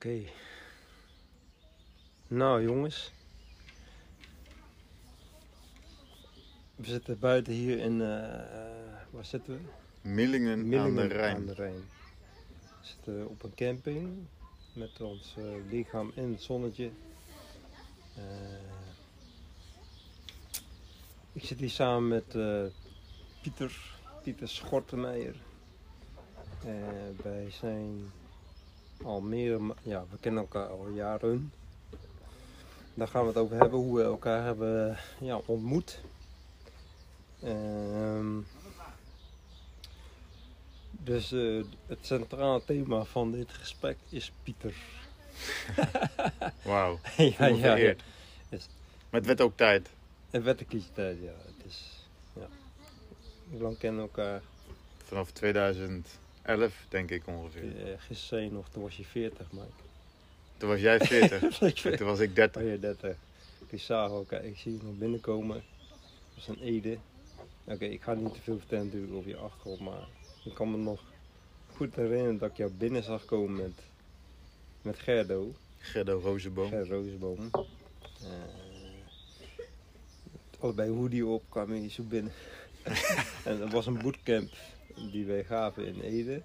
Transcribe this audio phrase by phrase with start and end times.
[0.00, 0.20] Oké.
[2.26, 3.12] Nou jongens.
[6.76, 8.06] We zitten buiten hier in, eh,
[9.10, 10.08] waar zitten we?
[10.08, 11.36] Millingen, aan de Rijn.
[11.36, 11.80] aan de Rijn.
[12.60, 14.26] We zitten op een camping
[14.72, 16.90] met ons eh, lichaam in het zonnetje.
[21.32, 22.28] Ik zit hier samen met
[23.42, 25.36] Pieter, Pieter Schortemeijer.
[27.22, 28.10] Wij zijn
[29.04, 31.52] al meer, ja, we kennen elkaar al jaren.
[32.94, 36.00] Daar gaan we het over hebben, hoe we elkaar hebben ja, ontmoet.
[37.42, 38.38] Ehm,
[40.90, 44.74] dus eh, het centrale thema van dit gesprek is Pieter.
[46.62, 46.98] Wauw.
[47.16, 48.02] ja, vereerd.
[48.48, 48.68] Is-
[49.10, 49.88] Maar het werd ook tijd.
[50.30, 51.32] Het werd een kiestijd, ja.
[51.46, 52.46] Het is, ja.
[53.50, 54.40] Hoe lang kennen we elkaar?
[55.04, 55.30] Vanaf
[56.42, 57.62] 2011 denk ik ongeveer.
[57.98, 59.66] Gisteren zei je nog, toen was je 40, Mike.
[60.56, 61.42] Toen was jij 40.
[61.42, 62.62] ik en vind- toen was ik 30.
[62.62, 63.16] Oh ja, 30.
[63.68, 65.62] Ik zag elkaar, ik zie je nog binnenkomen.
[66.34, 66.98] Dat was een Ede.
[67.64, 70.08] Oké, ik ga niet te veel vertellen natuurlijk over je achtergrond, maar
[70.44, 71.00] ik kan me nog
[71.76, 73.72] goed herinneren dat ik jou binnen zag komen met,
[74.82, 75.54] met Gerdo.
[75.78, 76.68] Gerdo Rozenboom.
[76.68, 77.50] Ger Rozenboom.
[77.52, 78.28] Eh,
[80.58, 82.32] allebei hoodie op, kwamen hier zo binnen.
[83.44, 84.50] en dat was een bootcamp
[85.10, 86.42] die wij gaven in Ede.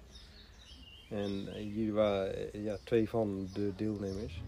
[1.08, 4.40] En jullie waren ja, twee van de deelnemers.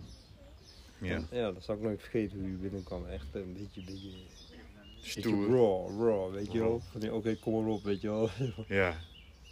[0.98, 1.14] Ja.
[1.14, 3.11] En, ja, dat zal ik nooit vergeten hoe jullie binnenkwamen.
[3.11, 4.11] Echt een beetje, beetje,
[4.95, 5.51] beetje Stoer.
[5.51, 6.81] raw, raw, weet je wel.
[6.91, 8.29] Van Oké, kom maar op, weet je wel.
[8.69, 8.95] Ja.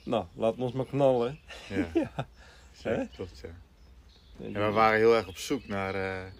[0.04, 1.38] nou, laten we ons maar knallen.
[1.68, 1.90] Ja.
[2.02, 2.28] Ja.
[2.72, 3.48] Zeker, klopt, ja.
[4.44, 6.32] En we waren heel erg op zoek naar, eh,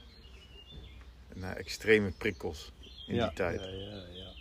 [1.35, 2.73] naar extreme prikkels
[3.07, 3.61] in ja, die tijd.
[3.61, 4.33] Ja, ja, ja.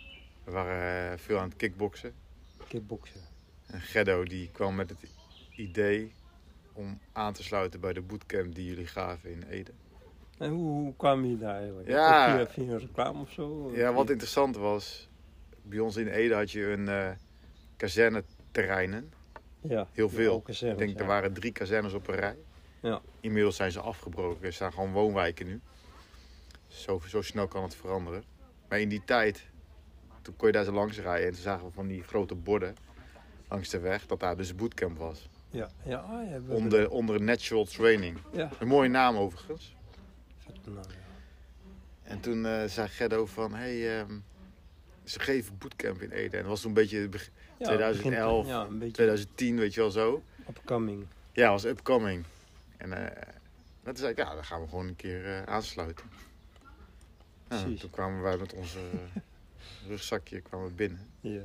[0.44, 2.14] We waren eh, veel aan het kickboksen.
[2.68, 3.20] Kickboksen.
[3.66, 4.98] En Geddo die kwam met het
[5.56, 6.12] idee
[6.72, 9.70] om aan te sluiten bij de bootcamp die jullie gaven in Ede.
[10.38, 11.88] En hoe, hoe kwamen jullie daar eigenlijk?
[11.88, 12.36] Ja.
[12.36, 13.72] Via, via een reclame of zo?
[13.74, 15.08] Ja, wat interessant was,
[15.62, 17.10] bij ons in Ede had je een eh
[17.76, 19.12] kazerneterreinen.
[19.60, 20.40] Ja, heel veel.
[20.40, 21.02] kazernes, Ik denk ja.
[21.02, 22.36] er waren drie kazernes op een rij.
[22.80, 23.00] Ja.
[23.20, 24.46] Inmiddels zijn ze afgebroken.
[24.46, 25.60] Er staan gewoon woonwijken nu.
[26.66, 28.24] Zo, zo snel kan het veranderen.
[28.68, 29.46] Maar in die tijd,
[30.22, 31.26] toen kon je daar zo langs rijden.
[31.26, 32.76] En toen zagen we van die grote borden
[33.48, 34.06] langs de weg.
[34.06, 35.28] Dat daar dus bootcamp was.
[35.50, 38.18] Ja, ja, ja we Onder, onder Natural Training.
[38.32, 39.74] Ja, Een mooie naam overigens.
[40.64, 40.94] naam, ja.
[42.02, 44.18] En toen eh, zei Geddo van, hé, hey, ehm,
[45.04, 46.36] ze geven bootcamp in Ede.
[46.36, 49.58] En dat was toen een beetje het begin- Ja, 2011, begint, ja, een beetje 2010,
[49.58, 50.22] weet je wel zo.
[50.48, 51.06] upcoming.
[51.32, 52.24] Ja, was upcoming.
[52.76, 53.22] En eh,
[53.82, 56.06] toen zei ik, ja, dan gaan we gewoon een keer eh, aansluiten.
[57.48, 57.80] Precies.
[57.80, 58.78] toen kwamen wij met onze
[59.88, 61.08] rugzakje kwamen we binnen.
[61.20, 61.40] Ja,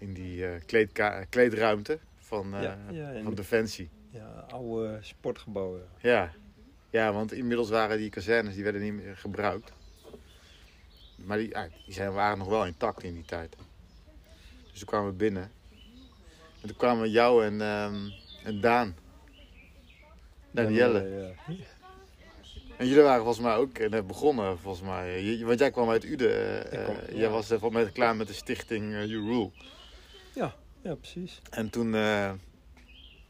[0.00, 2.62] In die eh, kleedka- kleedruimte van, eh,
[3.22, 3.88] van Defensie.
[4.10, 5.82] ja, oude sportgebouwen.
[5.98, 6.32] Ja.
[6.90, 9.72] ja, want inmiddels waren die kazernes, die werden niet meer gebruikt.
[11.16, 13.56] Maar die, ja, die zijn, waren nog wel intact in die tijd.
[14.70, 15.50] Dus toen kwamen we binnen.
[16.60, 17.94] En toen kwamen jou en, ehm,
[18.44, 18.96] en Daan.
[20.50, 21.08] Danielle.
[21.08, 21.54] Ja, ja.
[22.76, 25.40] En jullie waren volgens mij ook net begonnen, volgens mij.
[25.44, 26.30] Want jij kwam uit Uden.
[26.70, 27.16] eh, eh.
[27.18, 29.50] Jij was volgens mij klaar met de stichting eh, You Rule.
[30.34, 31.40] Ja, precies.
[31.50, 32.32] En toen, eh,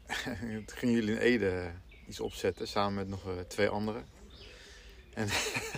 [0.65, 1.71] gingen jullie in Ede
[2.07, 4.05] iets opzetten, samen met nog eh, twee anderen.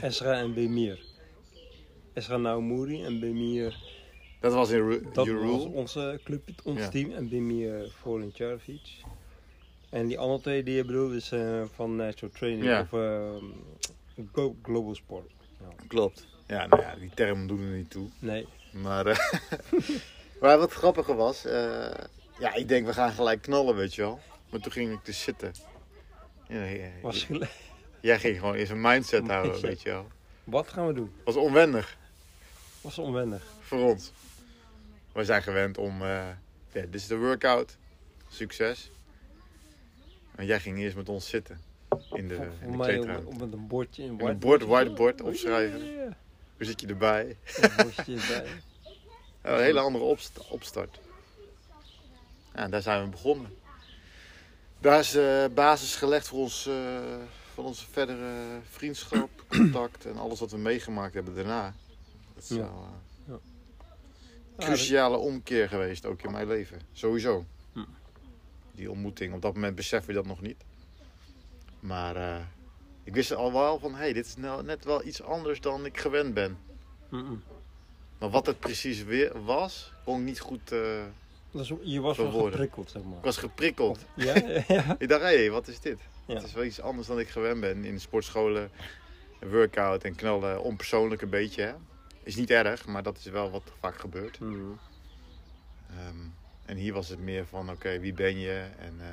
[0.02, 1.00] Esra en Bemir.
[2.14, 3.78] Esra Naumuri en Bemir.
[4.40, 5.70] Dat was in Ru- Dat You was Rule.
[5.76, 6.90] onze club, ons Ja.
[6.90, 7.12] team.
[7.12, 8.82] En Bemir Volunteerovic.
[9.90, 12.82] En die andere twee die je bedoelt is eh, van Natural Training Ja.
[12.82, 12.90] of
[14.32, 15.32] Go- Global Sport.
[15.88, 16.28] Klopt.
[16.48, 18.08] Ja, nou ja, die term doen er niet toe.
[18.20, 19.18] Nee, Maar, eh,
[20.44, 21.92] maar wat grappiger was, eh,
[22.40, 24.20] ja, ik denk we gaan gelijk knallen, weet je wel.
[24.50, 25.52] Maar toen ging ik dus zitten.
[26.48, 27.28] Ja, ja, was
[28.00, 30.08] Jij ging gewoon in zijn mindset houden, weet je wel.
[30.44, 31.12] Wat gaan we doen?
[31.24, 31.98] was onwennig.
[32.82, 33.44] Was onwennig.
[33.62, 34.12] voor ons.
[35.12, 36.08] We zijn gewend om, eh,
[36.72, 37.78] ja, dit is de workout,
[38.30, 38.92] succes.
[40.36, 41.62] En jij ging eerst met ons zitten
[42.12, 43.28] in de, in de kleedruimte.
[43.28, 44.04] op met een bordje.
[44.04, 45.82] Een een whiteboard bord, whiteboard opschrijven.
[46.58, 47.38] Hoe zit je erbij?
[47.62, 48.46] Een bordje erbij.
[49.44, 51.00] Ja, een hele andere opst- opstart.
[52.56, 53.54] Ja, daar zijn we begonnen.
[54.80, 57.00] Daar is de basis gelegd voor ons, eh,
[57.54, 61.74] voor onze verdere vriendschap, contact en alles wat we meegemaakt hebben daarna.
[62.34, 62.56] Dat is Ja.
[62.56, 63.40] wel, eh, Ja,
[64.56, 66.82] dat- cruciale omkeer geweest, ook in mijn leven.
[66.94, 67.46] Sowieso.
[67.74, 67.80] Hm.
[68.72, 70.64] Die ontmoeting, op dat moment beseffen we dat nog niet.
[71.80, 72.42] Maar eh,
[73.04, 75.86] ik wist al wel van, hé, hey, dit is nou net wel iets anders dan
[75.86, 76.58] ik gewend ben.
[77.10, 77.44] Mm-mm.
[78.20, 81.04] Maar wat het precies weer was, kon ik niet goed, eh,
[81.52, 83.18] Dus je was wel geprikkeld, zeg maar.
[83.18, 84.06] Ik was geprikkeld.
[84.16, 84.34] Ja,
[84.68, 84.96] ja.
[85.00, 86.00] Ik dacht, hé, wat is dit?
[86.26, 86.34] Ja.
[86.34, 88.72] Het is wel iets anders dan ik gewend ben in sportscholen.
[89.40, 91.62] Een workout en knallen, onpersoonlijk een beetje.
[91.62, 91.74] Hè?
[92.24, 94.40] Is niet erg, maar dat is wel wat vaak gebeurt.
[94.40, 94.56] Mhm.
[95.90, 96.18] Ehm,
[96.66, 98.66] en hier was het meer van, oké, wie ben je?
[98.80, 99.08] En eh,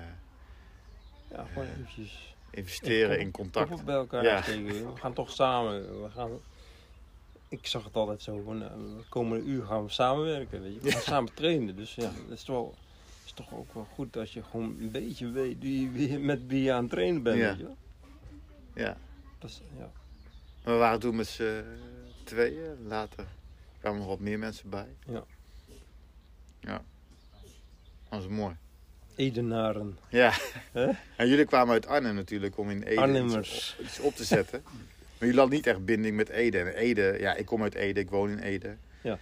[1.37, 3.69] Ja, gewoon eventjes investeren Ja, in contact.
[3.69, 4.43] koppen bij elkaar Ja.
[4.43, 4.65] steken.
[4.95, 6.03] We gaan toch samen.
[6.03, 6.31] We gaan,
[7.51, 10.63] ik zag het altijd zo van, de komende uur gaan we samenwerken.
[10.63, 10.81] Weet je?
[10.81, 11.77] We gaan samen trainen.
[11.77, 12.75] Dus ja, dat is toch,
[13.25, 16.63] is toch ook wel goed als je gewoon een beetje weet wie, wie, met wie
[16.63, 17.39] je aan het trainen bent.
[17.39, 17.49] Ja.
[17.49, 17.65] Weet je?
[17.65, 17.77] wel.
[18.75, 18.97] Ja.
[19.39, 19.91] Dat is, ja.
[20.63, 21.65] We waren toen met z'n
[22.25, 22.87] tweeën.
[22.87, 23.27] Later
[23.81, 24.89] kwamen nog wat meer mensen bij.
[25.07, 25.25] Ja.
[26.61, 26.83] Ja.
[28.09, 28.57] Dat was mooi.
[29.17, 29.99] Edenaren.
[30.09, 30.33] Ja.
[31.17, 33.77] En jullie kwamen uit Arnhem natuurlijk om in Ede iets Arnhemmers.
[33.79, 34.63] op, iets op te zetten.
[35.21, 36.59] maar jullie hadden niet echt binding met Ede.
[36.59, 38.77] En Ede, ja, ik kom uit Ede, ik woon in Ede.
[39.03, 39.19] Ja.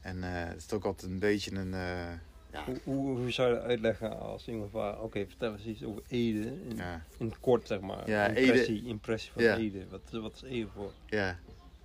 [0.00, 1.74] En eh, het is ook altijd een beetje een...
[1.74, 2.12] eh,
[2.52, 5.84] ja, Hoe, hoe, hoe zou je dat uitleggen als iemand vraagt, oké, vertel eens iets
[5.84, 6.40] over Ede.
[6.68, 8.08] In, ja, in het kort, zeg maar.
[8.10, 9.56] Ja, impressie, impressie van Ja.
[9.56, 9.86] Ede.
[9.90, 10.92] Wat, wat is Ede voor?
[11.06, 11.38] ja.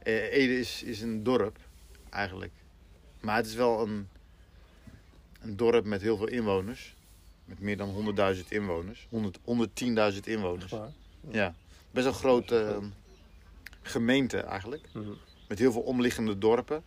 [0.03, 1.57] Eh, Ede is, is een dorp,
[2.09, 2.51] eigenlijk.
[3.21, 4.07] Maar het is wel een,
[5.41, 6.95] een dorp met heel veel inwoners.
[7.45, 9.07] Met meer dan 100.000 inwoners.
[9.09, 9.39] 100
[10.13, 10.73] 110.000 inwoners.
[11.29, 11.53] Ja.
[11.91, 12.79] Best een grote
[13.87, 14.87] gemeente eigenlijk.
[14.93, 15.11] Mhm.
[15.47, 16.83] Met heel veel omliggende dorpen.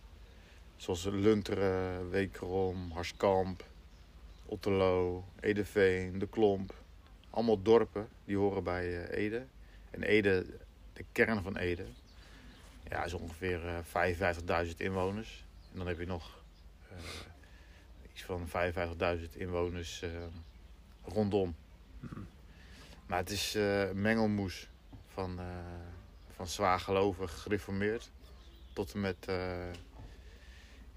[0.75, 3.63] Zoals Lunteren, Wekerom, Harskamp,
[4.45, 6.73] Otterlo, Edeveen, De Klomp.
[7.29, 9.45] Allemaal dorpen die horen bij eh, Ede.
[9.91, 10.45] En Ede,
[10.93, 11.85] de kern van Ede,
[12.89, 13.61] ja, is ongeveer
[13.93, 15.43] eh 55.000 inwoners.
[15.71, 16.43] En dan heb je nog
[16.89, 16.97] eh,
[18.13, 18.47] iets van
[19.17, 20.09] 55.000 inwoners eh,
[21.05, 21.55] rondom.
[23.11, 24.67] Maar het is eh, een mengelmoes
[25.13, 25.45] van, eh,
[26.41, 28.11] van zwaar gelovig gereformeerd
[28.73, 29.71] tot en met eh,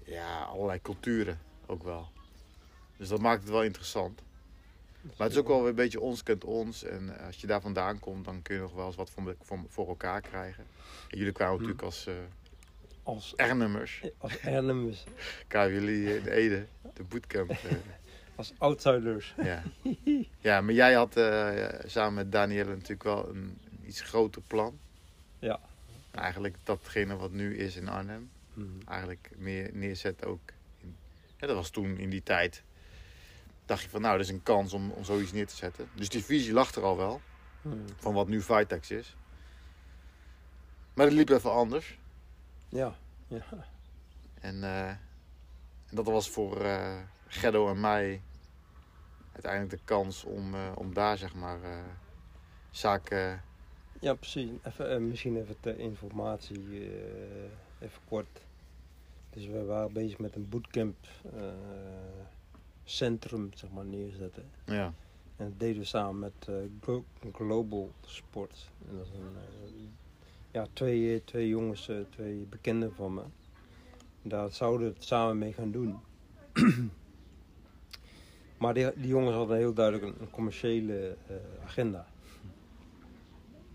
[0.03, 2.07] ja, allerlei culturen ook wel.
[2.97, 4.21] Dus dat maakt het wel interessant.
[5.01, 6.83] Maar het is ook wel weer een beetje ons kent ons.
[6.83, 9.35] En eh, als je daar vandaan komt, dan kun je nog wel eens wat voor,
[9.41, 10.65] voor, voor elkaar krijgen.
[11.09, 11.59] En jullie kwamen Hm.
[11.61, 12.13] natuurlijk als eh
[13.03, 14.01] Als, Ernemers.
[14.17, 15.03] als Ernemers,
[15.47, 17.51] Kwamen jullie in Ede, de bootcamp.
[18.35, 19.33] als outsiders.
[19.37, 19.63] ja.
[20.39, 21.13] ja, maar jij had
[21.85, 24.79] samen met Danielle natuurlijk wel een, een iets groter plan.
[26.15, 28.29] Eigenlijk datgene wat nu is in Arnhem.
[28.53, 28.87] Mhm.
[28.87, 30.51] eigenlijk meer neerzetten ook.
[30.77, 30.95] In,
[31.37, 32.63] ja, dat was toen in die tijd.
[33.65, 35.89] Dacht je van nou, dat is een kans om, om zoiets neer te zetten.
[35.95, 37.21] Dus die visie lag er al wel.
[37.61, 37.77] Mhm.
[37.95, 39.15] Van wat nu Vitex is.
[40.93, 41.99] Maar het liep even anders.
[42.69, 42.95] Ja,
[43.27, 43.43] ja.
[44.41, 46.65] En, eh, en dat was voor
[47.27, 48.21] Geddo en mij
[49.31, 51.59] uiteindelijk de kans om, eh, om daar zeg maar
[52.71, 53.43] zaken...
[53.99, 54.49] ja, precies.
[54.63, 57.43] Even, eh, misschien even ter informatie, eh,
[57.79, 58.41] even kort.
[59.29, 60.95] Dus we waren bezig met een bootcamp
[61.35, 61.43] eh,
[62.83, 64.51] centrum, zeg maar, neerzetten.
[64.65, 64.93] Ja,
[65.35, 66.49] En dat deden we samen met
[66.81, 68.69] Glo- Global Sport.
[68.89, 69.35] En dat is een,
[70.51, 73.21] ja, twee, twee jongens, twee bekenden van me.
[74.21, 75.99] Daar zouden we het samen mee gaan doen.
[78.57, 81.17] maar die, die jongens hadden heel duidelijk een, een commerciële
[81.63, 82.07] agenda.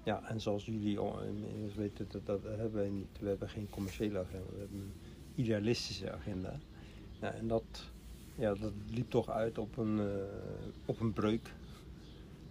[0.04, 3.18] Ja, en zoals jullie al inmiddels weten, dat, dat hebben wij niet.
[3.20, 4.92] We hebben geen commerciële agenda, we hebben een
[5.34, 6.58] idealistische agenda.
[7.20, 7.90] En dat,
[8.34, 10.06] ja, dat liep toch uit op een, eh,
[10.84, 11.52] op een breuk.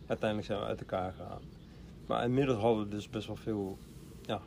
[0.06, 1.42] Uiteindelijk zijn we uit elkaar gegaan.
[2.06, 3.78] Maar inmiddels hadden we dus best wel veel,
[4.22, 4.42] ja,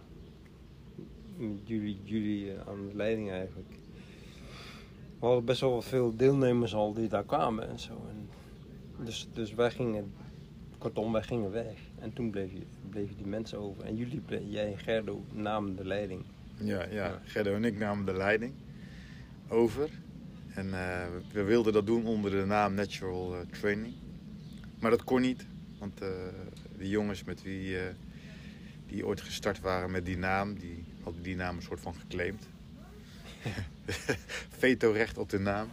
[1.64, 3.68] jullie, jullie eh, aan de leiding eigenlijk.
[5.18, 7.92] We hadden best wel veel deelnemers al die daar kwamen en zo.
[7.92, 8.28] En
[9.04, 10.12] dus, dus wij gingen,
[10.82, 11.78] kortom, wij gingen weg.
[11.98, 13.84] En toen bleef je, bleven die mensen over.
[13.84, 16.24] En jullie, jij en Gerdo, namen de leiding.
[16.56, 17.20] ja, ja.
[17.24, 18.52] Gerdo en ik namen de leiding
[19.48, 19.90] over.
[20.54, 23.94] En eh, we wilden dat doen onder de naam Natural eh, Training.
[24.80, 25.46] Maar dat kon niet.
[25.78, 26.08] Want eh,
[26.78, 27.76] de jongens met wie
[28.86, 32.48] die ooit gestart waren met die naam, die hadden die naam een soort van geclaimd.
[34.58, 35.68] Veto-recht op de naam.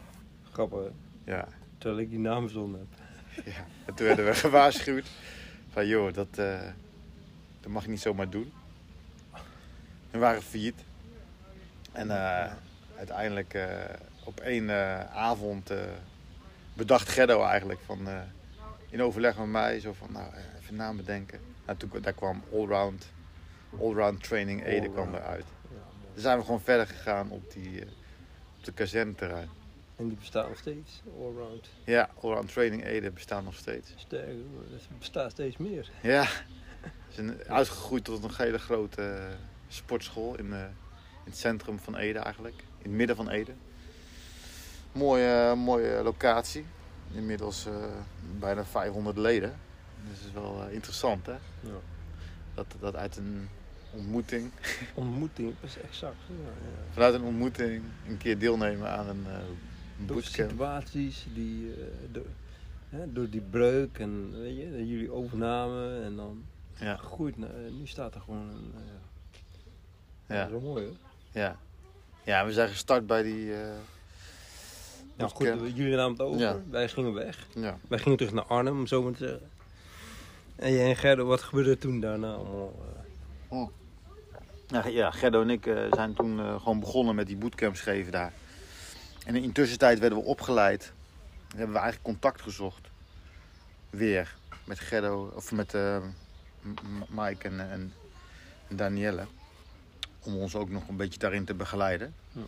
[0.51, 0.91] Grappig?
[1.23, 1.47] Ja.
[1.77, 2.98] terwijl ik die naam verzonnen heb.
[3.55, 3.65] ja.
[3.85, 5.05] En toen werden we gewaarschuwd
[5.71, 6.61] van joh, dat, eh,
[7.61, 8.53] dat mag je niet zomaar doen.
[10.11, 10.83] We waren failliet.
[11.91, 12.51] En eh,
[12.97, 13.67] uiteindelijk eh,
[14.23, 14.71] op één
[15.11, 15.71] avond
[16.73, 18.07] bedacht Geddo eigenlijk van,
[18.89, 21.39] in overleg met mij zo van nou, even naam bedenken.
[21.65, 23.07] En toen daar kwam Allround,
[23.79, 25.23] Allround Training Ede kwam Allround.
[25.23, 25.45] eruit.
[26.15, 27.81] Zijn we gewoon verder gegaan op, die,
[28.57, 29.49] op de kazerneterrein.
[29.99, 31.69] En die bestaat nog steeds, allround.
[31.83, 33.93] Ja, Allround Training Ede bestaat nog steeds.
[33.95, 35.89] Sterker, er bestaat steeds meer.
[36.01, 36.23] Ja,
[36.81, 39.35] het is een, uitgegroeid tot een hele grote eh,
[39.67, 42.55] sportschool in, eh, in het centrum van Ede eigenlijk.
[42.57, 43.51] In het midden van Ede.
[44.91, 46.65] Mooie, mooie locatie.
[47.11, 47.73] Inmiddels eh,
[48.39, 49.59] bijna 500 leden.
[50.09, 51.35] Dus dat is wel interessant, hè?
[51.59, 51.79] Ja.
[52.53, 53.49] Dat, dat uit een
[53.91, 54.51] ontmoeting,
[54.93, 56.15] Ontmoeting, is exact.
[56.27, 56.93] Ja, ja.
[56.93, 59.25] vanuit een ontmoeting, een keer deelnemen aan een
[60.05, 61.77] Door situaties die, eh,
[62.11, 62.25] door,
[62.89, 66.43] hè, door die breuk en weet je, jullie overnamen en dan
[66.79, 67.35] Ja, groeit.
[67.35, 67.43] eh,
[67.79, 68.71] nu staat er gewoon een.
[68.75, 68.81] eh,
[70.27, 70.35] ja.
[70.35, 70.95] ja, Dat is wel mooi hoor.
[71.31, 71.57] ja.
[72.23, 73.69] Ja, we zijn gestart bij die eh
[75.17, 76.39] Ja, goed, jullie namen het over.
[76.39, 76.57] Ja.
[76.69, 77.47] Wij gingen weg.
[77.55, 77.77] Ja.
[77.87, 79.49] Wij gingen terug naar Arnhem, om zo maar te zeggen.
[80.55, 82.73] En jij en Gerdo, wat gebeurde toen daarna allemaal?
[83.49, 83.65] eh?
[84.67, 88.33] Ja, ja, Gerdo en ik zijn toen gewoon begonnen met die bootcamps geven daar.
[89.29, 90.93] En in de tussentijd werden we opgeleid.
[91.51, 92.89] En hebben we eigenlijk contact gezocht.
[93.89, 94.35] Weer.
[94.63, 96.73] Met Gerdo, of met M-
[97.09, 97.93] Mike en, en,
[98.67, 99.27] en Danielle.
[100.19, 102.13] Om ons ook nog een beetje daarin te begeleiden.
[102.31, 102.41] Ja.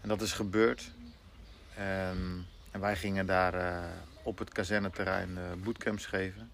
[0.00, 0.90] En dat is gebeurd.
[1.76, 2.38] Ehm,
[2.70, 3.84] en wij gingen daar eh,
[4.22, 6.50] op het kazerneterrein eh bootcamps geven.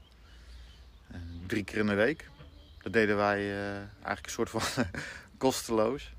[1.10, 2.28] En drie keer in de week.
[2.82, 3.56] Dat deden wij
[3.92, 4.84] eigenlijk een soort van
[5.38, 6.12] kosteloos.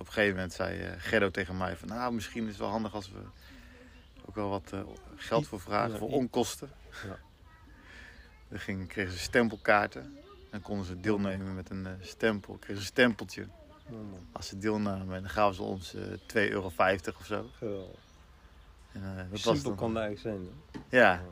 [0.00, 1.88] Op een gegeven moment zei eh Gerdo tegen mij van...
[1.88, 3.18] Nou, misschien is het wel handig als we
[4.24, 4.80] ook wel wat eh,
[5.16, 5.98] geld voor vragen.
[5.98, 6.70] Voor onkosten.
[7.06, 7.18] Ja.
[8.48, 10.18] Dan ging, kregen ze stempelkaarten.
[10.50, 12.54] Dan konden ze deelnemen met een eh, stempel.
[12.54, 13.46] Kregen ze een stempeltje
[14.32, 15.16] als ze deelnamen.
[15.16, 16.66] En dan gaven ze ons eh 2,50 euro
[17.18, 17.50] of zo.
[17.56, 17.98] geweldig.
[18.92, 20.48] En, dat was Simpel dan- kan het eigenlijk zijn.
[20.90, 20.98] hè?
[20.98, 21.22] Ja,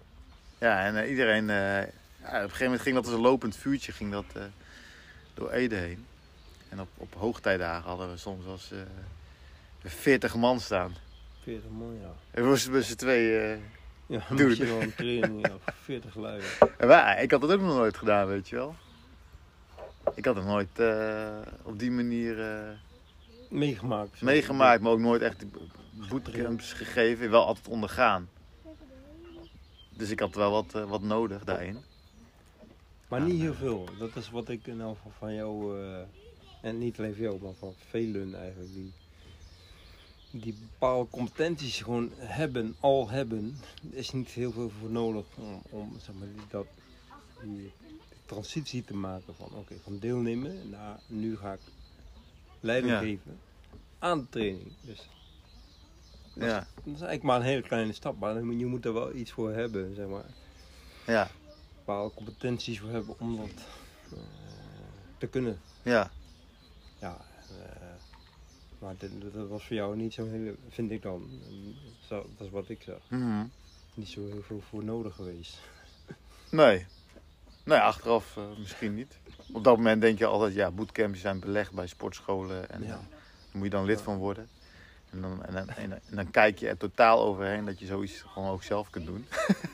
[0.58, 1.46] ja en iedereen...
[1.46, 4.24] ja, op een gegeven moment ging dat als een lopend vuurtje ging dat,
[5.34, 6.06] door Ede heen.
[6.68, 8.78] En op, op hoogtijdagen hadden we soms als eh
[9.90, 10.94] 40 man staan.
[11.42, 12.12] 40 man, ja.
[12.30, 13.38] En we moesten met z'n twee...
[13.38, 13.58] eh,
[14.06, 14.44] Ja, Dude.
[14.44, 16.48] moest je wel een training ja, voor 40 luiden.
[16.78, 18.74] en wij- ik had dat ook nog nooit gedaan, weet je wel.
[20.14, 22.68] Ik had het nooit eh, op die manier eh,
[23.50, 24.20] Meegemaakt.
[24.22, 25.44] meegemaakt, maar ook nooit echt
[26.08, 27.30] bootcamps gegeven.
[27.30, 28.28] Wel altijd ondergaan.
[29.90, 31.78] Dus ik had wel wat, wat nodig daarin.
[33.08, 33.88] Maar niet heel veel.
[33.98, 35.78] Dat is wat ik nou van, van jou,
[36.60, 38.92] en niet alleen van jou, maar van velen eigenlijk, die,
[40.30, 43.56] die bepaalde competenties gewoon hebben, al hebben.
[43.90, 46.66] Er is niet heel veel voor nodig om, om zeg maar, die, dat,
[47.42, 47.72] die,
[48.26, 51.60] transitie te maken van, oké, van deelnemen naar nu ga ik
[52.60, 52.98] leiding Ja.
[52.98, 53.38] geven
[53.98, 54.72] aan de training.
[54.80, 55.08] Dus
[56.32, 59.30] Ja, dat is eigenlijk maar een hele kleine stap, maar je moet er wel iets
[59.30, 60.30] voor hebben, zeg maar.
[61.06, 61.30] ja,
[61.74, 63.50] bepaalde competenties voor hebben om dat
[64.12, 64.18] eh,
[65.18, 65.60] te kunnen.
[65.82, 66.10] ja.
[66.98, 67.16] Ja,
[67.48, 67.86] eh,
[68.78, 71.30] maar dit, dat was voor jou niet zo heel, vind ik dan.
[72.08, 73.00] Dat is wat ik zag.
[73.08, 73.44] Mhm.
[73.94, 75.58] Niet zo heel veel voor nodig geweest.
[76.50, 76.86] Nee.
[77.64, 79.18] Nee, achteraf eh, misschien niet.
[79.52, 82.86] Op dat moment denk je altijd, ja, bootcamps zijn belegd bij sportscholen en Ja.
[82.86, 83.00] eh, daar
[83.52, 84.48] moet je dan lid van worden.
[85.10, 87.86] En dan, en, dan, en, dan- en dan kijk je er totaal overheen dat je
[87.86, 89.26] zoiets gewoon ook zelf kunt doen.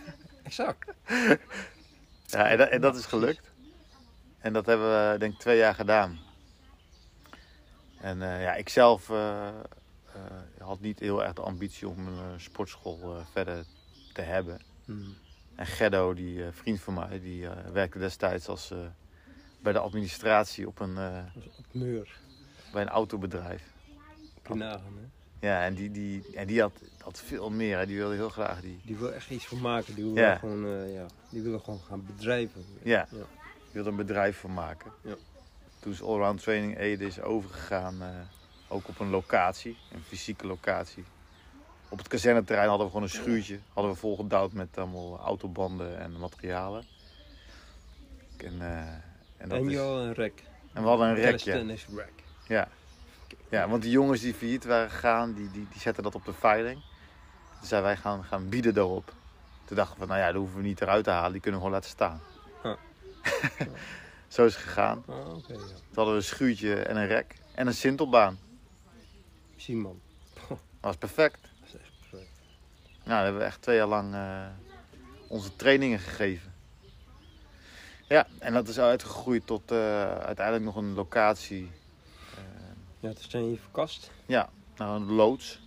[0.42, 0.92] Exact.
[2.26, 3.50] Ja, en, dat, en dat is gelukt.
[4.38, 6.18] En dat hebben we denk ik twee jaar gedaan.
[8.04, 9.52] En eh, ja, ik zelf eh, eh,
[10.58, 13.64] had niet heel erg de ambitie om een sportschool verder
[14.12, 14.60] te hebben.
[14.84, 15.14] Hmm.
[15.54, 18.72] En Gerdo, die vriend van mij, die werkte destijds als,
[19.62, 20.98] bij de administratie op een,
[21.58, 22.18] op Meur.
[22.72, 23.62] bij een autobedrijf.
[24.48, 25.46] Nagaan, hè?
[25.46, 27.78] Ja, en die, die, en die had, had veel meer.
[27.78, 27.86] Hè.
[27.86, 29.94] Die wilde heel graag die, Die wil echt iets van maken.
[29.94, 30.36] Die wil Ja.
[30.36, 32.64] gewoon, ja, die wil gewoon gaan bedrijven.
[32.82, 33.08] Ja.
[33.10, 33.16] ja.
[33.16, 34.92] die wilde een bedrijf van maken.
[35.02, 35.14] Ja.
[35.84, 38.08] Toen is Allround Training Ede is overgegaan, eh,
[38.68, 41.04] ook op een locatie, een fysieke locatie.
[41.88, 43.58] Op het kazerneterrein hadden we gewoon een schuurtje.
[43.72, 46.84] Hadden we volgedouwd met allemaal autobanden en materialen.
[48.36, 48.78] En, eh,
[49.36, 50.42] en, dat En is- jou een rek.
[50.72, 51.50] en we hadden een rekje.
[51.52, 52.12] Calisthenics rack.
[52.48, 52.68] Ja.
[53.48, 56.32] ja, want die jongens die failliet waren gegaan, die, die, die zetten dat op de
[56.32, 56.80] veiling.
[57.58, 59.12] Toen zeiden wij gaan, gaan bieden daarop.
[59.64, 61.60] Toen dachten we van, nou ja, dat hoeven we niet eruit te halen, die kunnen
[61.60, 62.20] we gewoon laten staan.
[62.62, 62.76] Ja.
[64.34, 65.04] Zo is het gegaan.
[65.06, 65.58] Ah, oké, ja.
[65.58, 68.38] Toen hadden we een schuurtje en een rek en een sintelbaan.
[69.56, 70.00] Simon.
[70.48, 71.38] Dat was perfect.
[71.42, 72.30] Dat is echt perfect.
[73.04, 74.46] Nou, dan hebben we echt twee jaar lang eh,
[75.28, 76.54] onze trainingen gegeven.
[78.08, 81.70] Ja, en dat is uitgegroeid tot eh, uiteindelijk nog een locatie.
[82.36, 82.42] eh,
[83.00, 84.10] Ja, toen zijn je verkast.
[84.26, 85.60] ja, nou, een loods.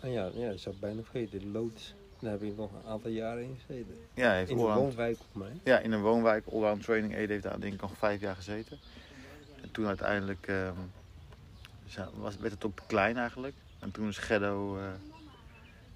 [0.00, 1.38] Ah ja, ja, dat zou ik bijna vergeten.
[1.38, 1.94] De loods.
[2.22, 3.96] Daar heb ik nog een aantal jaren in gezeten.
[4.14, 5.52] Ja, heeft In Allround- woonwijk op mij.
[5.64, 6.46] Ja, in een woonwijk.
[6.46, 8.78] Allround Training Aid heeft daar denk ik nog vijf jaar gezeten.
[9.62, 10.46] En toen uiteindelijk
[11.86, 13.54] za- was, werd het ook klein eigenlijk.
[13.78, 14.84] En toen is Geddo eh,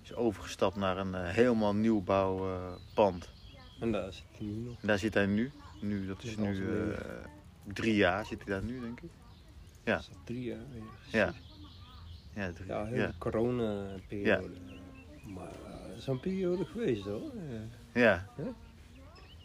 [0.02, 3.28] is overgestapt naar een eh, helemaal nieuwbouw eh, pand.
[3.80, 4.76] En daar zit hij nu nog.
[4.80, 5.50] En daar zit hij nu.
[5.80, 6.98] nu dat is nu eh,
[7.62, 9.10] drie jaar zit hij daar nu denk ik.
[9.84, 9.92] Ja.
[9.94, 10.82] Dat is al drie jaar weer.
[11.20, 11.34] Ja.
[12.34, 13.06] Ja, drie- Ja, heel ja.
[13.06, 14.54] de corona-periode.
[15.34, 15.65] Maar uh,
[15.98, 17.30] zo'n periode geweest hoor.
[17.34, 18.26] Eh, ja.
[18.36, 18.44] Ja?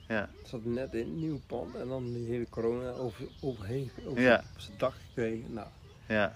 [0.07, 0.29] Ja.
[0.39, 4.21] Het zat net in een nieuw pand en dan die hele corona over, overheen over
[4.21, 4.43] Ja.
[4.55, 5.53] op zijn dak gekregen.
[5.53, 5.67] Nou,
[6.07, 6.33] Ja.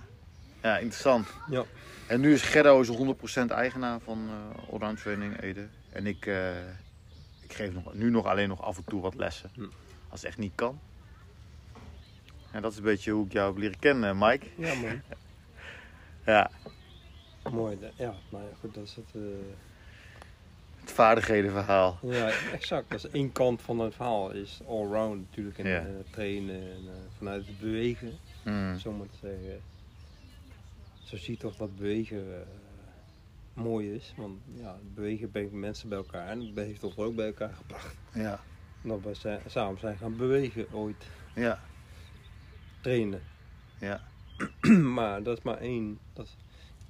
[0.62, 1.28] ja, interessant.
[1.50, 1.64] Ja.
[2.08, 5.68] En nu is Gerdo is 100% eigenaar van eh Allround Training Ede.
[5.90, 6.70] En ik, eh,
[7.42, 9.50] ik geef nog, nu nog alleen nog af en toe wat lessen.
[9.54, 9.62] Hm.
[10.10, 10.80] Als het echt niet kan.
[12.52, 14.46] En dat is een beetje hoe ik jou heb leren kennen, Mike.
[14.58, 15.02] ja man,
[16.26, 16.52] Ja,
[17.52, 17.78] mooi.
[17.96, 19.06] Ja, nou ja, goed, dat is het.
[19.14, 19.22] eh,
[20.86, 21.98] het vaardighedenverhaal.
[22.02, 22.90] ja, exact.
[22.90, 24.32] Dat is één kant van het verhaal.
[24.32, 25.58] Is allround natuurlijk.
[25.58, 25.80] En Ja.
[25.80, 28.12] eh, trainen en eh, vanuit het bewegen.
[28.44, 28.78] Hmm.
[28.80, 29.62] Zo maar te zeggen.
[31.04, 32.42] Zo zie je toch dat bewegen eh,
[33.54, 34.14] mooi is.
[34.18, 36.28] Want ja, bewegen brengt mensen bij elkaar.
[36.28, 37.96] En dat heeft ons ook bij elkaar gebracht.
[38.14, 38.40] Ja,
[38.82, 41.06] Dat we zijn, samen zijn gaan bewegen ooit.
[41.36, 41.60] ja,
[42.82, 43.22] Trainen.
[43.80, 44.02] ja.
[44.98, 46.00] maar dat is maar één.
[46.14, 46.36] Dat is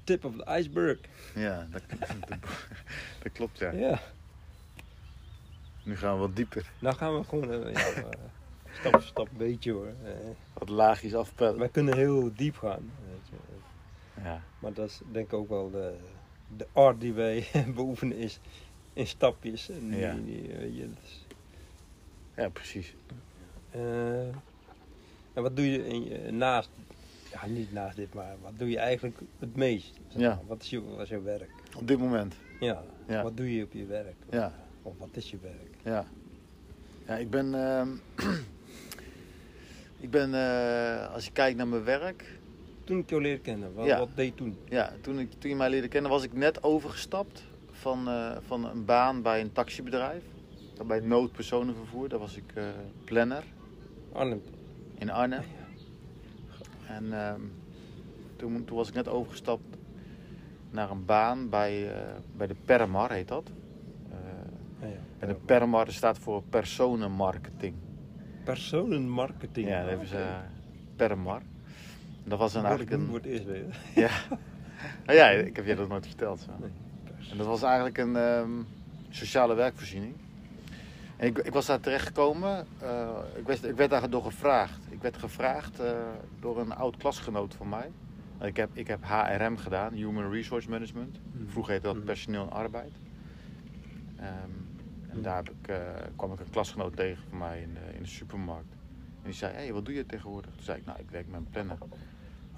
[0.06, 0.98] tip of the iceberg.
[1.36, 2.10] Ja, dat, dat,
[3.24, 3.72] dat klopt ja.
[3.72, 4.02] Ja.
[5.84, 6.72] Nu gaan we wat dieper.
[6.80, 8.04] Nou gaan we gewoon ja, eh,
[8.72, 9.88] stap voor stap een beetje hoor.
[10.04, 10.12] Eh,
[10.54, 11.60] Wat laagjes afpellen.
[11.60, 12.92] wij kunnen heel diep gaan.
[13.10, 13.36] weet je.
[14.22, 15.96] Ja, Maar dat is denk ik ook wel de,
[16.58, 18.40] de art die wij beoefenen is
[18.94, 19.70] in stapjes.
[19.70, 20.14] En die- Ja.
[20.14, 20.90] die, weet je,
[22.36, 22.96] ja precies.
[23.72, 26.70] en wat doe je in je, naast,
[27.42, 29.94] ja niet naast dit, maar wat doe je eigenlijk het meest?
[30.08, 30.30] Zeg Ja.
[30.36, 30.46] maar.
[30.48, 31.50] Wat is, je, wat is jouw werk?
[31.78, 32.36] Op dit moment.
[32.60, 32.84] Ja.
[33.08, 33.24] Ja.
[33.24, 34.16] Wat doe je op je werk?
[34.30, 34.54] Ja.
[34.82, 35.76] Of wat is je werk?
[35.84, 36.06] Ja.
[37.08, 37.54] Ja, ik ben.
[37.56, 37.88] ehm,
[40.06, 42.40] ik ben, eh, als je kijkt naar mijn werk.
[42.84, 43.98] Toen ik jou leerde kennen, wat, Ja.
[44.00, 44.58] wat deed je toen?
[44.70, 48.66] Ja, toen, ik, toen je mij leerde kennen, was ik net overgestapt van, eh, van
[48.66, 50.24] een baan bij een taxibedrijf.
[50.88, 52.10] Bij noodpersonenvervoer.
[52.10, 52.64] Daar was ik eh,
[53.04, 53.44] planner
[54.12, 54.42] Arnhem.
[54.98, 55.44] in Arnhem.
[56.88, 57.40] En ehm,
[58.36, 59.78] toen, toen was ik net overgestapt
[60.72, 61.98] naar een baan bij, eh,
[62.38, 63.52] bij de Permar, heet dat.
[64.12, 64.18] Eh,
[64.82, 65.00] Ja, ja.
[65.20, 67.74] en de Permar staat voor personenmarketing.
[68.44, 69.68] Personenmarketing.
[69.68, 70.36] Ja, dat hebben ze eh,
[70.96, 71.42] Permar.
[72.24, 73.14] Dat was ik eigenlijk een...
[73.14, 73.80] het eerst weer.
[74.04, 74.10] Ja.
[75.06, 76.40] Nou ja, ik heb je dat nooit verteld.
[76.40, 76.52] Zo.
[76.60, 76.70] Nee,
[77.32, 78.50] En dat was eigenlijk een ehm,
[79.10, 80.14] sociale werkvoorziening.
[81.18, 82.66] En ik, ik was daar terechtgekomen.
[82.80, 84.80] eh ik, werd, ik werd daar door gevraagd.
[85.06, 86.08] Ik werd gevraagd eh,
[86.40, 87.92] door een oud klasgenoot van mij.
[88.42, 91.20] Ik heb, ik heb HRM gedaan, Human Resource Management.
[91.32, 91.48] Mhm.
[91.48, 92.06] Vroeger heette dat Mhm.
[92.06, 92.92] personeel en arbeid.
[94.18, 94.50] Ehm,
[95.10, 95.78] en daar heb ik, eh,
[96.16, 98.74] kwam ik een klasgenoot tegen van mij in de, in de supermarkt.
[99.22, 100.52] En die zei, hey, wat doe je tegenwoordig?
[100.54, 101.78] Toen zei ik, nou, ik werk met een planner.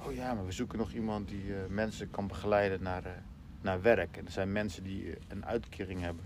[0.06, 3.24] Oh ja, maar we zoeken nog iemand die eh, mensen kan begeleiden naar,
[3.62, 4.18] naar werk.
[4.18, 6.24] En er zijn mensen die een uitkering hebben.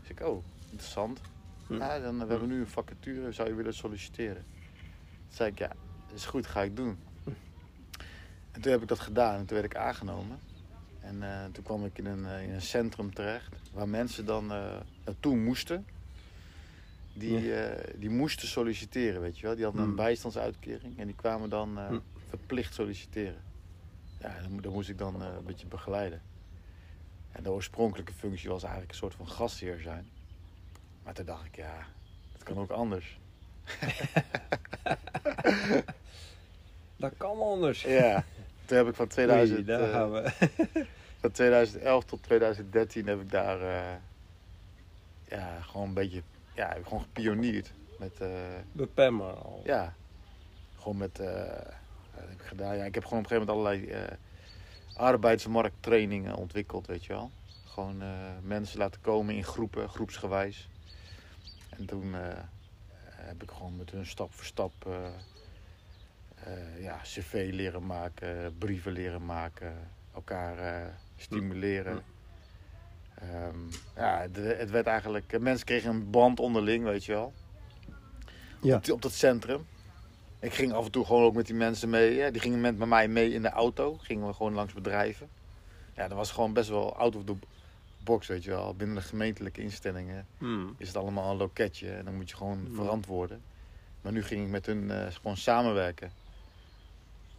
[0.00, 1.20] Dus ik, oh, interessant.
[1.66, 1.74] Hm.
[1.74, 4.44] Ja, dan, we hebben nu een vacature, zou je willen solliciteren?
[5.28, 5.72] Toen zei ik, ja,
[6.12, 6.98] is goed, ga ik doen.
[8.50, 10.40] En toen heb ik dat gedaan en toen werd ik aangenomen.
[11.00, 14.52] En eh, toen kwam ik in een, eh, in een centrum terecht waar mensen dan
[14.52, 15.86] eh, naartoe moesten.
[17.12, 17.52] Die,
[17.96, 19.54] die moesten solliciteren, weet je wel.
[19.54, 19.96] Die hadden een Hmm.
[19.96, 22.02] bijstandsuitkering en die kwamen dan Hmm.
[22.28, 23.42] verplicht solliciteren.
[24.20, 26.22] Ja, dan, dan moest ik dan een beetje begeleiden.
[27.32, 30.10] En de oorspronkelijke functie was eigenlijk een soort van gastheer zijn.
[31.02, 31.86] Maar toen dacht ik, ja,
[32.32, 33.18] dat kan ook anders.
[36.96, 37.82] Dat kan anders.
[37.82, 38.24] Ja,
[38.64, 40.30] toen heb ik van 2000, Oei, daar eh, gaan we.
[41.20, 43.94] van 2011 tot 2013 heb ik daar eh,
[45.28, 46.22] ja, gewoon een beetje
[46.54, 47.72] ja, heb ik gewoon gepionierd.
[47.98, 48.28] Met, eh,
[48.72, 49.62] Beperk maar al.
[49.64, 49.94] ja,
[50.78, 51.26] gewoon met, eh,
[52.14, 52.76] wat heb ik gedaan?
[52.76, 54.16] Ja, ik heb gewoon op een gegeven moment allerlei eh,
[54.96, 57.30] arbeidsmarkttrainingen ontwikkeld, weet je wel.
[57.64, 58.08] Gewoon eh,
[58.42, 60.68] mensen laten komen in groepen, groepsgewijs.
[61.70, 62.38] En toen eh,
[63.28, 65.06] heb ik gewoon met hun stap voor stap eh,
[66.34, 70.86] eh, ja, cv leren maken, brieven leren maken, elkaar eh,
[71.16, 72.02] stimuleren.
[73.14, 73.58] Ehm,
[73.96, 77.32] ja, het, het werd eigenlijk, mensen kregen een band onderling, weet je wel.
[78.60, 78.76] Ja.
[78.76, 79.66] Op, op dat centrum.
[80.40, 82.14] Ik ging af en toe gewoon ook met die mensen mee.
[82.14, 83.96] Ja, die gingen met mij mee in de auto.
[83.96, 85.28] Gingen we gewoon langs bedrijven.
[85.96, 87.34] Ja, dat was gewoon best wel out of the
[88.08, 88.74] box, weet je wel.
[88.74, 90.74] Binnen de gemeentelijke instellingen Hmm.
[90.78, 91.90] is het allemaal een loketje.
[91.90, 92.74] En dan moet je gewoon Hmm.
[92.74, 93.42] verantwoorden.
[94.00, 96.12] Maar nu ging ik met hun eh, gewoon samenwerken.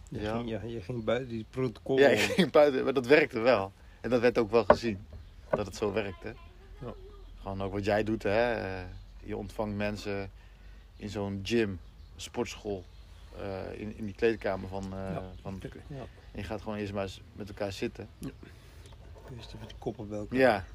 [0.10, 0.36] Je, Ja.
[0.38, 1.97] ging, ja, je ging buiten die protocol.
[1.99, 3.71] Ja, ik ging buiten, maar dat werkte wel.
[4.01, 5.05] En dat werd ook wel gezien.
[5.49, 6.34] Dat het zo werkte.
[6.82, 6.93] Ja.
[7.41, 8.53] Gewoon ook wat jij doet, hè.
[8.53, 8.84] eh,
[9.23, 10.32] Je ontvangt mensen
[10.97, 11.79] in zo'n gym,
[12.15, 12.84] sportschool.
[13.39, 15.23] eh, in, in die kleedkamer van, eh, Ja.
[15.41, 15.62] van...
[15.88, 15.95] Ja.
[16.32, 18.10] En je gaat gewoon eerst maar eens met elkaar zitten.
[19.38, 20.38] Eerst even de koppen bij elkaar.
[20.39, 20.65] Ja.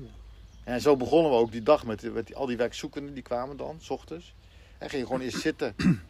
[0.64, 3.14] En zo begonnen we ook die dag met, met die, al die werkzoekenden.
[3.14, 4.34] Die kwamen dan, s ochtends.
[4.78, 5.74] En gingen gewoon eerst zitten.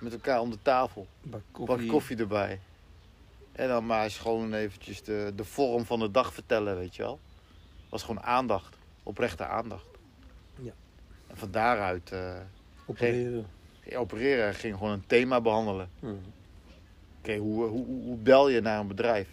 [0.00, 1.06] Met elkaar om de tafel.
[1.22, 1.88] Bak Bak koffie.
[1.90, 2.60] koffie erbij.
[3.52, 7.02] En dan maar eens gewoon eventjes de, de vorm van de dag vertellen, weet je
[7.02, 7.20] wel.
[7.88, 8.76] was gewoon aandacht.
[9.02, 9.86] Oprechte aandacht.
[10.60, 10.72] Ja.
[11.26, 12.34] En van daaruit eh,
[12.86, 13.46] Opereren.
[13.94, 14.46] opereren.
[14.46, 15.90] en ging gewoon een thema behandelen.
[17.18, 19.28] Oké, hoe, hoe, hoe bel je naar een bedrijf?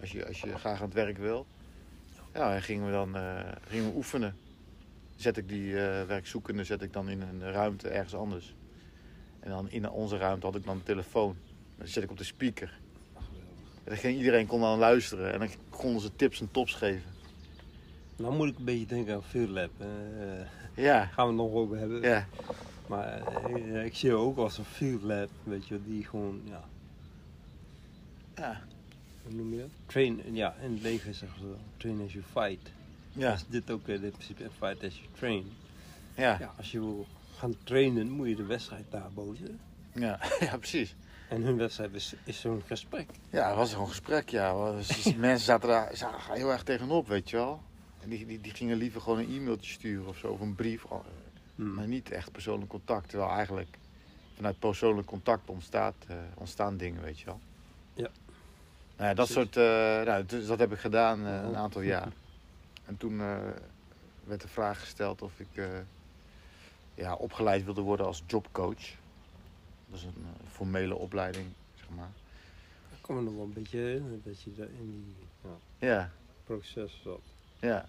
[0.00, 1.46] Als je, als je graag aan het werk wil.
[2.34, 4.36] Ja, en gingen we dan eh, gingen we oefenen.
[5.16, 8.54] Zet ik die eh, werkzoekende zet ik dan in een ruimte ergens anders.
[9.40, 11.36] En dan in onze ruimte had ik dan een telefoon.
[11.76, 12.78] Dan zet ik op de speaker.
[13.84, 15.32] En dan ging, iedereen kon dan luisteren.
[15.32, 17.10] En dan konden ze tips en tops geven.
[18.16, 19.70] Nou moet ik een beetje denken aan Field Lab.
[19.78, 19.84] eh,
[20.84, 22.02] Ja, gaan we het nog over hebben.
[22.02, 22.26] ja,
[22.86, 23.22] Maar
[23.84, 26.64] ik zie ook als een Field Lab, weet je, die gewoon, ja,
[28.34, 28.60] ja,
[29.28, 29.70] hoe noem je dat?
[29.86, 32.70] Train, ja, in het leger zeggen ze wel, train as you fight.
[33.12, 35.52] ja, Dus dit ook eh, in principe een fight as you train.
[36.16, 39.60] ja, Ja, als je wil gaan trainen, moet je de wedstrijd daar boven.
[39.92, 40.94] ja, ja, precies.
[41.28, 43.10] En hun wedstrijd is, is zo'n gesprek.
[43.30, 44.52] Ja, het was een gesprek, ja.
[45.16, 47.62] Mensen zaten daar zaten heel erg tegenop, weet je wel.
[48.02, 50.84] En die, die, die gingen liever gewoon een e-mailtje sturen of zo, of een brief.
[50.84, 51.04] oh,
[51.54, 51.74] Hmm.
[51.74, 53.08] Maar niet echt persoonlijk contact.
[53.08, 53.78] Terwijl eigenlijk
[54.36, 57.40] vanuit persoonlijk contact ontstaat, eh, ontstaan dingen, weet je wel.
[58.98, 59.04] Ja.
[59.04, 59.62] Nou ja, dat soort, eh,
[60.12, 62.08] nou, dus dat heb ik gedaan eh, een aantal jaar.
[62.86, 63.36] En toen eh,
[64.24, 65.62] werd de vraag gesteld of ik
[66.94, 68.96] ja, opgeleid wilde worden als jobcoach.
[69.86, 72.10] Dat is een formele opleiding, zeg maar.
[72.90, 76.10] Ik kan me nog wel een beetje herinneren dat je in die ja, Ja,
[76.44, 77.20] proces zat.
[77.60, 77.88] ja.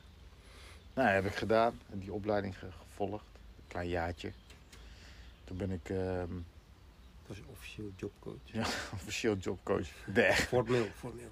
[0.93, 1.79] Nou, heb ik gedaan.
[1.91, 3.23] Die opleiding ge- gevolgd.
[3.33, 4.31] Een klein jaartje.
[5.43, 6.58] Toen ben ik ehm Dat
[7.29, 8.39] was officieel jobcoach.
[8.43, 8.61] Ja.
[8.97, 9.87] officieel jobcoach.
[10.33, 11.31] Formeel, formeel.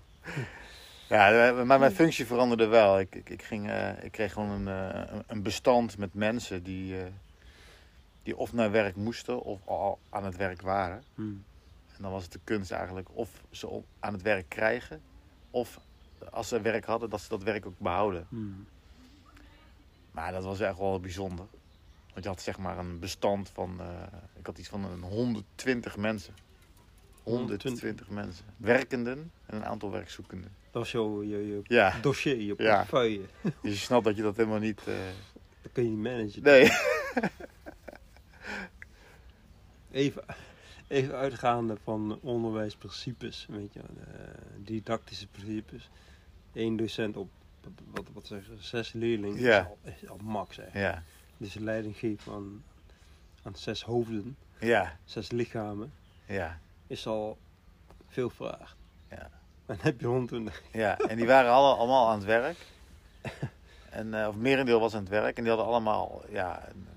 [1.10, 3.00] Ja, maar mijn functie veranderde wel.
[3.00, 6.64] Ik, ik, ik, ging, eh, ik kreeg gewoon een, eh, een- een bestand met mensen
[6.64, 7.06] die, eh,
[8.24, 11.04] die of naar werk moesten of al aan het werk waren.
[11.16, 11.44] Hmm.
[11.96, 15.02] En dan was het de kunst eigenlijk of ze aan het werk krijgen,
[15.52, 15.80] of
[16.32, 18.26] als ze werk hadden, dat ze dat werk ook behouden.
[18.30, 18.68] Hmm.
[20.12, 21.46] Maar dat was echt wel bijzonder.
[22.18, 24.04] Want je had zeg maar een bestand van, eh,
[24.36, 26.34] ik had iets van een 120 mensen.
[27.24, 28.46] 120 mensen.
[28.58, 30.56] Werkenden en een aantal werkzoekenden.
[30.72, 32.54] Dat was jouw je, je Ja, dossier, je Ja.
[32.56, 33.26] portefeuille.
[33.62, 34.80] dus je snapt dat je dat helemaal niet...
[34.88, 34.94] eh,
[35.62, 36.44] Dat kun je niet managen.
[36.44, 36.70] Nee.
[39.92, 40.24] Even,
[40.88, 43.86] even uitgaande van onderwijsprincipes, weet je, eh,
[44.58, 45.90] didactische principes.
[46.54, 47.30] Eén docent op,
[47.92, 49.60] wat, wat zeggen ze, zes leerlingen Ja.
[49.60, 50.60] is, al, is al max.
[50.74, 51.04] Ja,
[51.38, 52.64] Dus leiding geeft aan,
[53.44, 55.94] aan zes hoofden, ja, zes lichamen,
[56.26, 57.38] ja, is al
[58.08, 58.76] veel vraag.
[59.10, 59.18] Ja.
[59.18, 59.30] En
[59.66, 60.62] dan heb je 120.
[60.72, 60.98] ja.
[60.98, 62.58] En die waren alle, allemaal aan het werk.
[63.90, 65.38] En, eh, of merendeel was aan het werk.
[65.38, 66.88] En die hadden allemaal, ja, een,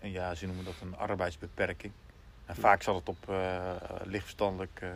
[0.00, 1.92] een- ja ze noemen dat een arbeidsbeperking.
[2.46, 3.72] En vaak zat het op eh
[4.04, 4.90] lichtverstandelijke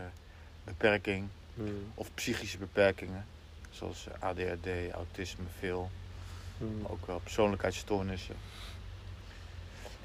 [0.64, 1.92] beperking Hmm.
[1.94, 3.26] of psychische beperkingen.
[3.70, 5.90] Zoals ADHD, autisme, veel.
[6.58, 6.84] Hmm.
[6.86, 8.34] Ook wel persoonlijkheidsstoornissen.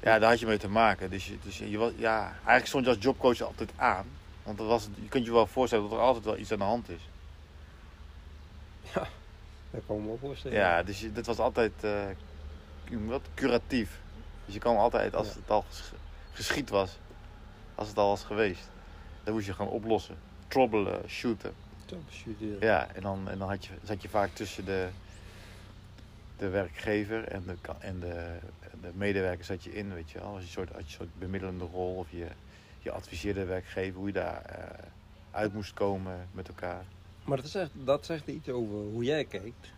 [0.02, 1.10] Ja, daar had je mee te maken.
[1.10, 4.06] Dus, je, dus je was, ja, eigenlijk stond je als jobcoach altijd aan.
[4.42, 6.64] Want dat was, je kunt je wel voorstellen dat er altijd wel iets aan de
[6.64, 7.00] hand is.
[9.72, 10.56] Dat kan ik me wel voorstellen.
[10.56, 12.08] Ja, dus je, dit was altijd eh,
[12.88, 13.20] je dat?
[13.34, 14.00] curatief.
[14.44, 15.34] Dus je kan altijd, als Ja.
[15.34, 15.92] het al ges-
[16.32, 16.98] geschied was,
[17.74, 18.68] als het al was geweest,
[19.24, 20.16] dan moest je gewoon oplossen.
[20.48, 21.52] Troubelen, shooten.
[21.84, 24.88] Troubleshooten, Ja, en dan, en dan had je, zat je vaak tussen de,
[26.40, 28.38] de werkgever en de, en de,
[28.80, 30.28] de medewerker zat je in, weet je wel.
[30.28, 32.26] Als je een soort, had je een soort bemiddelende rol of je,
[32.78, 34.84] je adviseerde de werkgever hoe je daar eh,
[35.30, 36.84] uit moest komen met elkaar.
[37.24, 39.72] Maar dat zegt, dat zegt iets over hoe jij kijkt.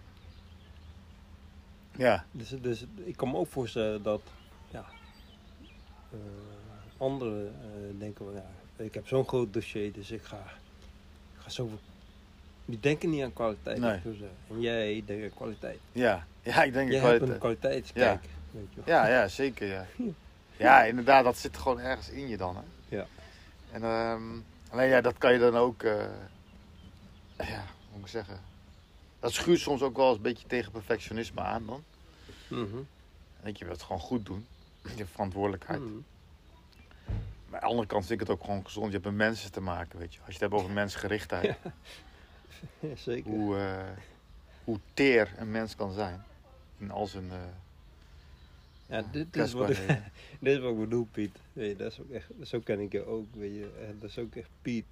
[1.97, 4.23] Ja, Dus, dus ik kan me ook voorstellen dat
[4.71, 4.85] ja,
[6.11, 6.19] eh,
[6.97, 10.43] anderen eh, denken, van, ja, ik heb zo'n groot dossier, dus ik ga,
[11.35, 11.79] ik ga zoveel...
[12.65, 13.79] Die denken niet aan kwaliteit.
[13.79, 14.01] Nee.
[14.49, 15.79] En jij denkt aan kwaliteit.
[15.93, 17.11] ja, ja, ik denk Jij ik wel.
[17.13, 18.21] hebt een kwaliteitskijk.
[18.51, 18.95] Weet je wel.
[18.95, 19.87] Ja, ja, zeker, ja.
[20.57, 22.63] Ja, inderdaad, dat zit gewoon ergens in je dan, hè.
[22.97, 23.07] Ja.
[23.73, 24.23] En ehm,
[24.71, 26.05] alleen ja, dat kan je dan ook, eh,
[27.39, 28.41] ja, hoe moet ik zeggen.
[29.21, 31.85] Dat schuurt soms ook wel eens een beetje tegen perfectionisme aan dan.
[32.49, 32.87] Dan
[33.43, 34.47] denk je, wilt het gewoon goed doen.
[34.97, 35.81] Je verantwoordelijkheid.
[35.81, 35.91] Mhm.
[37.49, 38.87] Maar aan de andere kant vind ik het ook gewoon gezond.
[38.87, 40.19] Je hebt met mensen te maken, weet je.
[40.19, 41.45] Als je het hebt over mensgerichtheid.
[41.45, 41.73] Ja.
[42.95, 43.31] Zeker.
[43.31, 43.89] Hoe, eh,
[44.65, 46.25] hoe teer een mens kan zijn.
[46.79, 47.37] In al zijn eh
[48.87, 50.13] Ja, dit is, wat ik, kwetsbaarheden.
[50.41, 51.39] dit is wat ik bedoel, Piet.
[51.53, 53.27] Weet je, dat is ook echt, zo ken ik je ook.
[53.35, 53.71] Weet je.
[53.87, 54.85] En dat is ook echt Piet.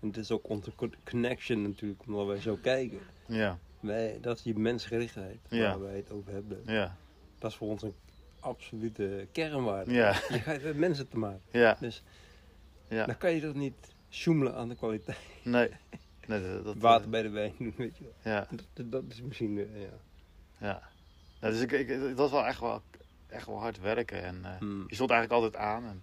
[0.00, 2.98] En het is ook onze co- connection natuurlijk, omdat wij zo kijken.
[3.26, 5.78] Ja, Wij, dat is die mensgerichtheid waar Ja.
[5.78, 6.62] wij het over hebben.
[6.66, 6.96] ja,
[7.38, 7.94] Dat is voor ons een
[8.40, 9.92] absolute kernwaarde.
[9.92, 11.40] ja, Je gaat met mensen te maken.
[11.50, 12.02] ja, Dus
[12.88, 13.06] ja.
[13.06, 15.18] dan kan je toch niet sjoemelen aan de kwaliteit.
[15.42, 15.68] Nee,
[16.28, 18.32] Nee, dat, dat, water bij de wijn doen, weet je wel.
[18.32, 19.88] Ja, Dat, dat is misschien, eh, ja.
[20.58, 20.82] ja.
[21.40, 22.82] Nou, dus ik, ik, het was wel echt wel,
[23.26, 24.22] echt wel hard werken.
[24.22, 24.84] En eh, Hmm.
[24.88, 25.84] je stond eigenlijk altijd aan.
[25.84, 26.02] En,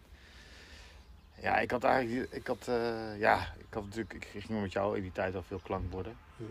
[1.42, 4.96] ja, ik had eigenlijk, ik had, eh, ja, ik had natuurlijk, ik ging met jou
[4.96, 6.18] in die tijd al veel klankborden.
[6.38, 6.48] Hmm.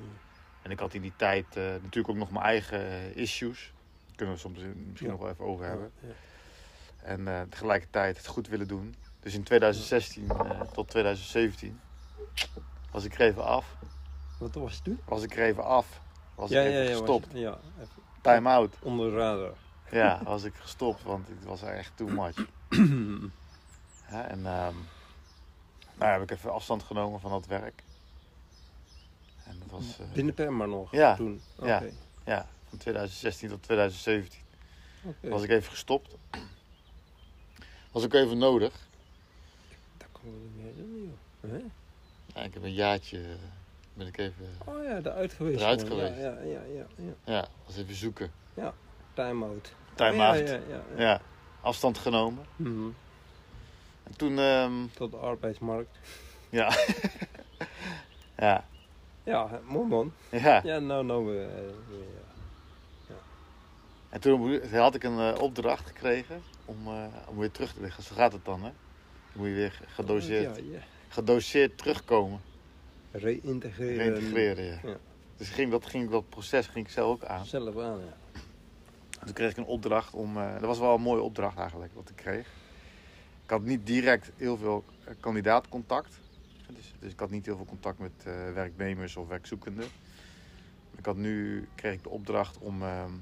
[0.62, 3.72] En ik had in die tijd eh, natuurlijk ook nog mijn eigen eh, issues.
[4.06, 5.12] Daar kunnen we soms misschien Ja.
[5.12, 5.90] nog wel even over hebben.
[6.00, 6.08] Ja.
[7.02, 8.94] En eh, tegelijkertijd het goed willen doen.
[9.20, 11.80] Dus in 2016 eh, tot 2017
[12.94, 13.76] was ik er even af.
[14.38, 15.00] Wat was het toen?
[15.04, 16.00] Was ik er even af.
[16.34, 17.26] Was ja, ik even ja, ja, gestopt.
[17.32, 18.76] Ja, even Time out.
[18.82, 19.52] onder de radar.
[19.90, 22.36] Ja, was ik gestopt, want het was echt too much.
[24.10, 24.74] Ja, en ehm
[25.94, 27.82] nou heb ik even afstand genomen van dat werk.
[29.44, 31.40] En dat was eh, Binnen Perma nog Ja, toen?
[31.62, 31.82] Ja.
[32.24, 34.40] ja, van 2016 tot 2017
[35.02, 35.28] oké.
[35.28, 36.16] was ik even gestopt.
[37.90, 38.88] Was ook even nodig.
[39.96, 41.10] Dat kan ik niet meer
[41.52, 41.64] joh.
[42.26, 43.20] Ja, ik heb een jaartje,
[43.94, 45.60] ben ik even, Oh ja, eruit geweest.
[45.60, 45.88] Eruit man.
[45.98, 46.16] geweest.
[46.20, 47.12] Ja, ja, ja, ja.
[47.24, 47.48] ja.
[47.66, 48.32] was even zoeken.
[49.14, 49.72] Time-out.
[49.94, 50.48] Time Oh, ja, out.
[50.48, 51.20] Ja, ja,
[51.60, 52.44] afstand genomen.
[52.56, 52.88] Mhm.
[54.02, 55.98] En toen, ehm, Tot de arbeidsmarkt.
[56.48, 56.72] ja.
[58.36, 58.64] ja,
[59.24, 60.12] Ja, mooi man.
[60.30, 60.60] ja.
[60.64, 61.46] Ja, nou, nou, ja.
[64.08, 68.02] En toen had ik een eh, opdracht gekregen om, eh, om weer terug te liggen.
[68.02, 68.70] Zo gaat het dan, hè?
[69.32, 70.78] Dan moet je weer gedoseerd, Ja, ja.
[71.14, 72.40] Gedoseerd terugkomen.
[73.10, 73.96] Reïntegreren.
[73.96, 74.78] Reintegreren, ja.
[74.82, 74.96] Ja.
[75.36, 77.46] Dus ging dat, ging dat proces ging ik zelf ook aan.
[77.46, 78.40] Zelf aan, ja.
[79.20, 80.36] En toen kreeg ik een opdracht om...
[80.36, 82.46] eh, dat was wel een mooie opdracht eigenlijk, wat ik kreeg.
[83.44, 86.20] Ik had niet direct heel veel eh, kandidaatcontact.
[86.68, 89.86] Dus, dus ik had niet heel veel contact met eh, werknemers of werkzoekenden.
[90.96, 93.12] Ik had nu, kreeg ik de opdracht om, ehm,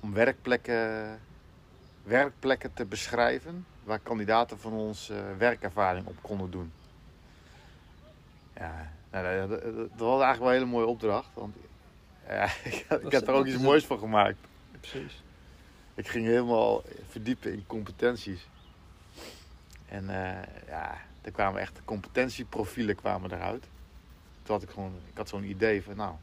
[0.00, 1.20] om werkplekken,
[2.02, 3.66] werkplekken te beschrijven...
[3.84, 6.72] waar kandidaten van ons werkervaring op konden doen.
[8.58, 9.62] Ja, nou, dat,
[9.96, 11.28] was eigenlijk wel een hele mooie opdracht.
[11.34, 11.56] Want
[12.28, 14.38] ja, ik, ik heb er ook iets is moois van gemaakt.
[14.70, 15.22] Precies.
[15.94, 18.48] Ik ging helemaal verdiepen in competenties.
[19.88, 23.64] En eh, ja, er kwamen echt competentieprofielen kwamen eruit.
[24.42, 26.14] Toen had ik gewoon, ik had zo'n idee van nou,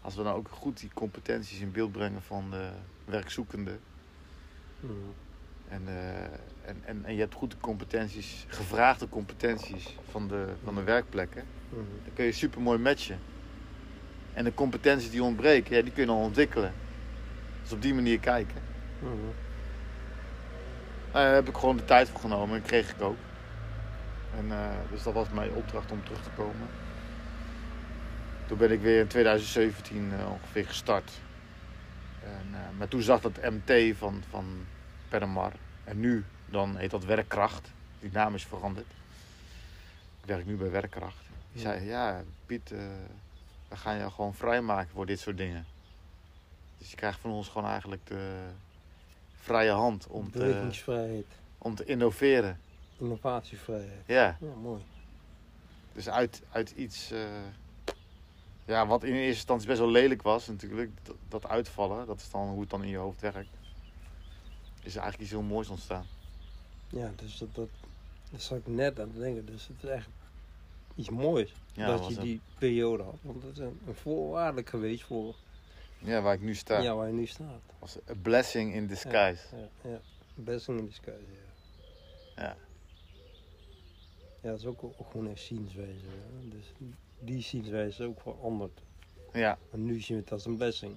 [0.00, 2.70] als we nou ook goed die competenties in beeld brengen van de
[3.04, 3.78] werkzoekende.
[4.80, 4.92] Mhm.
[5.72, 6.22] En, eh,
[6.68, 11.44] en, en, en je hebt goede competenties, gevraagde competenties van de, van de werkplekken.
[11.68, 11.80] Mhm.
[12.04, 13.18] Dan kun je super mooi matchen.
[14.34, 16.72] En de competenties die ontbreken, ja, die kun je dan ontwikkelen.
[17.62, 18.62] Dus op die manier kijken.
[18.98, 19.10] Mhm.
[21.12, 23.18] Nou, daar heb ik gewoon de tijd voor genomen en kreeg ik ook.
[24.36, 26.68] En, eh, dus dat was mijn opdracht om terug te komen.
[28.46, 31.12] Toen ben ik weer in 2017 eh, ongeveer gestart.
[32.24, 34.66] En, maar toen zag dat MT van, van
[35.08, 35.52] Permar.
[35.84, 37.70] En nu dan heet dat Werkkracht.
[38.00, 38.86] Die naam is veranderd.
[40.20, 41.24] Ik werk nu bij Werkkracht.
[41.52, 42.78] Die zei, ja Piet, eh,
[43.68, 45.66] we gaan je gewoon vrijmaken voor dit soort dingen.
[46.78, 48.38] Dus je krijgt van ons gewoon eigenlijk de
[49.34, 50.70] vrije hand om te,
[51.58, 52.60] om te innoveren.
[52.98, 54.02] Innovatievrijheid.
[54.06, 54.82] Ja, Ja, mooi.
[55.92, 57.20] dus uit, uit iets eh,
[58.64, 62.30] ja, wat in eerste instantie best wel lelijk was natuurlijk, dat, dat uitvallen, dat is
[62.30, 63.56] dan hoe het dan in je hoofd werkt,
[64.82, 66.06] is er eigenlijk iets heel moois ontstaan.
[66.88, 67.68] Ja, dus dat, dat,
[68.30, 69.46] dat zat ik net aan het denken.
[69.46, 70.08] Dus het is echt
[70.94, 73.18] iets moois Ja, dat je een- die periode had.
[73.22, 75.34] Want het is een, een voorwaardelijk geweest voor
[75.98, 76.94] ja, waar ik nu sta, ja.
[76.94, 77.60] waar je nu staat.
[77.78, 79.56] was a blessing in disguise.
[79.56, 80.00] Ja, ja.
[80.34, 82.42] Blessing in disguise, ja.
[82.42, 82.56] Ja.
[84.42, 86.04] Ja, dat is ook, ook gewoon een zienswijze.
[86.06, 86.48] hè.
[86.48, 86.72] Dus
[87.18, 88.82] die zienswijze is ook veranderd.
[89.32, 90.96] Ja, En nu zien we het als een blessing.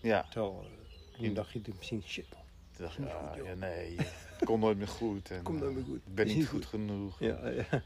[0.00, 0.26] ja.
[0.30, 2.26] Terwijl, eh, toen In- dacht je misschien shit.
[2.32, 2.42] man.
[2.76, 5.30] Toen dacht ik, Niet goed, ah, ja, nee, het komt nooit meer goed.
[5.30, 6.00] En, Komt nooit eh, meer goed.
[6.06, 6.80] Ik ben niet niet goed goed.
[6.80, 7.20] genoeg.
[7.20, 7.82] Ja, ja.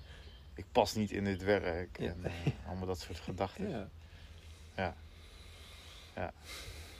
[0.54, 1.98] Ik pas niet in dit werk.
[1.98, 2.06] Ja.
[2.06, 2.32] En eh,
[2.66, 3.90] allemaal dat soort gedachten.
[4.76, 4.94] ja.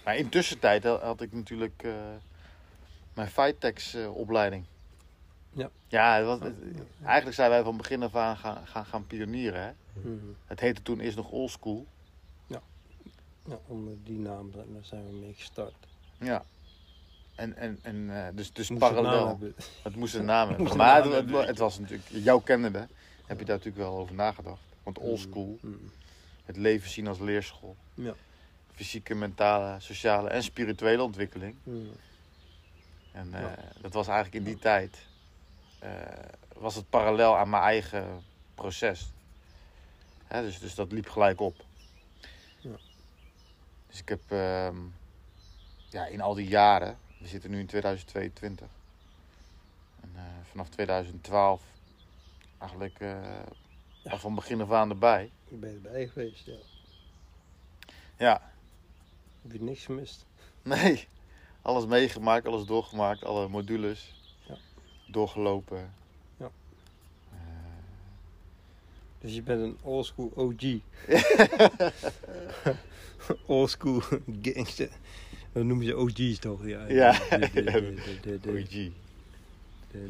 [0.05, 1.93] Maar in tussentijd had ik natuurlijk eh,
[3.15, 4.65] mijn Fightex eh, opleiding.
[5.53, 5.71] Ja.
[5.89, 7.07] Ja, was, Ja, ja.
[7.07, 9.63] eigenlijk zijn wij van begin af aan gaan, gaan, gaan pionieren.
[9.63, 9.73] Hè?
[10.01, 10.25] Mhm.
[10.47, 11.87] Het heette toen eerst nog oldschool.
[12.47, 12.61] ja,
[13.67, 15.87] onder die naam zijn we mee gestart.
[16.19, 16.45] Ja.
[17.39, 19.39] En, en, en eh, dus, dus Moest parallel.
[19.83, 20.77] Het moest een naam hebben.
[20.77, 22.87] Maar naam het, het, was natuurlijk, jouw kennende,
[23.27, 24.61] heb je daar natuurlijk wel over nagedacht.
[24.83, 25.75] Want oldschool, Mhm.
[26.45, 27.77] het leven zien als leerschool.
[27.95, 28.15] Ja.
[28.75, 31.55] Fysieke, mentale, sociale en spirituele ontwikkeling.
[31.63, 31.77] Mhm.
[33.13, 33.55] En eh, Ja.
[33.81, 34.99] dat was eigenlijk in die tijd,
[35.79, 35.91] eh,
[36.57, 38.23] was het parallel aan mijn eigen
[38.55, 39.13] proces.
[40.27, 41.55] Hè, dus, dus dat liep gelijk op.
[42.59, 42.77] Ja.
[43.89, 44.77] Dus ik heb ehm,
[45.89, 48.67] ja, in al die jaren, we zitten nu in 2022.
[50.01, 51.63] En eh, vanaf 2012
[52.59, 53.41] eigenlijk, eh,
[54.03, 55.31] Ja, van begin af aan erbij.
[55.49, 56.55] Ik ben erbij geweest, ja.
[58.17, 58.51] Ja,
[59.43, 60.25] Heb je niks gemist?
[60.63, 61.07] nee.
[61.63, 64.15] Alles meegemaakt, alles doorgemaakt, alle modules
[64.49, 64.57] Ja.
[65.07, 65.95] doorgelopen.
[66.37, 66.51] Ja.
[67.33, 67.39] Eh,
[69.21, 70.63] Dus je bent een oldschool OG.
[73.47, 74.03] oldschool
[74.43, 74.91] gangster.
[75.53, 76.67] Dat noemen ze OG's toch?
[76.67, 76.87] Ja.
[76.89, 77.13] Ja.
[77.31, 77.63] De, de,
[78.23, 78.91] de, de, OG.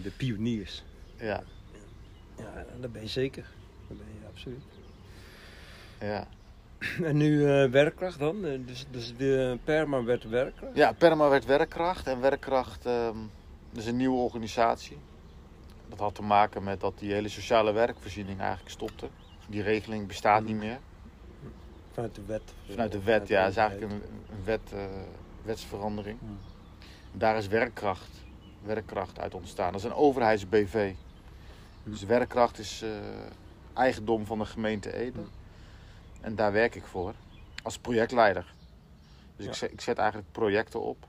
[0.03, 0.85] de- pioniers.
[1.17, 1.43] Ja,
[2.39, 3.47] Ja, dat ben je zeker.
[3.89, 4.63] Dat ben je absoluut.
[6.01, 6.27] ja.
[7.03, 8.45] En nu eh, werkkracht dan?
[8.45, 10.77] Eh, Dus, dus de perma werd werkkracht?
[10.77, 12.07] ja, Perma werd werkkracht.
[12.07, 13.17] En werkkracht ehm,
[13.75, 14.97] is een nieuwe organisatie.
[15.89, 19.09] Dat had te maken met dat die hele sociale werkvoorziening eigenlijk stopte.
[19.49, 20.79] Die regeling bestaat niet meer.
[21.93, 22.43] Vanuit de wet?
[22.71, 23.41] Vanuit de wet, ja.
[23.43, 24.85] Het is eigenlijk een, een wet, eh,
[25.49, 26.19] wetsverandering.
[27.13, 28.11] Daar is werkkracht,
[28.63, 29.73] werkkracht uit ontstaan.
[29.73, 30.93] Dat is een overheids-BV.
[31.85, 32.91] Dus werkkracht is eh,
[33.75, 35.21] eigendom van de gemeente Ede.
[36.21, 37.15] En daar werk ik voor
[37.63, 38.55] als projectleider.
[39.37, 39.59] Dus ik, Ja.
[39.59, 41.07] zet, ik zet eigenlijk projecten op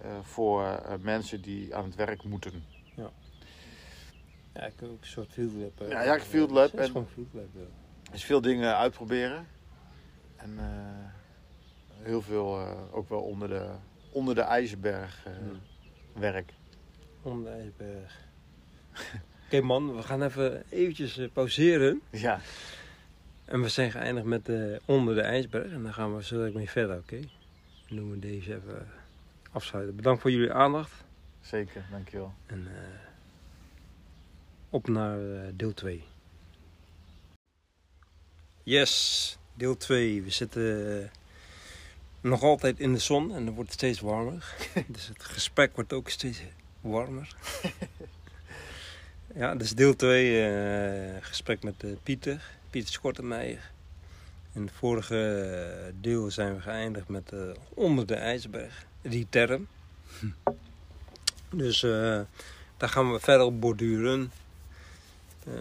[0.00, 2.64] eh, voor eh, mensen die aan het werk moeten.
[2.94, 5.80] Ja, ik heb ook een soort field lab.
[5.80, 8.10] eh, Ja, ja, field lab Het is en- gewoon field lab, ja.
[8.12, 9.46] Dus veel dingen uitproberen.
[10.36, 10.58] En
[12.02, 13.68] heel veel eh, ook wel onder de,
[14.10, 15.60] onder de ijzerberg eh, Hmm.
[16.12, 16.52] werk.
[17.22, 18.18] Om de ijsberg.
[19.46, 22.00] Oké man, we gaan even eventjes eh, pauzeren.
[22.10, 22.40] Ja,
[23.44, 25.72] En we zijn geëindigd met eh, onder de ijsberg.
[25.72, 27.20] En dan gaan we zo direct mee verder, oké?
[27.88, 28.88] Dan doen we deze even
[29.52, 29.96] afsluiten.
[29.96, 31.04] Bedankt voor jullie aandacht.
[31.40, 31.84] zeker.
[31.90, 32.32] Dankjewel.
[32.46, 32.68] En
[34.70, 35.18] op naar
[35.56, 36.04] deel 2.
[38.62, 40.22] Yes, deel 2.
[40.22, 41.10] We zitten
[42.22, 44.54] nog altijd in de zon en dan wordt het steeds warmer.
[44.86, 46.42] dus het gesprek wordt ook steeds
[46.80, 47.36] warmer.
[49.34, 53.70] ja, dus deel 2 gesprek met eh, Pieter, Pieter Schortenmeijer.
[54.52, 55.16] In het vorige
[55.86, 57.40] eh, deel zijn we geëindigd met eh,
[57.74, 59.66] onder de ijsberg, die term.
[61.50, 62.20] Dus eh,
[62.76, 64.32] daar gaan we verder op borduren.
[65.46, 65.52] eh,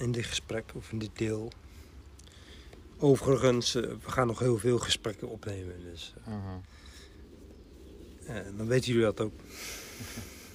[0.00, 1.52] in dit gesprek of in dit deel.
[2.98, 5.74] Overigens, eh, we gaan nog heel veel gesprekken opnemen.
[5.82, 6.36] Dus Mhm.
[8.26, 9.32] eh, dan weten jullie dat ook.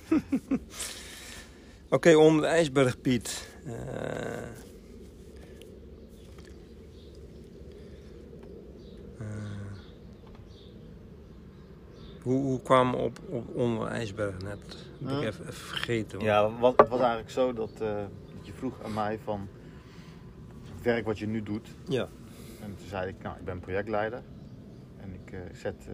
[1.89, 3.47] Oké, onder de ijsberg, Piet.
[3.65, 3.73] Eh,
[12.21, 14.60] hoe, hoe kwamen we op, op onder de ijsberg net?
[14.67, 16.17] Dat ben ik even, even vergeten.
[16.19, 16.27] hoor.
[16.27, 18.10] Ja, wat, het was eigenlijk zo dat, dat
[18.41, 19.47] je vroeg aan mij van
[20.75, 21.67] het werk wat je nu doet.
[21.88, 22.10] Ja.
[22.62, 24.21] En toen zei ik, nou, ik ben projectleider.
[24.97, 25.93] En ik eh, zet eh,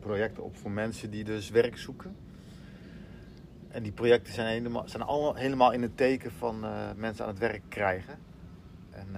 [0.00, 2.16] projecten op voor mensen die dus werk zoeken.
[3.68, 7.30] En die projecten zijn helemaal, zijn allemaal helemaal in het teken van eh, mensen aan
[7.30, 8.18] het werk krijgen.
[8.90, 9.08] En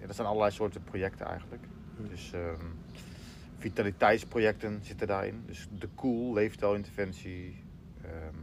[0.00, 1.62] ja, dat zijn allerlei soorten projecten eigenlijk.
[1.96, 2.08] Hm.
[2.08, 2.64] Dus ehm,
[3.58, 5.42] vitaliteitsprojecten zitten daarin.
[5.46, 7.62] Dus de Cool, leefstijlinterventie.
[8.02, 8.34] ehm,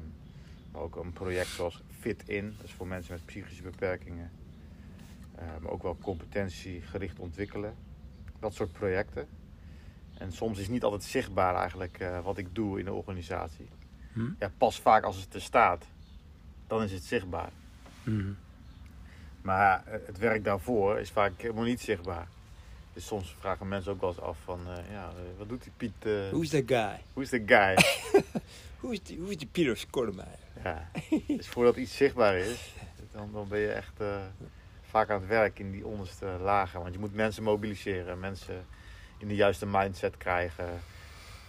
[0.71, 4.31] maar ook een project zoals Fit In, dat is voor mensen met psychische beperkingen.
[5.41, 7.75] Eh, maar ook wel competentiegericht ontwikkelen.
[8.39, 9.27] Dat soort projecten.
[10.17, 13.67] En soms is niet altijd zichtbaar eigenlijk eh, wat ik doe in de organisatie.
[14.13, 14.29] Hm?
[14.39, 15.85] Ja, pas vaak als het er staat,
[16.67, 17.49] dan is het zichtbaar.
[18.03, 18.31] Mhm.
[19.41, 22.27] Maar eh, het werk daarvoor is vaak helemaal niet zichtbaar.
[22.93, 24.59] Dus soms vragen mensen ook wel eens af van,
[24.91, 25.93] ja, wat doet die Piet?
[26.05, 26.99] eh, Who's that guy?
[27.13, 27.75] Hoe is de guy?
[28.81, 30.39] Who's the, who's the Peter Schortemeijer?
[30.63, 30.89] ja.
[31.27, 32.73] Dus voordat iets zichtbaar is,
[33.11, 33.99] dan, dan ben je echt
[34.91, 36.81] vaak aan het werk in die onderste lagen.
[36.81, 38.65] Want je moet mensen mobiliseren, mensen
[39.17, 40.81] in de juiste mindset krijgen.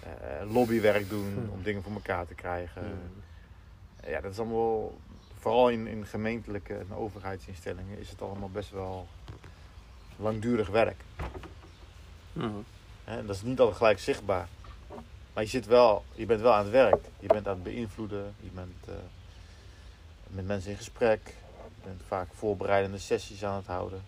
[0.03, 1.49] eh, lobbywerk doen Hmm.
[1.51, 2.83] om dingen voor elkaar te krijgen.
[2.83, 4.11] Mhm.
[4.11, 4.99] Ja, dat is allemaal,
[5.39, 9.09] vooral in, in gemeentelijke en overheidsinstellingen, is het allemaal best wel
[10.17, 11.01] langdurig werk.
[13.05, 14.49] Hè, En dat is niet altijd gelijk zichtbaar.
[15.33, 17.05] Maar je, zit wel, je bent wel aan het werk.
[17.21, 18.35] Je bent aan het beïnvloeden.
[18.41, 18.95] Je bent eh,
[20.27, 21.35] met mensen in gesprek.
[21.83, 24.03] Je bent vaak voorbereidende sessies aan het houden.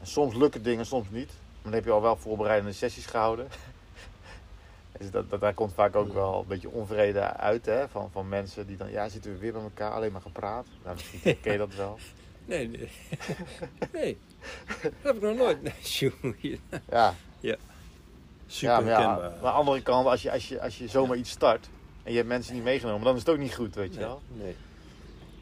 [0.00, 1.26] En soms lukken dingen, soms niet.
[1.28, 3.48] Maar dan heb je al wel voorbereidende sessies gehouden.
[4.98, 8.28] Dus dat, dat, daar komt vaak ook wel een beetje onvrede uit hè, van, van
[8.28, 10.66] mensen die dan, ja, zitten we weer bij elkaar, alleen maar gepraat.
[10.84, 11.98] Nou, misschien ken je dat wel.
[12.44, 12.90] Nee, nee.
[13.92, 14.18] nee.
[14.66, 15.62] Dat heb ik nog nooit.
[15.62, 16.60] Nee, jongen.
[16.88, 17.14] Ja,
[18.46, 19.30] Super ja, maar, ja, herkenbaar.
[19.30, 21.68] maar aan de andere kant, als je, als, je, als je zomaar iets start
[22.02, 24.22] en je hebt mensen niet meegenomen, dan is het ook niet goed, weet je wel.
[24.28, 24.56] nee.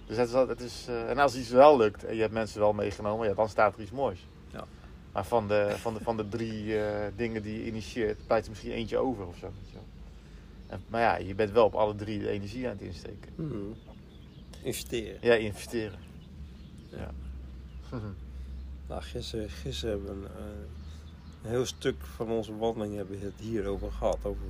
[0.07, 2.73] Dus het is, is, eh, en als iets wel lukt en je hebt mensen wel
[2.73, 4.27] meegenomen, ja, dan staat er iets moois.
[4.51, 4.65] Ja.
[5.13, 8.51] Maar van de, van de, van de drie eh, dingen die je initieert, blijft er
[8.51, 9.53] misschien eentje over of zo.
[10.67, 13.33] En, maar ja, je bent wel op alle drie de energie aan het insteken.
[13.35, 13.57] Mhm.
[14.63, 15.19] Investeren.
[15.21, 15.99] Ja, investeren.
[18.89, 23.25] Nou, gisteren, gisteren hebben we een, eh, een heel stuk van onze wandeling hebben we
[23.25, 24.19] het hierover gehad.
[24.23, 24.47] Over,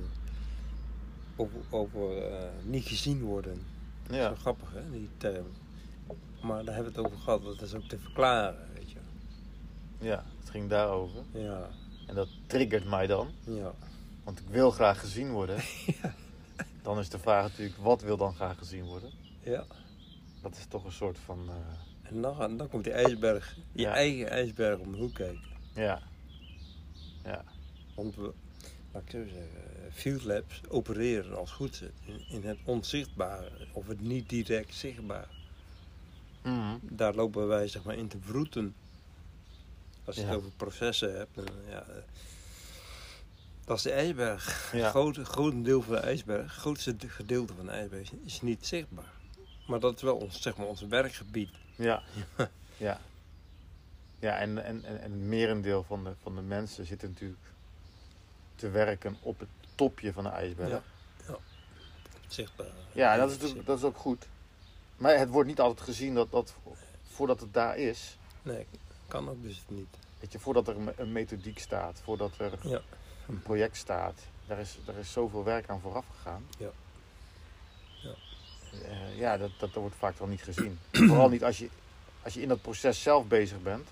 [1.35, 2.23] over, over
[2.63, 3.61] niet gezien worden.
[4.13, 4.29] Ja.
[4.29, 5.45] Zo grappig hè, die term.
[6.41, 8.97] Maar daar hebben we het over gehad, dat is ook te verklaren, weet je.
[9.99, 11.21] ja, het ging daarover.
[11.31, 11.69] Ja,
[12.07, 13.27] En dat triggert mij dan.
[13.43, 13.73] ja.
[14.23, 15.57] Want ik wil graag gezien worden.
[16.83, 19.11] Dan is de vraag natuurlijk, wat wil dan graag gezien worden?
[19.43, 19.65] ja.
[20.41, 21.49] Dat is toch een soort van...
[21.49, 23.93] eh, En dan, dan komt die ijsberg, je Ja.
[23.93, 25.41] eigen ijsberg om de hoek kijken.
[25.73, 26.01] ja.
[27.23, 27.43] Ja.
[27.95, 28.33] Want we,
[28.91, 34.01] laat ik zo zeggen, field labs opereren als goed in, in het onzichtbare of het
[34.01, 35.27] niet direct zichtbare.
[36.41, 36.75] Mhm.
[36.81, 38.75] Daar lopen wij zeg maar in te vroeten.
[40.05, 40.27] Als je Ja.
[40.27, 41.95] het over processen hebt, dan, ja, eh,
[43.65, 44.71] dat is de ijsberg.
[44.73, 44.89] Ja.
[44.89, 49.11] Grote, grote deel van de ijsberg, het grootste gedeelte van de ijsberg is niet zichtbaar.
[49.67, 51.49] Maar dat is wel ons, zeg maar, ons werkgebied.
[51.75, 52.03] Ja.
[52.77, 53.01] Ja.
[54.19, 57.39] Ja, en, en, en, en het merendeel van de, van de mensen zit natuurlijk
[58.55, 60.69] te werken op het topje van de ijsberg.
[60.69, 60.81] Ja.
[61.27, 61.35] Ja.
[62.27, 62.67] Zichtbaar.
[62.91, 64.27] Ja, dat is, natuurlijk, dat is ook goed.
[64.97, 66.53] Maar het wordt niet altijd gezien dat, dat
[67.03, 68.65] voordat het daar is, Nee,
[69.07, 69.97] kan ook dus niet.
[70.19, 72.81] weet je, voordat er een, methodiek staat, voordat er Ja.
[73.27, 76.45] een project staat, daar is, daar is zoveel werk aan vooraf gegaan.
[76.57, 76.69] Ja.
[78.01, 78.13] Ja.
[78.83, 80.79] Eh, ja, dat, dat wordt vaak wel niet gezien.
[81.09, 81.69] Vooral niet als je,
[82.23, 83.87] als je in dat proces zelf bezig bent.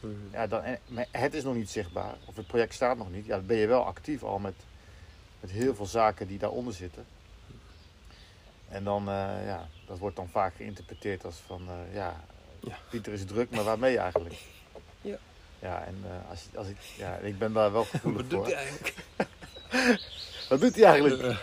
[0.00, 0.12] Mhm.
[0.32, 3.26] Ja, dan, en- maar het is nog niet zichtbaar, of het project staat nog niet.
[3.26, 4.54] Ja, dan ben je wel actief al met,
[5.40, 7.04] met heel veel zaken die daaronder zitten.
[8.68, 12.24] En dan, eh, ja, dat wordt dan vaak geïnterpreteerd als van, eh, ja,
[12.60, 12.78] Ja.
[12.90, 14.34] Pieter is druk, maar waarmee eigenlijk?
[15.00, 15.16] Ja.
[15.58, 18.46] Ja, en eh, als, als ik, ja, ik ben daar wel gevoelig Wat doet voor.
[18.46, 18.94] hij eigenlijk?
[20.48, 21.38] Wat doet hij eigenlijk?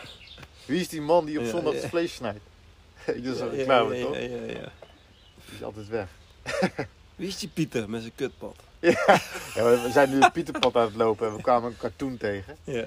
[0.66, 1.80] Wie is die man die op Ja, zondag ja.
[1.80, 2.40] het vlees snijdt?
[3.16, 4.14] Ik doe zo reclame, toch?
[4.16, 4.72] ja, ja, ja.
[5.46, 6.08] Die is altijd weg.
[7.16, 8.56] Wie is die Pieter met zijn kutpad?
[8.80, 8.92] Ja,
[9.54, 12.58] we we zijn nu een Pieterpad aan het lopen en we kwamen een cartoon tegen.
[12.64, 12.86] Ja.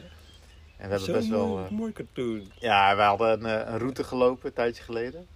[0.77, 1.47] En we hebben best wel...
[1.47, 2.51] mooi, eh, mooi cartoon.
[2.59, 5.27] Ja, we hadden een, eh, een route gelopen een tijdje geleden.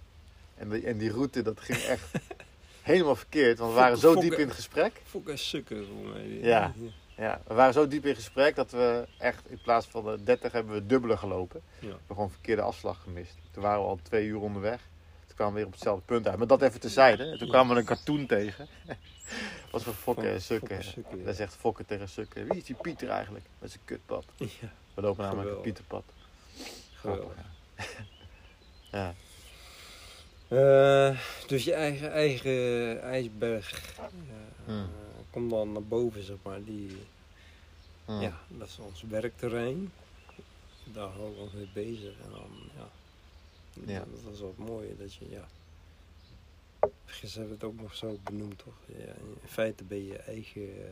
[0.55, 2.11] En die, en die route, dat ging echt
[2.81, 3.59] helemaal verkeerd.
[3.59, 5.01] Want we waren zo Fokken- diep in het gesprek.
[5.05, 6.27] Fok en sukken voor mij.
[6.27, 6.73] Ja.
[7.17, 10.51] Ja, we waren zo diep in gesprek dat we echt in plaats van de 30
[10.51, 11.61] hebben we dubbele gelopen.
[11.79, 13.35] We hebben gewoon een verkeerde afslag gemist.
[13.51, 14.79] Toen waren we al twee uur onderweg.
[15.25, 16.37] Toen kwamen we weer op hetzelfde punt uit.
[16.37, 17.23] Maar dat even terzijde.
[17.23, 18.67] En toen kwamen we een cartoon tegen.
[19.71, 20.79] was van Fokken en Sukken.
[21.25, 22.47] Dat zegt Fokken tegen Sukken.
[22.47, 23.45] Wie is die Pieter eigenlijk?
[23.59, 24.25] Met zijn kutpad.
[24.35, 24.47] Ja,
[24.93, 25.63] We lopen namelijk Geweldig.
[25.63, 26.03] Pieterpad.
[26.93, 27.35] geweldig.
[28.91, 29.13] Ja.
[30.47, 33.95] Eh, dus je eigen, eigen ijsberg
[34.67, 34.83] eh,
[35.29, 36.63] komt dan naar boven, zeg maar.
[36.63, 36.97] Die,
[38.05, 38.21] Hmm.
[38.21, 39.91] Ja, dat is ons werkterrein.
[40.83, 42.13] Daar houden we ons mee bezig.
[42.23, 42.89] En dan, ja.
[43.93, 43.99] Ja.
[43.99, 45.47] Dat, dat is wat mooi, dat je, ja.
[47.05, 48.73] Gisteren hebben we het ook nog zo benoemd, toch?
[48.85, 50.89] Ja, in feite ben je je eigen eh,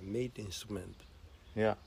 [0.00, 0.96] meetinstrument.
[1.52, 1.78] ja.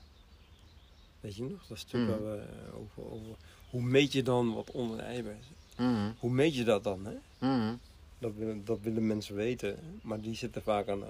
[1.22, 1.66] Weet je nog?
[1.66, 2.44] Dat stuk waar we
[2.74, 3.34] over, over...
[3.70, 5.46] Hoe meet je dan wat onder de is?
[5.76, 6.10] Mhm.
[6.18, 7.14] Hoe meet je dat dan, hè?
[7.48, 7.74] Mhm.
[8.18, 11.06] Dat willen, dat willen mensen weten, maar die zitten vaak aan de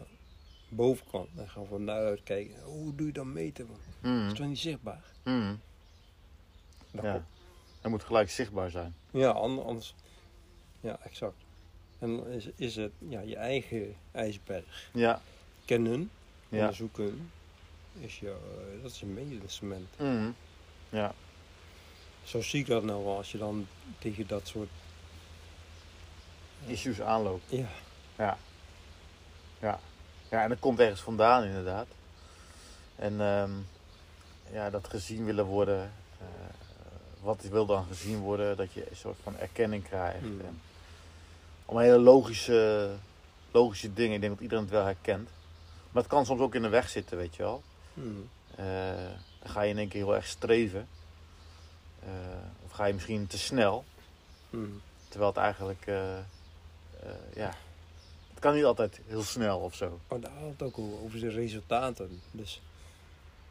[0.68, 1.28] bovenkant.
[1.36, 3.66] En gaan van daaruit kijken, hoe doe je dan meten?
[3.66, 3.76] man?
[4.00, 4.26] Dat Mhm.
[4.26, 5.02] is toch niet zichtbaar?
[6.90, 7.24] Dat Ja.
[7.80, 8.94] Dat moet gelijk zichtbaar zijn.
[9.10, 9.94] Ja, an- anders.
[10.80, 11.36] Ja, exact.
[11.98, 15.22] En dan is, is het ja, je eigen ijsberg Ja.
[15.64, 16.10] kennen,
[16.48, 16.58] Ja.
[16.60, 17.30] onderzoeken,
[18.00, 19.88] is je, eh, dat is een meetinstrument.
[19.98, 20.30] Mhm.
[20.88, 21.14] Ja.
[22.24, 23.66] Zo zie ik dat nou wel als je dan
[23.98, 24.68] tegen dat soort.
[26.66, 27.42] Issues aanloopt.
[27.50, 27.66] Ja,
[28.18, 28.36] Ja.
[29.60, 29.78] Ja.
[30.30, 31.86] Ja, en dat komt ergens vandaan inderdaad.
[32.96, 33.50] En ehm,
[34.52, 35.92] ja, dat gezien willen worden.
[36.18, 36.26] eh,
[37.20, 38.56] wat wil dan gezien worden?
[38.56, 40.22] Dat je een soort van erkenning krijgt.
[40.22, 40.60] En
[41.66, 42.90] allemaal hele logische,
[43.50, 44.14] logische dingen.
[44.14, 45.28] Ik denk dat iedereen het wel herkent.
[45.90, 47.62] Maar het kan soms ook in de weg zitten, weet je wel.
[47.94, 48.28] Hmm.
[48.56, 50.88] Eh, dan ga je in één keer heel erg streven.
[52.02, 52.08] Eh,
[52.64, 53.84] of ga je misschien te snel.
[54.50, 54.80] Hmm.
[55.08, 56.18] Terwijl het eigenlijk, eh,
[57.34, 57.54] ja,
[58.30, 60.00] het kan niet altijd heel snel of zo.
[60.08, 62.20] Maar daar had het ook over, de resultaten.
[62.30, 62.60] Dus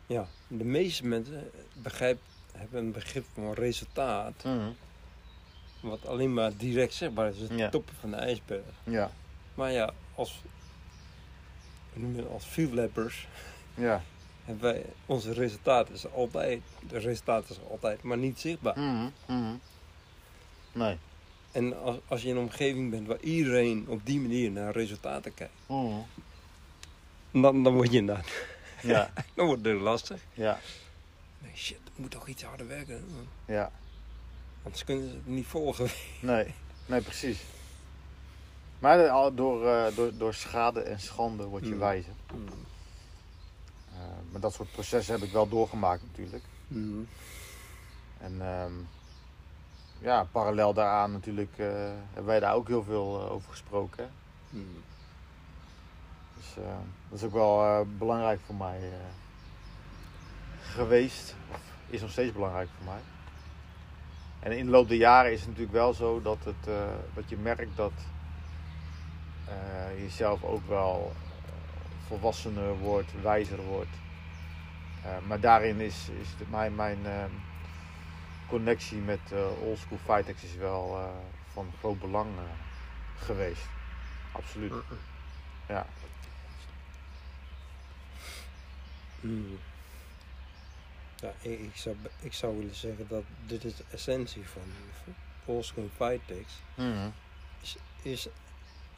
[0.05, 2.19] ja, de meeste mensen begrijp,
[2.51, 4.43] hebben een begrip van resultaat,
[5.79, 7.69] wat alleen maar direct zichtbaar is, het Ja.
[7.69, 8.63] toppen van de ijsberg.
[8.83, 9.11] Ja,
[9.53, 10.41] Maar ja, als,
[12.31, 13.27] als field labbers
[13.73, 14.03] ja.
[14.45, 18.79] Hebben wij, onze resultaat is altijd, de resultaat is altijd, maar niet zichtbaar.
[18.79, 19.53] Mhm, mhm.
[20.71, 20.97] Nee.
[21.51, 25.33] En als, als je in een omgeving bent waar iedereen op die manier naar resultaten
[25.33, 25.99] kijkt, Mhm.
[27.31, 28.27] dan, dan word je inderdaad,
[28.81, 30.21] Ja, dan wordt het lastig.
[30.33, 30.59] ja,
[31.39, 33.05] Nee, shit, ik moet toch iets harder werken.
[33.45, 33.71] ja.
[34.63, 35.87] Anders kunnen ze het niet volgen.
[36.19, 36.53] Nee,
[36.85, 37.39] nee, precies.
[38.79, 41.79] Maar door, eh, door, door schade en schande word je Mm.
[41.79, 42.13] wijzer.
[44.01, 46.43] Eh, maar dat soort processen heb ik wel doorgemaakt natuurlijk.
[46.67, 47.07] Mm.
[48.19, 48.73] En ehm,
[49.99, 51.67] ja, parallel daaraan natuurlijk eh,
[52.05, 54.09] hebben wij daar ook heel veel eh, over gesproken.
[54.49, 54.83] Mm.
[56.35, 56.63] Dus
[57.09, 58.79] dat is ook wel belangrijk voor mij
[60.61, 61.35] geweest.
[61.51, 63.01] Of is nog steeds belangrijk voor mij.
[64.39, 66.69] En in de loop der jaren is het natuurlijk wel zo dat, het,
[67.13, 67.91] dat je merkt dat
[69.51, 71.11] eh, je zelf ook wel
[72.07, 73.95] volwassener wordt, wijzer wordt.
[75.03, 77.25] Eh, maar daarin is, is de, mijn, mijn eh,
[78.47, 81.09] connectie met eh Oldschool Fightex is wel eh,
[81.53, 82.29] van groot belang
[83.17, 83.65] geweest.
[84.31, 84.73] Absoluut.
[85.67, 85.85] Ja.
[89.19, 89.59] Mm.
[91.21, 94.61] Ja, ik, ik, zou, ik zou willen zeggen dat dit is de essentie van
[95.45, 96.53] Oldschool Fightex.
[96.75, 97.09] Mhm.
[97.61, 98.27] Is, is,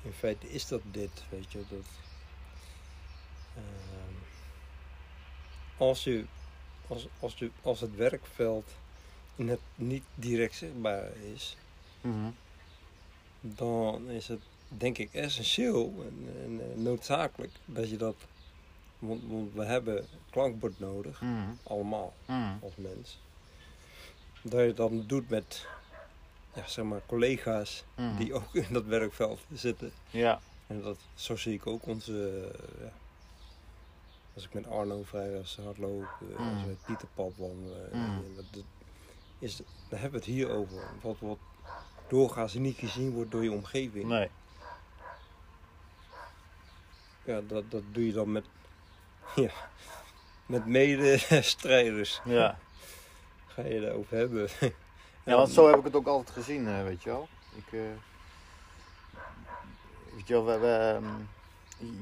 [0.02, 1.58] in feite is dat dit, weet je.
[1.70, 2.03] Dat, ehm,
[5.78, 6.26] als, je,
[6.88, 8.70] als, als, je, als het werkveld
[9.36, 11.58] net niet direct zichtbaar is,
[12.02, 12.30] Mhm.
[13.42, 18.16] dan is het denk ik essentieel en, en noodzakelijk dat je dat.
[19.00, 21.50] Want, want we hebben klankbord nodig, Mhm.
[21.64, 22.54] allemaal Mhm.
[22.62, 23.20] als mens.
[24.42, 25.66] Dat je dat doet met
[26.56, 27.84] ja, zeg maar, collega's
[28.18, 29.92] die ook in dat werkveld zitten.
[30.12, 30.40] Ja.
[30.68, 32.52] En dat, zo zie ik ook onze.
[32.82, 32.92] ja,
[34.34, 36.62] als ik met Arno vrij was hardloop, eh, als Mm.
[36.62, 37.90] we met Pieter pad wandelen.
[37.92, 38.04] Mm.
[38.04, 38.64] en dat, dat
[39.40, 39.58] is,
[39.90, 40.78] daar hebben we het hier over.
[41.02, 41.38] Wat, wat
[42.08, 44.06] doorgaans niet gezien wordt door je omgeving.
[44.06, 44.30] Nee.
[47.24, 48.46] Ja, dat, dat doe je dan met,
[49.36, 49.52] ja,
[50.46, 52.22] met medestrijders.
[52.26, 52.58] Ja.
[53.48, 54.50] Ga je daarover hebben.
[55.26, 57.28] ja, want zo heb ik het ook altijd gezien, eh, weet je wel.
[57.56, 57.80] Ik, eh,
[60.16, 60.68] weet je wel, we, we,
[61.02, 61.06] ehm,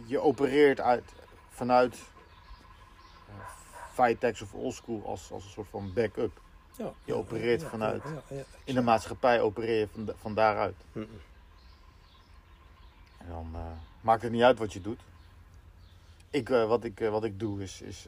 [0.05, 1.03] je opereert uit,
[1.49, 1.97] vanuit
[3.93, 6.41] Fightex of Oldschool als, als een soort van backup.
[6.77, 8.03] Ja, Je opereert vanuit-
[8.63, 10.75] In de maatschappij opereer je van, van daaruit.
[10.91, 11.07] Mm.
[13.17, 13.61] En dan eh,
[14.01, 14.99] maakt het niet uit wat je doet.
[16.29, 18.07] Ik, eh, wat, ik, eh, wat ik doe is, is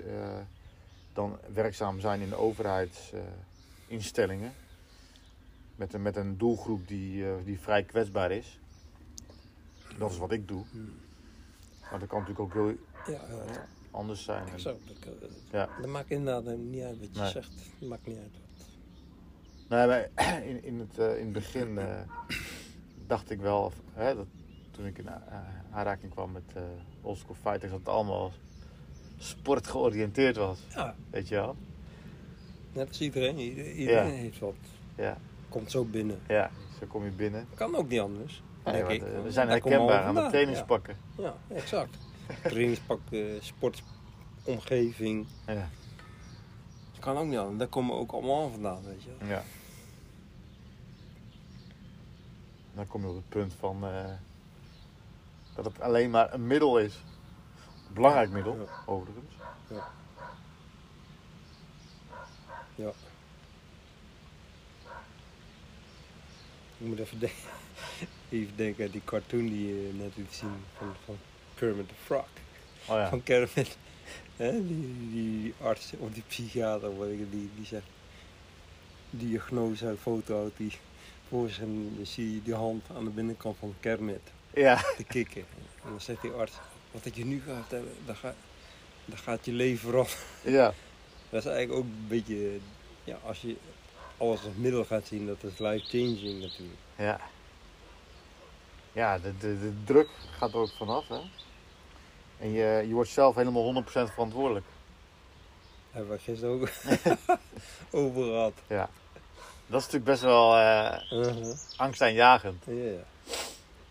[1.14, 4.54] dan werkzaam zijn in de overheidsinstellingen.
[5.76, 8.60] met, een, met een doelgroep die, die vrij kwetsbaar is.
[9.98, 10.64] Dat is wat ik doe.
[10.72, 11.00] Mm.
[11.90, 12.76] Maar dat kan natuurlijk ook heel
[13.16, 13.44] Ja, ja,
[13.94, 14.48] anders zijn.
[14.48, 15.70] En- Zo, dat, eh, Ja.
[15.82, 17.30] dat maakt inderdaad niet uit wat je Nee.
[17.32, 17.52] zegt.
[17.80, 18.32] Dat maakt niet uit.
[18.32, 18.68] wat-
[19.70, 20.10] Nee, maar
[20.50, 22.02] in, in, het, eh, in het begin eh,
[23.08, 24.26] dacht ik wel, hè, dat,
[24.72, 25.24] toen ik in a-
[25.72, 26.62] aanraking kwam met eh
[27.02, 28.32] oldschool fighters, dat het allemaal
[29.18, 30.60] sportgeoriënteerd was.
[30.70, 31.56] Ja, Weet je wel?
[32.74, 33.38] net als iedereen.
[33.40, 34.14] Ieder- Iedereen Ja.
[34.14, 34.56] heeft wat.
[34.96, 35.18] Ja,
[35.50, 36.20] Komt zo binnen.
[36.28, 36.52] ja.
[36.80, 37.48] zo kom je binnen.
[37.56, 38.44] Kan ook niet anders.
[38.66, 38.84] Nee,
[39.24, 40.98] we zijn herkenbaar aan de trainingspakken.
[41.18, 41.98] Ja exact.
[42.44, 45.28] Trainingspak, eh, sportomgeving.
[45.48, 45.70] Ja.
[47.00, 47.58] Kan ook niet anders.
[47.58, 49.10] Daar komen we ook allemaal vandaan, weet je.
[49.20, 49.28] wel.
[49.30, 49.44] ja.
[52.76, 54.12] Dan kom je op het punt van eh,
[55.56, 56.96] dat het alleen maar een middel is.
[57.88, 58.84] Een belangrijk middel, Ja.
[58.86, 59.34] overigens.
[66.78, 67.38] Ik moet even, denken
[68.30, 71.18] even denken aan die cartoon die je net liet zien van, van
[71.56, 72.26] Kermit the Frog.
[72.86, 73.10] Oh ja.
[73.10, 73.78] Van Kermit.
[74.38, 77.86] Hè, die, die arts of die psychiater, wat ik, die, die zegt.
[79.10, 80.72] Diagnose foto houdt die
[81.30, 84.22] voor zich en dan zie je die hand aan de binnenkant van Kermit
[84.54, 84.76] Ja.
[84.98, 85.46] te kikken.
[85.84, 86.54] En dan zegt die arts,
[86.92, 88.36] wat ik je nu ga vertellen, dat, gaat
[89.06, 90.20] dat gaat je leven veranderen.
[90.44, 90.74] ja.
[91.30, 92.58] Dat is eigenlijk ook een beetje,
[93.04, 93.56] ja, als je
[94.18, 96.80] alles als middel gaat zien, dat is life-changing natuurlijk.
[96.98, 97.20] Ja.
[98.94, 101.20] Ja, de, de, de druk gaat er ook vanaf, hè.
[102.40, 104.66] En je, je wordt zelf helemaal 100% verantwoordelijk.
[105.92, 106.70] Hebben we gisteren ook
[108.02, 108.54] over gehad.
[108.68, 108.90] Ja.
[109.68, 111.56] Dat is natuurlijk best wel eh Uh-huh.
[111.78, 112.64] angstaanjagend.
[112.66, 113.04] Ja, ja.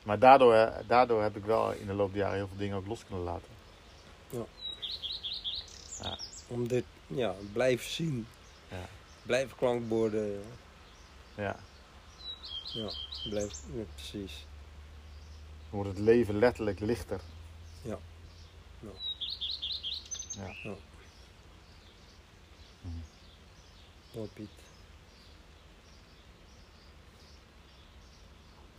[0.03, 2.87] Maar daardoor, daardoor heb ik wel in de loop der jaren heel veel dingen ook
[2.87, 3.49] los kunnen laten.
[6.49, 8.27] Om dit, ja, blijven zien.
[8.69, 8.89] Ja.
[9.23, 10.43] Blijven klankborden.
[11.35, 11.57] Ja.
[12.73, 12.91] Ja,
[13.31, 14.47] blijf, ja, precies.
[15.73, 17.21] Dan wordt het leven letterlijk lichter.
[17.83, 17.99] Ja.
[18.81, 18.91] Ja.
[20.31, 20.55] Ja.
[20.63, 20.75] Ja.
[24.15, 24.49] Mooi Piet.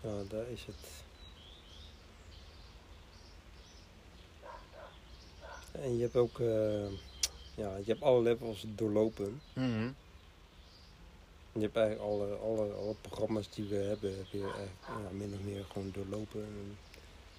[0.01, 1.03] Ja, daar is het.
[5.71, 6.91] En je hebt ook, eh,
[7.55, 9.41] ja, je hebt alle levels doorlopen.
[9.53, 9.91] Mhm.
[11.53, 14.37] Je hebt eigenlijk alle, alle, alle programma's die we hebben, heb je
[14.87, 16.41] ja, min of meer gewoon doorlopen.
[16.41, 16.77] en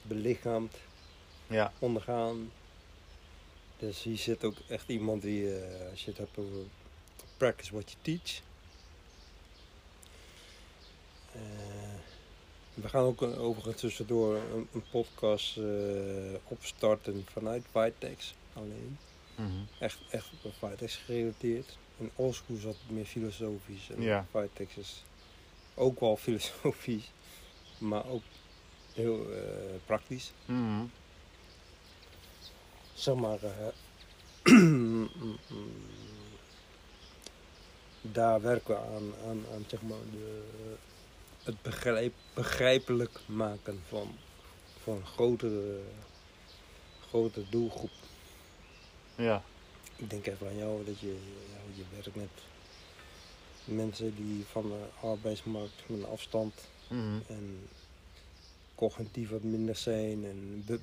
[0.02, 0.74] Belichaamd,
[1.46, 2.50] Ja, ondergaan.
[3.78, 6.58] Dus hier zit ook echt iemand die, eh, als je het hebt over
[7.36, 8.40] practice what you teach.
[11.32, 11.40] Eh,
[12.74, 15.64] we gaan ook overigens tussendoor een, een podcast eh,
[16.48, 18.98] opstarten vanuit Vitex alleen.
[19.34, 19.50] Mhm.
[19.78, 21.76] Echt, echt op Vitex gerelateerd.
[21.98, 23.90] En Oldschool altijd meer filosofisch.
[23.90, 24.26] En Ja.
[24.30, 25.02] Vitex is
[25.74, 27.10] ook wel filosofisch,
[27.78, 28.22] maar ook
[28.92, 29.40] heel eh,
[29.86, 30.32] praktisch.
[30.44, 30.84] Mhm.
[32.94, 33.66] Zeg maar, eh,
[38.00, 40.42] daar werken we aan, aan, aan zeg maar de,
[41.42, 44.16] het begrijp, begrijpelijk maken van,
[44.82, 45.80] van een grotere,
[47.08, 47.90] grotere doelgroep.
[49.14, 49.42] ja.
[49.96, 51.16] Ik denk even aan jou dat je,
[51.50, 52.28] ja, je werkt met
[53.64, 56.54] mensen die van de arbeidsmarkt met een afstand
[56.88, 57.18] Mhm.
[57.28, 57.68] en
[58.74, 60.80] cognitief wat minder zijn en be,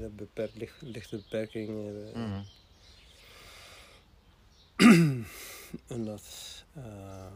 [0.00, 2.44] dat, beperkt, licht, lichte beperkingen hebben.
[4.76, 5.22] Mhm.
[5.86, 6.22] En dat,
[6.74, 7.32] eh,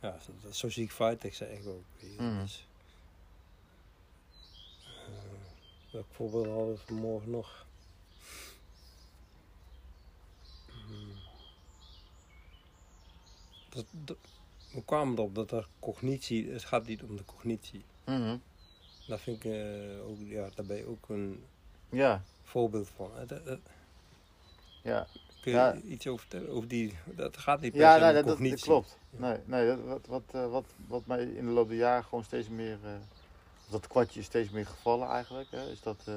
[0.00, 1.84] ja, dat, zo zie ik Vitex eigenlijk ook.
[2.40, 2.66] Dus,
[5.90, 7.66] welk voorbeeld hadden we vanmorgen nog?
[13.74, 14.16] Dat, dat,
[14.72, 17.84] we kwamen erop dat er cognitie, het gaat niet om de cognitie.
[18.04, 18.36] Mhm.
[19.06, 21.44] Dat vind ik eh, ook, ja, daarbij ook een
[21.90, 23.10] Ja, voorbeeld van.
[23.26, 23.58] Dat- dat-
[24.82, 25.06] ja.
[25.40, 25.74] Kun je Ja.
[25.76, 26.48] iets over vertellen?
[26.50, 28.50] Over die, dat gaat niet per Ja, se nee, om cognitie.
[28.56, 28.98] dat klopt.
[29.10, 29.18] Ja.
[29.18, 32.24] Nee, nee dat, wat, wat, eh, wat, wat mij in de loop der jaren gewoon
[32.24, 32.78] steeds meer...
[32.84, 32.90] eh,
[33.70, 35.50] dat kwartje is steeds meer gevallen eigenlijk.
[35.50, 36.10] Hè, is dat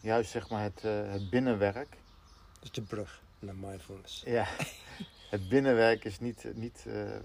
[0.00, 1.96] juist zeg maar het, het binnenwerk.
[2.62, 4.22] Is de brug naar mindfulness.
[4.26, 4.46] Ja,
[5.28, 6.46] het binnenwerk is niet...
[6.54, 7.22] niet eh, eh,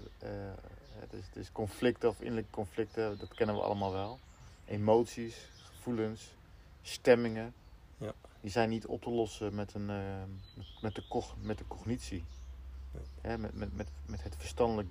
[0.98, 4.18] het, is, het is conflicten of innerlijke conflicten, dat kennen we allemaal wel.
[4.64, 6.34] Emoties, gevoelens,
[6.82, 7.54] stemmingen.
[7.96, 8.12] Ja.
[8.40, 10.22] Die zijn niet op te lossen met, een, eh,
[10.80, 12.24] met, de, cog, met de cognitie.
[13.20, 14.88] Hè, met, met, met, met het verstandelijk,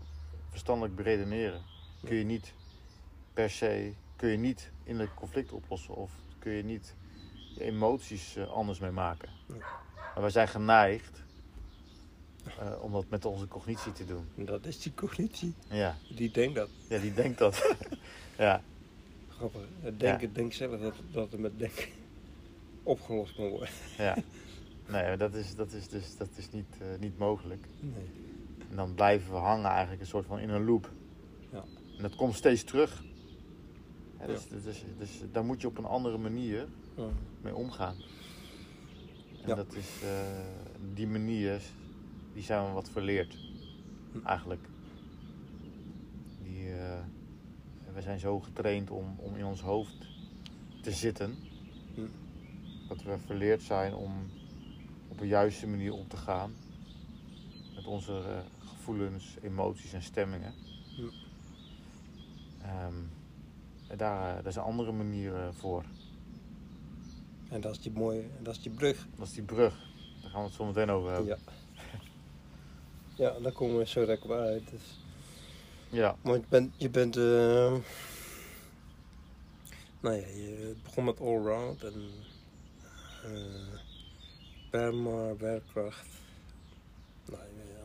[0.50, 1.62] verstandelijk beredeneren.
[2.04, 2.54] Kun je niet
[3.34, 6.96] per se, kun je niet innerlijk conflict oplossen of kun je niet
[7.56, 9.30] je emoties eh, anders mee maken.
[9.96, 11.23] Maar wij zijn geneigd
[12.60, 14.26] eh, om dat met onze cognitie te doen.
[14.38, 15.54] En dat is die cognitie.
[15.70, 16.70] Ja, Die denkt dat.
[16.90, 17.76] ja die denkt dat.
[18.38, 18.62] ja,
[19.30, 19.62] Grappig.
[19.82, 21.86] Het denken denkt zelf dat, dat het met denken
[22.84, 23.70] opgelost kan worden.
[23.98, 24.18] ja.
[24.88, 27.66] Nee, dat is, dat is dus dat is niet, eh, niet mogelijk.
[27.80, 28.06] Nee.
[28.70, 30.92] En dan blijven we hangen eigenlijk een soort van in een loop.
[31.52, 31.64] Ja.
[31.98, 33.04] En dat komt steeds terug.
[34.20, 36.68] Ja, dus, dus, dus daar moet je op een andere manier
[37.42, 37.96] mee omgaan.
[39.46, 40.10] En dat is, eh,
[40.94, 41.62] die manier,
[42.34, 43.38] die zijn we wat verleerd.
[44.26, 44.68] Eigenlijk.
[46.44, 47.00] Die, eh,
[47.94, 50.08] we zijn zo getraind om, om in ons hoofd
[50.82, 51.38] te zitten.
[52.88, 54.12] Dat we verleerd zijn om
[55.08, 56.54] op een juiste manier om te gaan.
[57.76, 60.54] Met onze eh, gevoelens, emoties en stemmingen.
[60.96, 61.02] Hm.
[62.62, 62.94] Ehm,
[63.88, 65.84] en daar, eh, daar een andere manier eh, voor.
[67.50, 69.08] En dat is die mooie, dat is die brug.
[69.18, 69.78] Dat is die brug.
[70.22, 71.28] Daar gaan we het zo meteen over hebben.
[71.28, 71.38] Ja.
[73.16, 74.70] Ja, daar komen we zo op uit.
[74.70, 75.00] Dus.
[75.90, 76.16] Ja.
[76.22, 77.74] Want je bent, je bent eh,
[80.00, 82.12] nou ja, je begon met allround en
[83.24, 83.80] eh
[84.70, 86.08] perma, werkkracht.
[87.26, 87.42] Nou,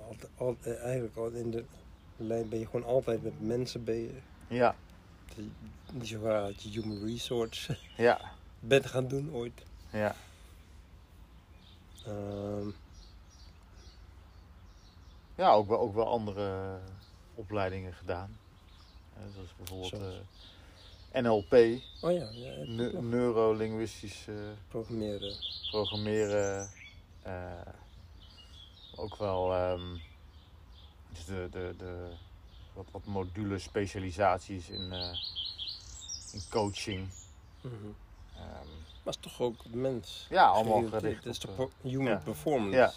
[0.09, 1.65] altijd, altijd, eigenlijk al in de
[2.17, 4.23] lijn ben je gewoon altijd met mensen bezig.
[4.49, 4.77] Ja.
[5.93, 8.21] Niet zo raar dat je human resource Ja.
[8.61, 9.63] bent gaan doen ooit.
[9.93, 10.15] Ja.
[12.07, 12.69] Ehm,
[15.39, 16.79] Ja, ook wel, ook wel andere
[17.35, 18.39] opleidingen gedaan.
[19.35, 20.03] Zoals bijvoorbeeld
[21.13, 21.53] eh, NLP,
[22.01, 24.27] oh ja, ja ne- neurolinguistisch
[24.69, 25.35] programmeren.
[25.71, 26.71] programmeren.
[27.23, 27.61] eh,
[28.97, 29.95] ook wel ehm,
[31.13, 32.09] dus de, de, de,
[32.73, 35.17] wat, wat module specialisaties in, eh,
[36.33, 37.09] in coaching.
[37.63, 37.73] Ehm,
[39.03, 40.27] Maar het is toch ook mens.
[40.31, 42.17] Ja, allemaal gericht Het is pro- human ja.
[42.25, 42.77] performance.
[42.77, 42.93] Ja.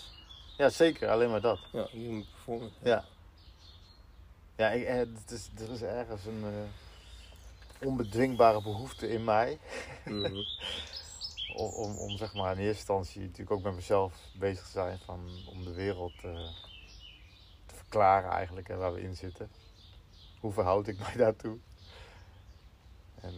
[0.62, 1.60] Ja, zeker, alleen maar dat.
[1.72, 2.76] Ja, human performance.
[2.84, 3.06] Ja.
[4.56, 9.60] Ja, ik, eh, het is, er is ergens een eh, onbedwingbare behoefte in mij.
[10.06, 10.36] Mhm.
[11.56, 15.00] Om, om, om zeg maar in eerste instantie natuurlijk ook met mezelf bezig te zijn.
[15.00, 16.48] Van, om de wereld eh,
[17.66, 19.50] te verklaren eigenlijk hè, waar we in zitten.
[20.40, 21.58] Hoe verhoud ik mij daartoe?
[23.22, 23.38] En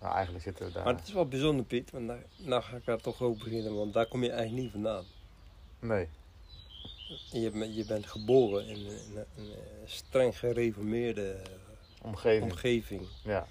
[0.00, 0.84] nou, eigenlijk zitten we daar.
[0.84, 3.74] Maar het is wel bijzonder, Piet, want daar, nou ga ik daar toch ook beginnen,
[3.76, 5.04] want daar kom je eigenlijk niet vandaan.
[5.78, 6.08] Nee.
[7.30, 9.50] Je, bent- je bent geboren in, een- een,
[9.86, 11.36] streng gereformeerde
[12.02, 12.50] Omgeving.
[12.52, 13.06] omgeving.
[13.22, 13.46] Ja,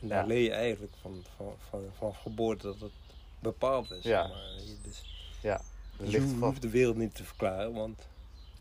[0.00, 0.26] En daar Ja.
[0.26, 2.90] leer je eigenlijk van, van, van, van geboorte dat het
[3.38, 4.02] bepaald is.
[4.02, 4.26] Ja.
[4.26, 4.36] Maar
[4.66, 5.02] je, dus,
[5.42, 5.60] er
[5.96, 8.00] dus je hoeft- de wereld niet te verklaren, want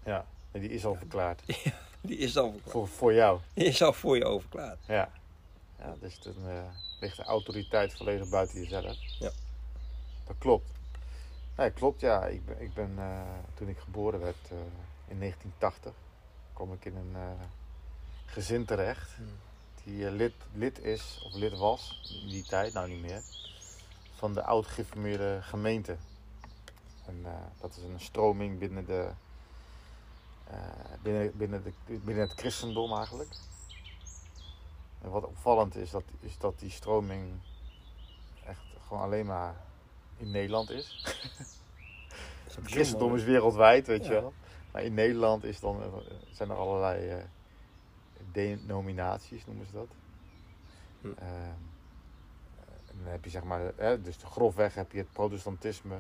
[0.06, 1.42] Ja, die is al verklaard.
[2.02, 2.72] die is al, verklaard.
[2.72, 3.40] Voor, voor jou.
[3.54, 4.80] die is al voor je overklaard.
[4.88, 5.12] Ja.
[5.80, 6.64] Ja, dus dan eh,
[7.00, 8.98] ligt de autoriteit volledig buiten jezelf.
[9.20, 9.32] Ja.
[10.28, 10.70] Dat klopt.
[11.56, 12.26] Nee, klopt ja.
[12.26, 13.22] Ik ben, ik ben eh,
[13.54, 14.58] toen ik geboren werd eh,
[15.08, 15.94] in 1980,
[16.54, 17.46] kwam ik in een eh,
[18.26, 19.16] gezin terecht.
[19.16, 19.28] Hmm.
[19.84, 23.22] Die lid, lid is, of lid was, in die tijd, nou niet meer,
[24.16, 25.98] van de oud-geformeerde gemeente.
[27.06, 27.26] En
[27.60, 29.10] dat is een stroming binnen de,
[31.02, 33.30] binnen, binnen, de, binnen het christendom eigenlijk.
[35.02, 37.40] En wat opvallend is, dat, is dat die stroming
[38.46, 39.56] echt gewoon alleen maar
[40.22, 41.04] in Nederland is.
[42.64, 44.34] Christendom is wereldwijd, weet je wel.
[44.72, 45.88] Maar in Nederland is dan, eh,
[46.32, 47.18] zijn er allerlei eh,
[48.32, 49.88] denominaties, noemen ze dat.
[51.02, 51.08] Hm.
[51.08, 51.30] Ehm,
[52.90, 55.96] en dan heb je zeg maar, hè, dus grofweg heb je het protestantisme.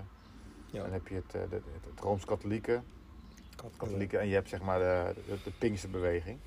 [0.71, 0.81] Ja.
[0.81, 2.81] Dan heb je het, eh, het, het Rooms-Katholieke.
[3.55, 4.17] Kat- Katholieke.
[4.17, 6.39] En je hebt zeg maar de, de, de Pinksterbeweging.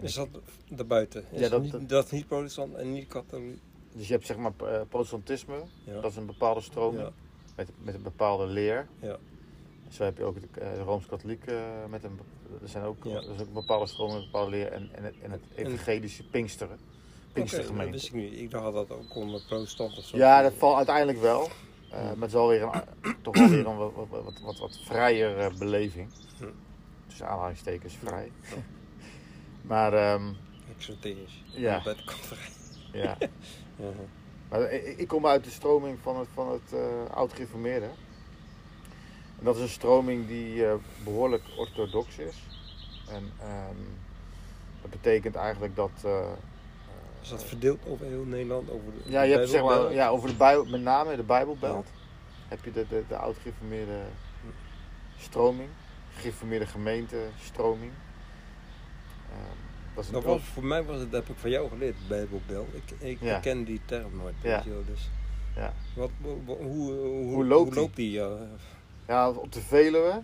[0.00, 0.28] Is dat
[0.70, 1.24] daarbuiten?
[1.30, 3.60] Is Ja, dat- niet, dat- niet protestant en niet katholiek?
[3.92, 5.62] Dus je hebt zeg maar eh, protestantisme.
[5.84, 6.00] Ja.
[6.00, 7.02] Dat is een bepaalde stroming.
[7.02, 7.12] Ja.
[7.56, 8.88] Met, met een bepaalde leer.
[9.00, 9.16] Ja.
[9.88, 12.18] Zo heb je ook de, eh, de Rooms-Katholieke eh, met een,
[12.62, 15.14] er zijn ook, er is ook een bepaalde stroming, een bepaalde leer en, en, het,
[15.22, 16.74] en het evangelische Pinksteren.
[16.74, 16.82] Oké,
[17.24, 17.92] dat Pinkstergemeente.
[17.92, 18.32] wist ik niet.
[18.38, 20.16] Ik dacht dat ook onder protestant of zo.
[20.16, 21.48] ja, dat valt uiteindelijk wel.
[21.90, 21.96] Ja.
[21.96, 23.92] maar het is wel weer een, toch wel weer een wat,
[24.42, 26.08] wat, wat, vrijer beleving.
[27.06, 28.32] Tussen aanhalingstekens vrij.
[29.62, 30.32] maar ehm,
[30.76, 31.42] Exoterisch.
[31.44, 31.82] Ja.
[31.82, 32.57] Bij de conferentie.
[33.02, 33.16] ja.
[34.48, 37.86] Maar ik, kom uit de stroming van het, van het eh oud-gereformeerde.
[39.38, 40.74] En dat is een stroming die eh,
[41.04, 42.36] behoorlijk orthodox is.
[43.08, 43.76] En ehm,
[44.82, 45.90] dat betekent eigenlijk dat.
[46.04, 46.30] eh,
[47.22, 48.70] Is dat verdeeld over heel Nederland?
[48.70, 51.86] Over de, ja, je hebt zeg maar ja, over de Bijbel, met name de Bijbelbelt.
[52.48, 54.00] Heb je de, de, de oud-gereformeerde
[55.18, 55.68] stroming,
[56.14, 57.92] gereformeerde gemeente stroming.
[59.30, 59.67] Ehm,
[59.98, 61.94] dat is een Dat was, voor mij was het, dat heb ik van jou geleerd,
[62.08, 62.66] Bijbelbel.
[62.72, 63.38] Ik, ik Ja.
[63.38, 64.34] ken die term nooit.
[64.42, 64.62] Ja.
[64.64, 65.10] Weet dus.
[65.56, 65.72] Ja.
[65.94, 66.10] Wat,
[66.44, 68.10] hoe, hoe, Hoe loopt die?
[68.10, 68.28] Ja.
[69.08, 70.20] Ja, op de Veluwe.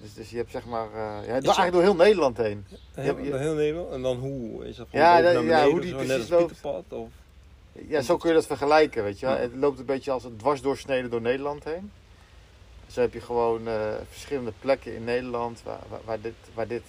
[0.00, 0.86] Dus, dus je hebt zeg maar.
[0.86, 2.66] eh ja, eigenlijk door heel Nederland heen.
[2.94, 3.90] Heel, je- heel Nederland.
[3.92, 4.66] En dan hoe?
[4.68, 6.62] Is dat van Ja, dat- ja, hoe die precies loopt.
[6.92, 7.08] Of?
[7.72, 9.36] Ja, zo kun je dat vergelijken, weet je wel.
[9.36, 11.90] Het loopt een beetje als een dwarsdoorsnede door Nederland heen.
[12.86, 16.82] Zo heb je gewoon eh, verschillende plekken in Nederland waar, waar, waar dit, waar dit...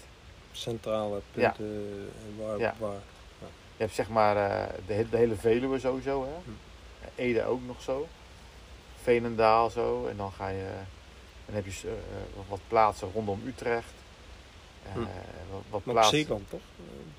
[0.52, 2.76] Centrale punten eh, waar, Ja.
[2.80, 3.00] waar
[3.78, 6.32] Je hebt zeg maar eh, de, de hele Veluwe sowieso, hè.
[6.44, 6.50] Hm.
[7.16, 8.08] Ede ook nog zo.
[9.02, 10.06] Veenendaal zo.
[10.08, 10.70] En dan ga je...
[11.46, 11.94] Dan heb je eh,
[12.50, 13.94] wat- plaatsen rondom Utrecht.
[14.94, 15.00] Hm.
[15.00, 16.18] wat, wat Maar plaatsen...
[16.20, 16.60] Zeeland toch?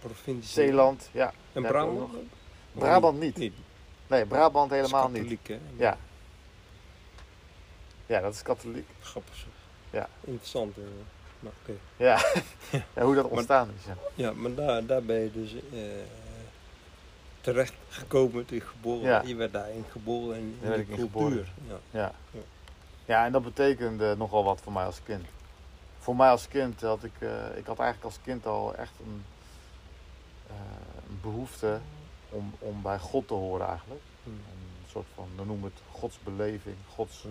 [0.01, 1.33] Provincie Zeeland, ja.
[1.53, 2.13] En Brabant?
[2.73, 3.37] Brabant niet.
[3.37, 3.55] Niet.
[4.07, 5.17] Nee, Brabant helemaal niet.
[5.17, 5.59] katholiek, hè?
[5.77, 5.97] Ja.
[8.07, 8.89] Ja, dat is katholiek.
[9.01, 9.47] Grappig.
[9.91, 10.09] Ja.
[10.25, 10.77] Interessant.
[10.77, 10.83] eh.
[11.41, 11.79] Maar, oké.
[11.97, 12.21] Ja.
[12.95, 13.85] ja, hoe dat ontstaan is.
[13.85, 13.97] Ja.
[14.15, 15.81] Ja, maar daar, daar ben je dus eh,
[17.41, 19.23] terecht gekomen toen je geboren Ja.
[19.23, 20.99] Je werd daarin geboren in, in in cultuur.
[21.07, 21.47] geboren.
[21.91, 22.13] Ja.
[22.31, 22.41] Ja.
[23.05, 23.25] Ja.
[23.25, 25.25] en dat betekende nogal wat voor mij als kind.
[25.99, 29.25] Voor mij als kind had ik, eh, ik had eigenlijk als kind al echt een,
[30.47, 30.55] eh,
[31.09, 31.81] een behoefte
[32.29, 34.01] om, om bij God te horen eigenlijk.
[34.23, 34.31] Hm.
[34.31, 37.25] Een soort van, we noemen het godsbeleving, gods...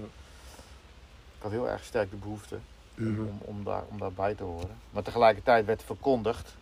[1.37, 2.59] Ik had heel erg sterk de behoefte
[2.99, 4.77] Om, om, daar, om daarbij te horen.
[4.89, 6.55] Maar tegelijkertijd werd verkondigd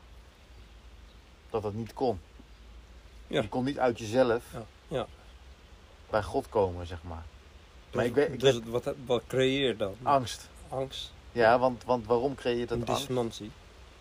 [1.50, 2.20] dat dat niet kon.
[3.28, 3.42] Ja.
[3.42, 4.66] Je kon niet uit jezelf Ja.
[4.88, 5.06] Ja.
[6.10, 7.16] bij God komen, zeg maar.
[7.94, 9.96] Maar Dus, ik weet- ik dus weet- het- wat, wat creëer je dan?
[10.04, 10.50] Angst.
[10.70, 13.04] Angst, Ja, want, want waarom creëert een dat angst?
[13.08, 13.52] dissonantie.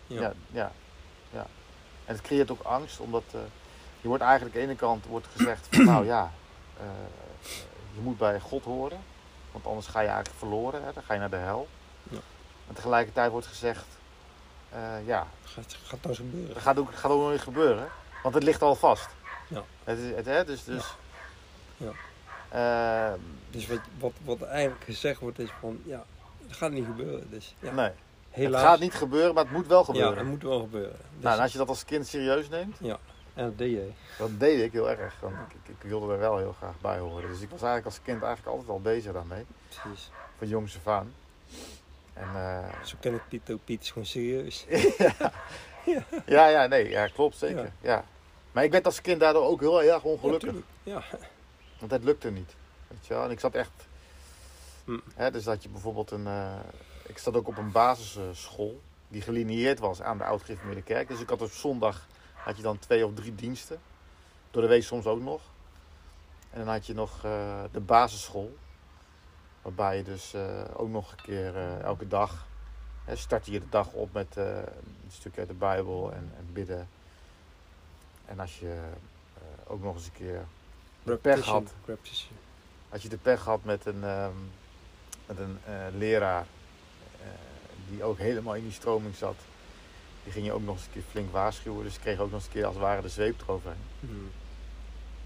[0.07, 0.20] Ja.
[0.20, 0.32] Ja.
[0.53, 0.72] Ja,
[1.32, 1.47] ja,
[2.05, 3.41] En het creëert ook angst, omdat eh,
[4.01, 6.32] je wordt eigenlijk aan de ene kant wordt gezegd van nou ja,
[6.80, 6.87] eh,
[7.95, 8.99] je moet bij God horen,
[9.53, 11.68] want anders ga je eigenlijk verloren, hè, dan ga je naar de hel.
[12.67, 12.73] Ja.
[12.73, 13.85] Maar tegelijkertijd wordt gezegd,
[14.71, 16.55] eh, ja, Gaat, gaat nou eens gebeuren.
[16.55, 17.89] dat gaat ook, gaat ook nog niet gebeuren,
[18.23, 19.09] want het ligt al vast.
[19.49, 19.62] Ja.
[19.85, 20.95] Het is, het, hè, dus, dus,
[21.77, 21.91] Ja.
[22.49, 23.12] eh,
[23.51, 26.05] Dus wat, wat, wat eigenlijk gezegd wordt is van, ja,
[26.47, 27.31] het gaat niet gebeuren.
[27.31, 27.91] Dus ja, nee,
[28.31, 28.61] helaas.
[28.61, 30.19] het gaat niet gebeuren, maar het moet wel Ja, gebeuren.
[30.19, 30.97] het moet wel gebeuren.
[31.14, 32.79] Dus, nou, en als je dat als kind serieus neemt,
[33.35, 33.91] En dat deed je.
[34.19, 35.14] Dat deed ik heel erg.
[35.21, 37.29] Want ik, ik wilde er wel heel graag bij horen.
[37.29, 39.45] Dus ik was eigenlijk als kind eigenlijk altijd al bezig daarmee.
[39.69, 40.11] Precies.
[40.39, 41.12] Van jongs af aan.
[42.17, 43.64] En eh, Zo ken ik Piet ook.
[43.64, 44.67] Piet is gewoon serieus.
[46.27, 47.73] ja, ja, nee, ja, klopt zeker.
[47.81, 48.05] Ja.
[48.53, 50.55] Maar ik werd als kind daardoor ook heel erg ongelukkig.
[50.83, 51.19] Ja, ja.
[51.79, 52.55] want het lukte niet.
[52.89, 53.25] Weet je wel?
[53.25, 53.87] En ik zat echt
[54.87, 54.99] Hm.
[55.14, 56.27] Hè, dus dat je bijvoorbeeld een...
[56.27, 56.59] eh,
[57.07, 61.09] ik zat ook op een basisschool die gelineerd was aan de oud-gereformeerde kerk.
[61.09, 63.81] Dus ik had op zondag had je dan twee of drie diensten.
[64.51, 65.41] Door de week soms ook nog.
[66.51, 68.57] En dan had je nog eh, de basisschool.
[69.67, 72.47] Waarbij je dus eh, ook nog een keer eh, elke dag...
[73.05, 76.53] Hè, startte je de dag op met eh, een stukje uit de Bijbel en, en
[76.53, 76.89] bidden.
[78.27, 78.81] En als je
[79.67, 80.45] ook nog eens een keer
[81.03, 82.37] de pech had repetition.
[82.89, 84.33] als je de pech had met een, ehm,
[85.27, 85.59] met een
[85.99, 86.47] leraar
[87.89, 89.37] die ook helemaal in die stroming zat,
[90.23, 91.85] die ging je ook nog eens een keer flink waarschuwen.
[91.85, 93.85] Dus je kreeg ook nog eens een keer als het ware de zweep eroverheen.
[94.01, 94.07] Hm.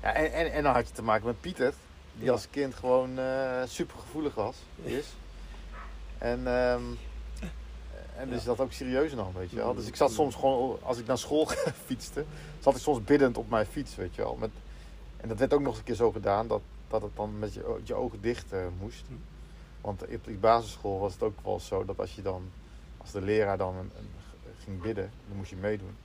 [0.02, 1.74] Ja, en, en, en dan had je te maken met Pieter,
[2.14, 3.18] die als kind gewoon
[3.68, 5.06] super gevoelig was, is.
[6.18, 6.82] En, ehm,
[8.16, 8.46] en dus Ja.
[8.46, 9.74] dat ook serieus nam, weet je wel.
[9.74, 11.46] Dus ik zat soms gewoon, als ik naar school
[11.86, 12.24] fietste,
[12.58, 14.36] zat ik soms biddend op mijn fiets, weet je wel.
[14.36, 14.50] Met,
[15.16, 17.54] en dat werd ook nog eens een keer zo gedaan, dat, dat het dan met
[17.54, 19.04] je, je ogen dicht eh, moest.
[19.08, 19.20] Mm.
[19.80, 22.50] Want op die basisschool was het ook wel zo dat als je dan,
[22.96, 24.08] als de leraar dan een, een-
[24.64, 25.96] ging bidden, dan moest je meedoen.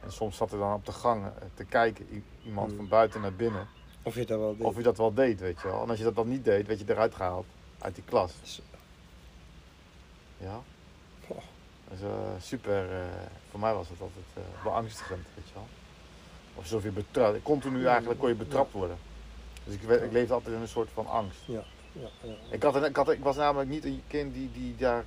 [0.00, 2.76] En soms zat er dan op de gang eh, te kijken, iemand Mm.
[2.76, 3.66] van buiten naar binnen,
[4.06, 4.66] Of je dat wel deed.
[4.66, 5.82] of je dat wel deed, weet je wel.
[5.82, 7.46] En als je dat dan niet deed, werd je eruit gehaald
[7.78, 8.32] uit die klas.
[10.36, 10.62] Ja.
[11.26, 11.36] Goh.
[11.90, 12.08] Dus, eh,
[12.40, 13.06] super, eh,
[13.50, 15.66] voor mij was het altijd eh, beangstigend, weet je wel.
[16.54, 18.96] Of alsof je betrapt, continu eigenlijk kon je betrapt worden.
[19.64, 21.40] Dus ik, ik leefde altijd in een soort van angst.
[21.46, 22.08] Ja, ja.
[22.50, 25.04] Ik, had, ik, had, ik was namelijk niet een kind die, die daar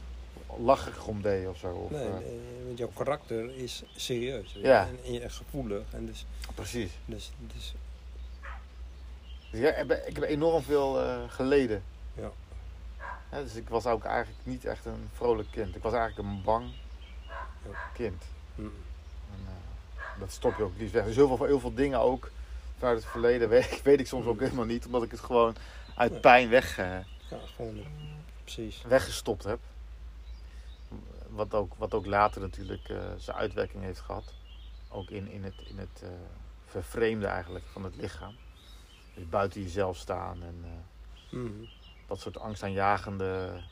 [0.60, 1.72] lacherig om deed of zo.
[1.72, 4.54] Of, Nee, nee, want jouw karakter is serieus.
[4.54, 4.88] Ja.
[4.88, 5.84] En, en je gevoelig.
[5.92, 6.26] En dus,
[6.56, 6.92] Precies.
[7.06, 7.74] dus Dus
[9.60, 11.84] ja, ik, heb, enorm veel eh, geleden.
[12.14, 12.32] Ja.
[13.30, 15.76] Dus ik was ook eigenlijk niet echt een vrolijk kind.
[15.76, 16.72] Ik was eigenlijk een bang
[17.64, 17.90] Ja.
[17.94, 18.24] kind.
[18.56, 18.62] hm.
[18.62, 18.70] En,
[19.46, 21.06] eh, dat stop je ook liefst weg.
[21.06, 22.32] Dus heel veel, heel veel dingen ook
[22.78, 24.86] vanuit het verleden weet, weet ik soms ook helemaal niet.
[24.86, 25.56] Omdat ik het gewoon
[25.96, 27.00] uit pijn weg, eh,
[27.30, 27.84] ja, gewoon,
[28.44, 28.82] precies.
[28.88, 29.60] weggestopt heb.
[31.30, 34.34] Wat ook, wat ook later natuurlijk zijn uitwerking heeft gehad.
[34.90, 36.10] Ook in, in het, in het eh,
[36.66, 38.36] vervreemde eigenlijk van het lichaam.
[39.18, 40.70] Dus buiten jezelf staan en eh,
[41.30, 41.48] Hm.
[42.08, 43.50] dat soort angstaanjagende...
[43.54, 43.64] eh,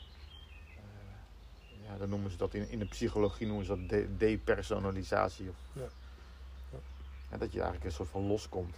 [1.88, 5.48] ja, dan noemen ze dat in, in de psychologie noemen ze dat de- depersonalisatie.
[5.48, 5.88] Of, Ja.
[6.72, 6.78] Ja.
[7.30, 8.74] Ja, dat je eigenlijk een soort van loskomt.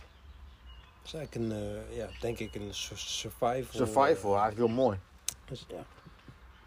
[0.98, 1.58] Het is eigenlijk een,
[1.90, 3.86] eh, ja, denk ik, een su- survival.
[3.86, 4.98] Survival, eigenlijk heel mooi.
[5.44, 5.84] dus, ja.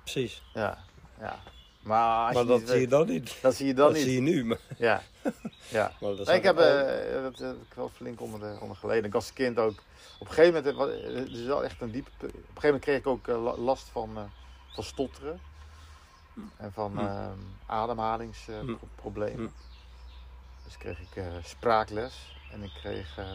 [0.03, 0.43] Precies.
[0.53, 0.77] Ja,
[1.19, 1.39] ja.
[1.81, 3.37] Maar, als maar je dat niet zie je dan niet.
[3.41, 4.03] dat zie je dan dat niet.
[4.03, 4.45] zie je nu.
[4.45, 5.01] Maar, Ja,
[5.69, 5.95] ja.
[5.99, 8.77] maar dat Nee, ik heb, eigenlijk eh, dat heb ik wel flink onder, de, onder
[8.77, 9.03] geleden.
[9.03, 9.83] Ik als kind ook.
[10.19, 12.11] Op een gegeven moment, het is wel echt een diepe.
[12.17, 14.23] Op een gegeven moment kreeg ik ook eh, la- last van, eh,
[14.71, 15.41] van stotteren.
[16.57, 17.05] En van Hm.
[17.05, 19.45] ehm, ademhalingsproblemen.
[19.45, 19.51] Hm.
[20.63, 22.33] Dus kreeg ik eh, spraakles.
[22.47, 23.17] En ik kreeg.
[23.17, 23.25] eh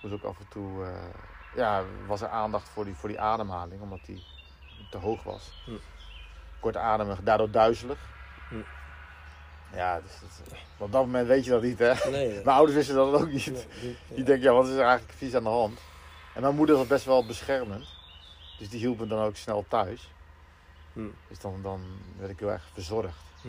[0.00, 0.84] moest ook af en toe.
[0.84, 1.08] eh,
[1.52, 4.22] ja, was er aandacht voor die, voor die ademhaling, omdat die
[4.88, 5.52] te hoog was.
[5.64, 5.76] Hm.
[6.58, 7.98] Kortademig, daardoor duizelig.
[9.74, 11.92] Ja, dus dat, op dat moment weet je dat niet, hè?
[12.10, 13.46] Mijn ouders wisten dat ook niet.
[13.46, 14.24] nee, die- Die ja.
[14.24, 15.78] denken, ja, wat is er eigenlijk vies aan de hand?
[16.34, 17.86] En mijn moeder was best wel beschermend.
[18.58, 20.10] Dus die hielp me dan ook snel thuis.
[20.92, 21.00] Hm.
[21.28, 21.80] Dus dan, dan
[22.18, 23.16] werd ik heel erg verzorgd.
[23.42, 23.48] Hm.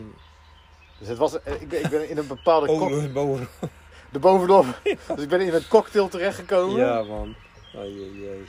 [0.98, 3.48] Dus het was, ik ben, ik ben in een bepaalde Oh, kok, boven.
[4.12, 4.66] erbovenop.
[4.82, 6.76] Dus ik ben in een cocktail terechtgekomen.
[6.80, 7.34] Ja, man.
[7.74, 8.44] Oh, jee, jee.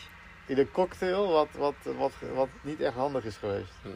[0.48, 3.72] In een cocktail wat, wat, wat, wat niet echt handig is geweest.
[3.82, 3.90] Hm.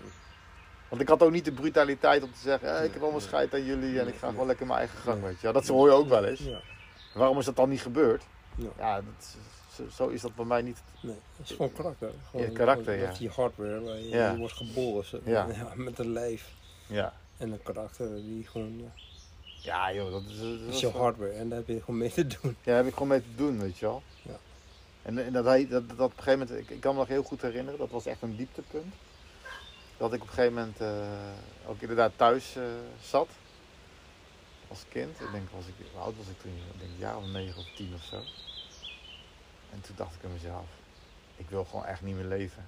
[0.90, 3.54] Want ik had ook niet de brutaliteit om te zeggen, eh, ik heb allemaal scheid
[3.54, 5.54] aan jullie en ik ga gewoon lekker mijn eigen gang, weet je wel.
[5.54, 6.40] Dat hoor je ook wel eens.
[6.40, 6.62] Ja,
[7.14, 8.24] Waarom is dat dan niet gebeurd?
[8.78, 8.96] ja.
[8.96, 10.78] Dat, is- zo, is dat bij mij niet.
[11.02, 12.12] Nee, het is gewoon karakter.
[12.30, 13.18] Gewoon, Ja, karakter, gewoon- ja.
[13.18, 14.32] Die hardware waar je, Ja.
[14.32, 15.22] je wordt geboren.
[15.26, 15.48] Ja.
[15.76, 16.52] met een lijf
[16.88, 18.78] Ja, en een karakter die gewoon...
[18.78, 18.92] Ja,
[19.62, 22.12] ja joh, dat is, dat dat is wel- hardware en daar heb je gewoon mee
[22.12, 22.40] te doen.
[22.44, 24.02] Ja, daar heb ik gewoon mee te doen, weet je wel.
[24.22, 24.38] Ja.
[25.02, 27.08] En, en dat, hij, dat, dat op een gegeven moment, ik, ik kan me nog
[27.08, 28.94] heel goed herinneren, dat was echt een dieptepunt.
[30.00, 32.64] Dat ik op een gegeven moment eh, ook inderdaad thuis eh,
[33.02, 33.28] zat.
[34.68, 35.20] Als kind.
[35.20, 36.52] Ik denk, was ik, hoe oud was ik toen?
[36.52, 38.16] Ik denk een jaar of negen of tien of zo.
[39.72, 40.66] En toen dacht ik aan mezelf,
[41.36, 42.68] ik wil gewoon echt niet meer leven.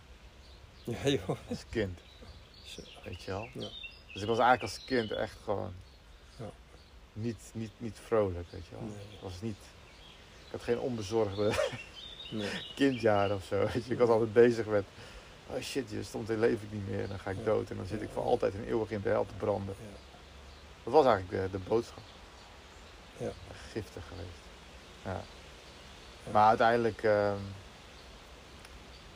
[0.83, 1.37] Ja, joh.
[1.49, 1.99] Als kind,
[2.63, 2.81] Zo.
[3.03, 3.47] weet je wel.
[3.53, 3.69] Ja.
[4.13, 5.73] Dus ik was eigenlijk als kind echt gewoon
[6.37, 6.49] Ja.
[7.13, 8.81] niet, niet, niet vrolijk, weet je wel.
[8.83, 8.95] Nee.
[9.15, 9.57] Ik was niet,
[10.45, 11.53] ik had geen onbezorgde
[12.31, 12.49] Nee.
[12.75, 13.67] kindjaren of zo.
[13.73, 13.91] Weet je.
[13.93, 14.83] Ik was altijd bezig met,
[15.53, 17.07] oh shit, je stond in leef ik niet meer.
[17.07, 19.25] Dan ga ik dood en dan zit ik voor altijd en eeuwig in de hel
[19.25, 19.75] te branden.
[19.79, 19.97] Ja.
[20.83, 22.03] Dat was eigenlijk de, de boodschap.
[23.17, 23.31] Ja.
[23.71, 24.39] Giftig geweest.
[25.03, 25.21] Ja.
[26.31, 27.39] Maar uiteindelijk ehm,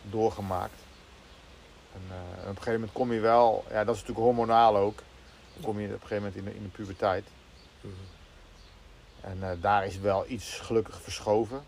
[0.02, 0.80] doorgemaakt.
[1.94, 5.04] En, eh, op een gegeven moment kom je wel, ja, dat is natuurlijk hormonaal ook.
[5.54, 7.26] Dan kom je op een gegeven moment in de, in de puberteit.
[7.82, 7.94] Mhm.
[9.22, 11.64] En eh, daar is wel iets gelukkig verschoven.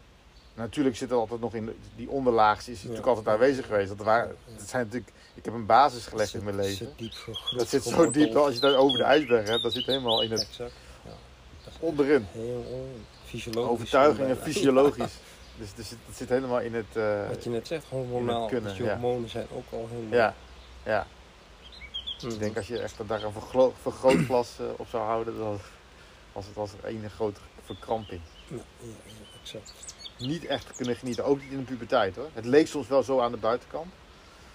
[0.58, 3.88] Natuurlijk zit er altijd nog in, die onderlaag is natuurlijk altijd aanwezig geweest.
[3.98, 6.76] Dat, waren, dat zijn natuurlijk, ik heb een basis gelegd in mijn leven.
[6.76, 7.58] zit diep gegrond.
[7.60, 10.32] Dat zit zo diep, als je dat over de ijsberg hebt, dat zit helemaal in
[10.32, 10.72] het Exact.
[11.06, 11.12] Ja.
[11.80, 12.26] onderin.
[12.32, 12.88] Heel
[13.26, 13.72] fysiologisch.
[13.72, 14.52] Overtuiging en bijna.
[14.52, 15.14] fysiologisch.
[15.58, 16.96] Dus dat zit, dat zit helemaal in het...
[16.96, 18.48] eh, Wat je net zegt, hormonaal.
[18.48, 18.90] kunnen, dus je ja.
[18.90, 20.18] hormonen zijn ook al helemaal...
[20.18, 20.34] ja,
[20.86, 21.08] ja.
[22.22, 22.32] Mhm.
[22.32, 25.60] Ik denk als je echt daar een verglo- vergrootglas eh, op zou houden, dan
[26.34, 28.22] was het als een grote verkramping.
[28.48, 28.90] Ja, ja,
[29.42, 29.74] exact.
[30.18, 32.30] Niet echt kunnen genieten, ook niet in de puberteit hoor.
[32.34, 33.94] Het leek soms wel zo aan de buitenkant.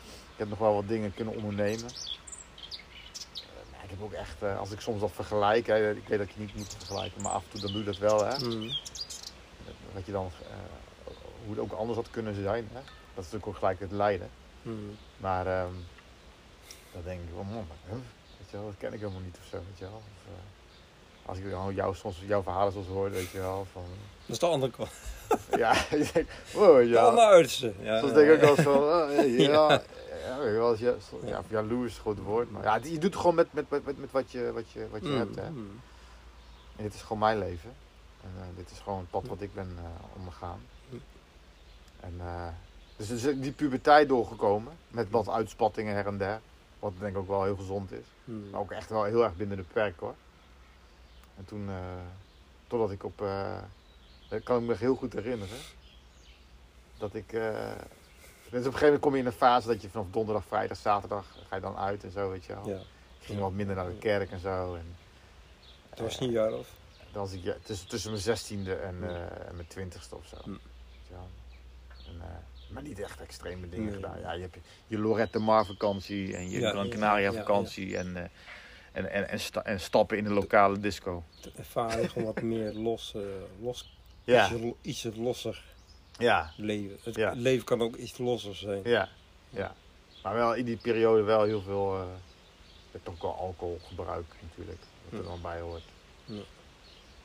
[0.05, 1.89] Ik heb nog wel wat dingen kunnen ondernemen.
[1.89, 6.19] Eh, maar ik heb ook echt, eh, als ik soms dat vergelijk, hè, ik weet
[6.19, 8.25] dat je niet moet vergelijken, maar af en toe dan doe je dat wel.
[8.25, 8.39] Hè.
[8.39, 8.73] Mhm.
[9.93, 11.13] Wat je dan, eh,
[11.45, 12.69] hoe het ook anders had kunnen zijn.
[12.73, 12.81] Hè.
[13.15, 14.31] Dat is natuurlijk ook gelijk het lijden.
[14.63, 14.77] Mhm.
[15.17, 15.75] Maar ehm
[16.93, 17.95] dan denk ik, oh man, huh?
[18.39, 19.95] weet je wel, dat ken ik helemaal niet of zo, weet je wel.
[19.95, 20.33] Of,
[21.27, 23.83] als ik dan jou, soms jouw verhalen zoals hoor, weet je wel, van...
[24.27, 24.91] Dat is de andere kant.
[25.57, 27.73] Ja, je denkt, wow, Ja, naar uiterste.
[27.81, 29.83] Ja, Soms denk ik ook wel eens van, oh, ja, ja,
[31.27, 32.51] ja, jaloers is het grote woord.
[32.51, 35.03] Maar ja, je doet het gewoon met, met, met, met, wat je, wat je, wat
[35.03, 35.19] je Mhm.
[35.19, 35.51] hebt, hè.
[35.51, 35.61] Mhm.
[36.77, 37.73] En dit is gewoon mijn leven.
[38.23, 40.61] En eh, dit is gewoon het pad wat ik ben eh ondergaan.
[40.89, 40.97] Hm.
[42.01, 42.47] En eh,
[42.97, 46.41] dus is die puberteit doorgekomen, met wat uitspattingen her en der.
[46.79, 48.05] Wat denk ik ook wel heel gezond is.
[48.51, 50.15] Maar ook echt wel heel erg binnen de perk hoor.
[51.37, 51.77] En toen, eh,
[52.67, 53.63] totdat ik op, eh,
[54.29, 55.59] dat kan ik me heel goed herinneren.
[56.99, 57.73] Dat ik, eh,
[58.51, 60.77] dus op een gegeven moment kom je in een fase dat je vanaf donderdag, vrijdag,
[60.77, 62.69] zaterdag ga je dan uit en zo, weet je wel.
[62.69, 62.77] Ja.
[63.21, 64.75] Ik ging wat minder naar de kerk en zo.
[64.75, 64.97] En,
[65.91, 66.69] Het was niet een jaar of...
[67.13, 70.37] dan was ik ja, tussen, tussen mijn zestiende en, eh, en mijn twintigste of zo.
[70.45, 71.15] Je.
[72.09, 72.27] En, eh,
[72.73, 73.95] maar niet echt extreme dingen Nee.
[73.95, 74.21] gedaan.
[74.21, 74.57] Ja, je hebt
[74.87, 78.29] je Lorette Mar vakantie en je Gran ja, Canaria vakantie en, eh,
[78.93, 81.25] en, en, en, sta- en stappen in de lokale disco.
[81.41, 83.21] te ervaren gewoon wat meer los, eh,
[83.61, 85.65] los Ja, ietsje, ietsje losser
[86.19, 86.99] ja, leven.
[87.03, 87.33] Het Ja.
[87.37, 88.81] leven kan ook iets losser zijn.
[88.85, 89.09] ja,
[89.51, 89.75] ja.
[90.23, 92.07] Maar wel in die periode wel heel veel, eh
[92.91, 95.31] met ook wel alcoholgebruik natuurlijk, wat er Hm.
[95.31, 95.83] dan bij hoort.
[96.25, 96.35] Ja.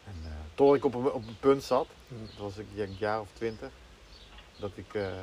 [0.05, 2.15] En uh, tot ik op een, op een punt zat, Ja.
[2.17, 3.69] dat was ik denk, een jaar of twintig,
[4.59, 5.19] dat ik, eh,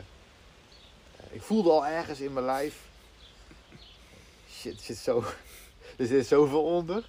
[1.30, 2.80] ik voelde al ergens in mijn lijf,
[4.50, 5.24] shit, zit zo,
[5.96, 7.06] er zit zoveel onder.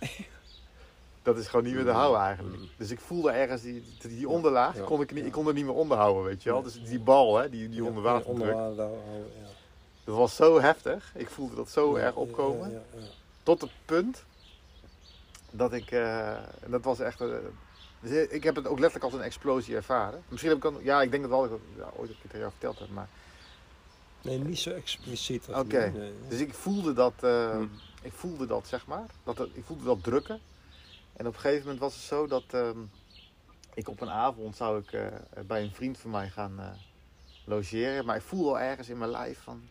[1.25, 2.57] Dat is gewoon niet meer te houden eigenlijk.
[2.57, 2.69] Mm.
[2.77, 5.73] Dus ik voelde ergens die, die, onderlaag, kon ik, niet, ik kon er niet meer
[5.73, 6.61] onder houden, weet je wel.
[6.61, 9.47] Dus die bal, hè, die, die onder water onder druk, water houden, ja.
[10.03, 11.11] dat was zo heftig.
[11.15, 12.83] Ik voelde dat zo erg opkomen.
[13.43, 14.23] Tot het punt
[15.51, 17.27] dat ik, eh, dat was echt, eh,
[17.99, 20.23] dus ik heb het ook letterlijk als een explosie ervaren.
[20.27, 22.15] Misschien heb ik dan, ja, ik denk dat wel, dat ik dat ja, ooit een
[22.15, 23.07] keer tegen jou verteld heb, maar.
[24.21, 25.47] Nee, niet zo expliciet.
[25.47, 25.91] Oké.
[25.93, 26.13] nu, nee, nee.
[26.27, 27.65] Dus ik voelde dat, eh, Hm.
[28.05, 30.39] Ik voelde dat zeg maar, dat, ik voelde dat drukken.
[31.13, 32.79] En op een gegeven moment was het zo dat ehm,
[33.73, 35.07] ik op een avond zou ik eh,
[35.47, 36.69] bij een vriend van mij gaan eh,
[37.45, 39.61] logeren, maar ik voelde al ergens in mijn lijf van,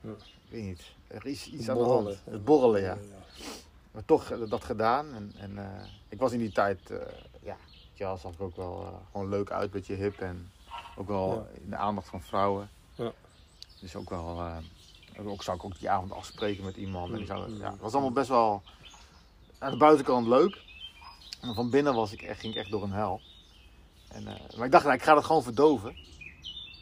[0.00, 0.10] Ja.
[0.10, 2.18] ik weet niet, er is iets aan de hand.
[2.24, 2.98] Het borrelen, ja.
[3.90, 5.14] Maar toch eh, dat gedaan.
[5.14, 5.58] En, en
[6.08, 6.92] ik was in die tijd,
[7.42, 7.56] ja,
[7.92, 10.52] ja, zag ik ook wel gewoon leuk uit, beetje hip en
[10.96, 12.70] ook wel in de aandacht van vrouwen.
[12.94, 13.12] Ja.
[13.80, 14.40] Dus ook wel,
[15.26, 17.10] ook zou ik ook die avond afspreken met iemand.
[17.12, 17.58] En die zou, Mm.
[17.58, 18.62] ja, het was allemaal best wel
[19.58, 20.58] aan de buitenkant leuk.
[21.42, 23.20] Maar van binnen was ik echt, ging ik echt door een hel.
[24.08, 25.96] En, eh, maar ik dacht, nou, ik ga dat gewoon verdoven.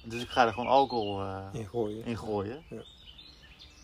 [0.04, 2.04] Dus ik ga er gewoon alcohol eh, Ingooien.
[2.04, 2.62] in gooien.
[2.68, 2.82] Ja.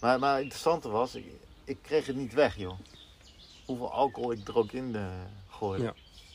[0.01, 1.25] Maar, maar het interessante was, ik,
[1.65, 2.79] ik kreeg het niet weg, joh.
[3.67, 5.07] Hoeveel alcohol ik er ook in eh,
[5.49, 5.85] gooide.
[5.85, 5.91] Ja.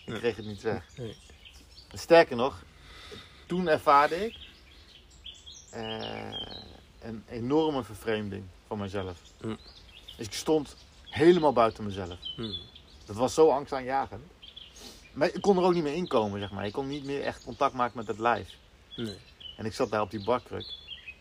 [0.05, 0.17] Ik Ja.
[0.19, 0.85] kreeg het niet weg.
[0.97, 1.17] Nee.
[1.93, 2.63] Sterker nog,
[3.47, 4.37] toen ervaarde ik
[6.99, 9.21] een enorme vervreemding van mezelf.
[10.17, 10.75] Dus ik stond
[11.09, 12.17] helemaal buiten mezelf.
[12.35, 12.53] Hm.
[13.05, 14.23] Dat was zo angstaanjagend.
[15.13, 16.65] Maar ik kon er ook niet meer inkomen, zeg maar.
[16.65, 18.57] Ik kon niet meer echt contact maken met het lijf.
[18.95, 19.17] Nee.
[19.57, 20.73] En ik zat daar op die barkruk.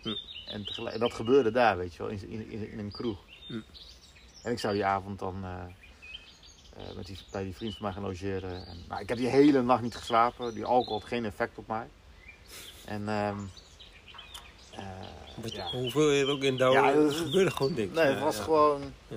[0.03, 0.17] Hm.
[0.47, 0.65] En
[0.99, 3.19] dat gebeurde daar, weet je wel, in, in, in, een kroeg.
[4.43, 5.65] En ik zou die avond dan eh,
[6.77, 8.67] eh, met die, bij die vriend van mij gaan logeren.
[8.67, 10.55] En, nou, ik heb die hele nacht niet geslapen.
[10.55, 11.89] Die alcohol had geen effect op mij.
[12.85, 13.39] En ehm
[14.79, 15.71] eh, ja.
[15.71, 17.95] Hoeveel je er ook in douwen, Ja, dat gebeurde gewoon niks.
[17.95, 19.17] Nee, het was gewoon, Ja,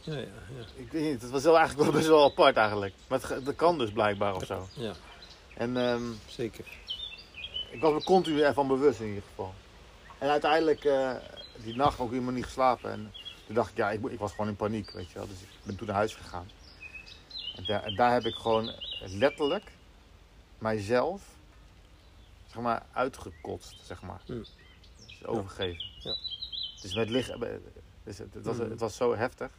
[0.00, 0.64] ja, ja.
[0.76, 2.94] ik weet niet, het was wel eigenlijk wel best wel apart eigenlijk.
[3.06, 4.68] Maar het, dat kan dus blijkbaar of zo.
[4.72, 4.92] ja
[5.54, 6.64] En ehm, zeker.
[7.70, 9.54] Ik was me continu ervan bewust in ieder geval.
[10.18, 11.10] En uiteindelijk, eh,
[11.56, 12.90] die nacht ook helemaal niet geslapen.
[12.90, 13.12] En
[13.46, 15.26] toen dacht ik, ja, ik, ik was gewoon in paniek, weet je wel.
[15.28, 16.50] Dus ik ben toen naar huis gegaan.
[17.56, 19.72] En daar, en daar heb ik gewoon letterlijk
[20.58, 21.22] mijzelf,
[22.52, 24.20] zeg maar, uitgekotst, zeg maar.
[24.26, 24.38] Mm.
[24.38, 25.84] Dus overgegeven.
[25.98, 26.14] Ja.
[26.82, 27.40] Dus met lichaam,
[28.04, 28.70] dus het, het, was, Mm.
[28.70, 29.50] het was zo heftig.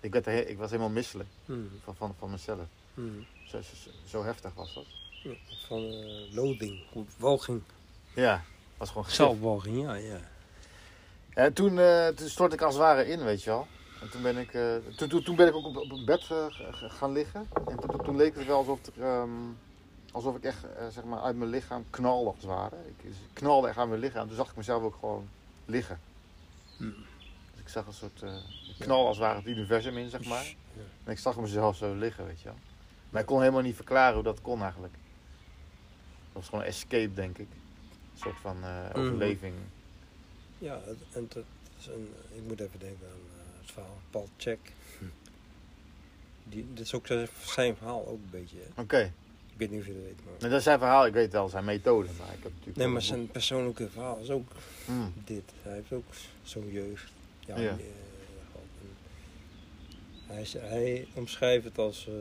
[0.00, 1.52] Ik, werd er he- ik was helemaal misselijk Hm.
[1.84, 2.66] van, van, van mezelf.
[2.94, 3.00] Hm.
[3.46, 4.84] Zo, zo, zo heftig was dat.
[5.66, 6.82] van eh, loading,
[7.16, 7.62] walging,
[8.14, 8.42] Ja,
[8.76, 10.20] was gewoon zelfwalging, ja, ja.
[11.34, 13.66] En toen, eh, toen stortte ik als het ware in, weet je wel.
[14.00, 16.26] En toen ben ik, eh, toen, toen, toen ben ik ook op, op een bed
[16.30, 17.48] eh, gaan liggen.
[17.54, 19.30] En toen, toen- toen leek het wel alsof, er, ehm,
[20.18, 22.76] alsof ik echt eh, zeg maar uit mijn lichaam knalde als het ware.
[22.86, 24.26] Ik, knalde echt aan mijn lichaam.
[24.26, 25.28] Toen zag ik mezelf ook gewoon
[25.64, 26.00] liggen.
[26.76, 26.84] Hm.
[27.52, 28.34] Dus ik zag een soort eh,
[28.68, 30.44] ik knal als het ware het universum in, zeg maar.
[30.44, 30.82] Ja.
[31.04, 32.58] En ik zag mezelf zo liggen, weet je wel.
[33.10, 34.92] Maar ik kon helemaal niet verklaren hoe dat kon eigenlijk.
[34.92, 37.48] Dat was gewoon escape, denk ik.
[38.12, 38.98] Een soort van eh, Mhm.
[38.98, 39.54] overleving.
[40.58, 40.80] Ja,
[41.12, 41.44] en dat
[41.78, 44.58] is een, ik moet even denken aan eh, het verhaal Paul Check.
[44.98, 45.04] Hm.
[46.44, 47.28] Die, dit is ook zijn,
[47.76, 48.58] verhaal ook een beetje.
[48.76, 49.12] Oké.
[49.58, 50.34] Weet niet of je dat weet, maar...
[50.38, 52.76] Nou, dat is zijn verhaal, ik weet wel zijn methode, maar ik heb natuurlijk...
[52.76, 54.50] Nee, maar zijn persoonlijke verhaal is ook.
[54.84, 55.12] Hmm.
[55.24, 55.42] dit.
[55.62, 56.04] Hij heeft ook
[56.42, 57.12] zo'n jeugd.
[57.46, 57.70] Ja, Ja.
[57.70, 57.76] eh,
[60.26, 62.14] hij, is- hij omschrijft het als eh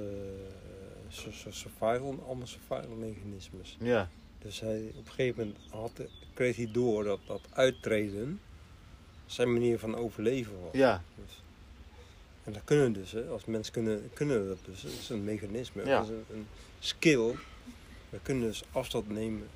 [1.50, 3.78] survival, allemaal survival mechanismes.
[3.80, 4.10] Ja,
[4.42, 6.02] Dus hij, op een gegeven moment had,
[6.34, 8.40] kreeg hij door dat dat uittreden
[9.26, 10.70] zijn manier van overleven was.
[10.74, 11.42] ja, Dus,
[12.44, 13.28] en dat kunnen we dus, hè.
[13.28, 14.82] als mensen kunnen, kunnen we dat dus.
[14.82, 15.98] Dat is een mechanisme, Ja.
[16.00, 16.48] dat is een, een
[16.80, 17.36] skill.
[18.10, 19.48] We kunnen dus afstand nemen.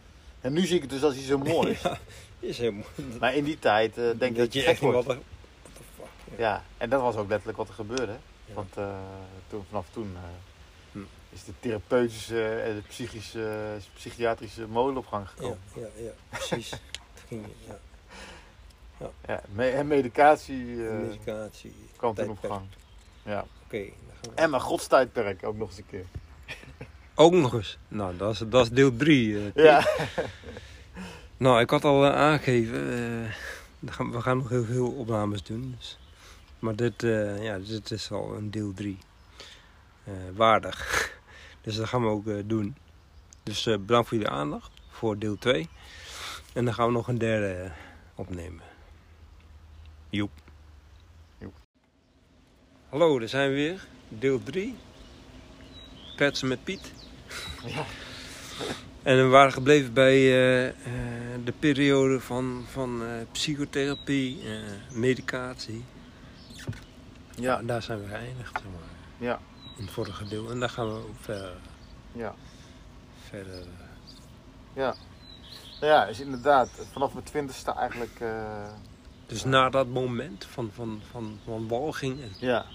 [0.42, 1.82] en nu zie ik het dus als iets zo moois.
[1.82, 1.98] ja,
[2.40, 3.18] is heel mooi.
[3.20, 4.96] Maar in die tijd eh, denk ik dat je echt wordt.
[5.06, 5.22] wat er-
[5.62, 6.38] what the fuck.
[6.40, 6.44] Ja.
[6.48, 8.16] Ja, en dat was ook letterlijk wat er gebeurde.
[8.46, 8.54] Ja.
[8.54, 8.96] Want eh,
[9.48, 10.22] toen, vanaf toen eh,
[10.92, 11.00] Hm.
[11.30, 15.58] is de therapeutische en de psychische, psychiatrische molen op gang Ja, gekomen.
[15.74, 16.72] ja, ja, precies.
[17.28, 17.80] Ging, ja.
[19.28, 19.42] Ja.
[19.52, 21.76] me- en medicatie Medicatie.
[21.96, 22.66] kwam toen op gang.
[23.24, 23.46] Ja.
[23.66, 24.42] Oké, dan gaan we.
[24.42, 26.06] En mijn godstijdperk ook nog eens een keer.
[27.22, 27.78] Ook nog eens.
[27.88, 29.52] Nou, dat is, dat is deel 3.
[29.56, 29.88] Ja.
[31.38, 32.80] Nou, ik had al eh, aangegeven.
[32.80, 33.34] eh,
[34.12, 35.76] we gaan- nog heel veel opnames doen.
[35.78, 35.98] Dus.
[36.60, 38.98] Maar dit, eh, ja, dit is al een deel 3.
[40.36, 41.10] waardig.
[41.62, 42.76] Dus dat gaan we ook eh, doen.
[43.44, 45.70] Dus eh, bedankt voor jullie aandacht voor deel 2.
[46.54, 47.72] En dan gaan we nog een derde eh,
[48.16, 48.62] opnemen.
[50.10, 50.32] Joep.
[51.38, 51.54] Joep.
[52.90, 53.88] Hallo, daar zijn we weer.
[54.10, 54.76] Deel 3.
[56.16, 56.92] Kletsen met Piet.
[57.66, 57.86] Ja.
[59.04, 60.74] En we waren gebleven bij eh, eh,
[61.44, 64.44] de periode van, van eh, psychotherapie,
[64.92, 65.84] medicatie.
[67.36, 67.62] Ja.
[67.62, 69.40] Daar zijn we geëindigd, zeg maar, Ja.
[69.78, 70.52] in het vorige deel.
[70.52, 71.54] En daar gaan we ook verder.
[72.12, 72.36] Ja.
[73.30, 73.64] verder.
[74.74, 74.96] Ja.
[75.80, 78.20] Nou ja, is inderdaad vanaf mijn twintigste eigenlijk...
[79.32, 82.66] Dus na dat moment van, van, van, van walging en ja.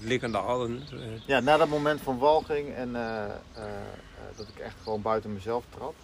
[0.00, 0.86] liggende hadden.
[0.92, 3.32] eh, Ja, na dat moment van walging en eh, eh,
[4.36, 5.94] dat ik echt gewoon buiten mezelf trad,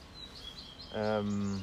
[0.93, 1.57] ehm,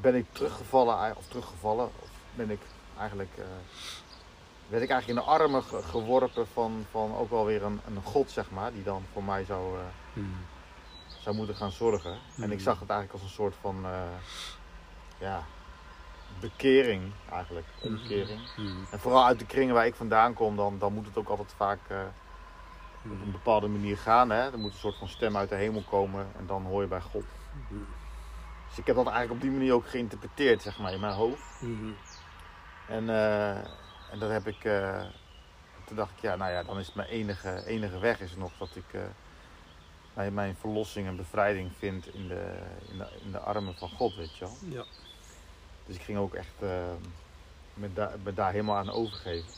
[0.00, 2.60] ben ik teruggevallen, of teruggevallen, of ben ik
[2.98, 3.34] eigenlijk,
[4.68, 8.02] werd ik eigenlijk in de armen ge- geworpen van, van ook wel weer een, een
[8.02, 9.78] god, zeg maar, die dan voor mij zou,
[10.12, 10.34] hmm.
[11.18, 12.18] zou moeten gaan zorgen.
[12.36, 12.60] En ik Mhm.
[12.60, 13.84] zag het eigenlijk als een soort van,
[15.18, 15.44] ja,
[16.40, 18.40] bekering eigenlijk, omkering.
[18.54, 18.86] Hmm.
[18.90, 21.52] En vooral uit de kringen waar ik vandaan kom, dan, dan moet het ook altijd
[21.56, 21.78] vaak...
[21.88, 21.98] eh,
[23.04, 23.32] op een Hmm.
[23.32, 24.30] bepaalde manier gaan.
[24.30, 24.52] Hè?
[24.52, 27.00] Er moet een soort van stem uit de hemel komen en dan hoor je bij
[27.00, 27.24] God.
[28.68, 31.62] Dus ik heb dat eigenlijk op die manier ook geïnterpreteerd, zeg maar, in mijn hoofd.
[32.88, 33.56] En, eh,
[34.12, 34.64] en dat heb ik.
[34.64, 35.02] eh,
[35.84, 38.52] toen dacht ik, ja, nou ja, dan is het mijn enige, enige weg is nog
[38.58, 38.84] dat ik
[40.14, 42.58] mijn, mijn verlossing en bevrijding vind in de,
[42.90, 44.56] in, de, in de armen van God, weet je wel.
[44.60, 44.84] Ja.
[45.86, 46.68] Dus ik ging ook echt eh,
[47.74, 49.48] me, daar me daar helemaal aan overgeven.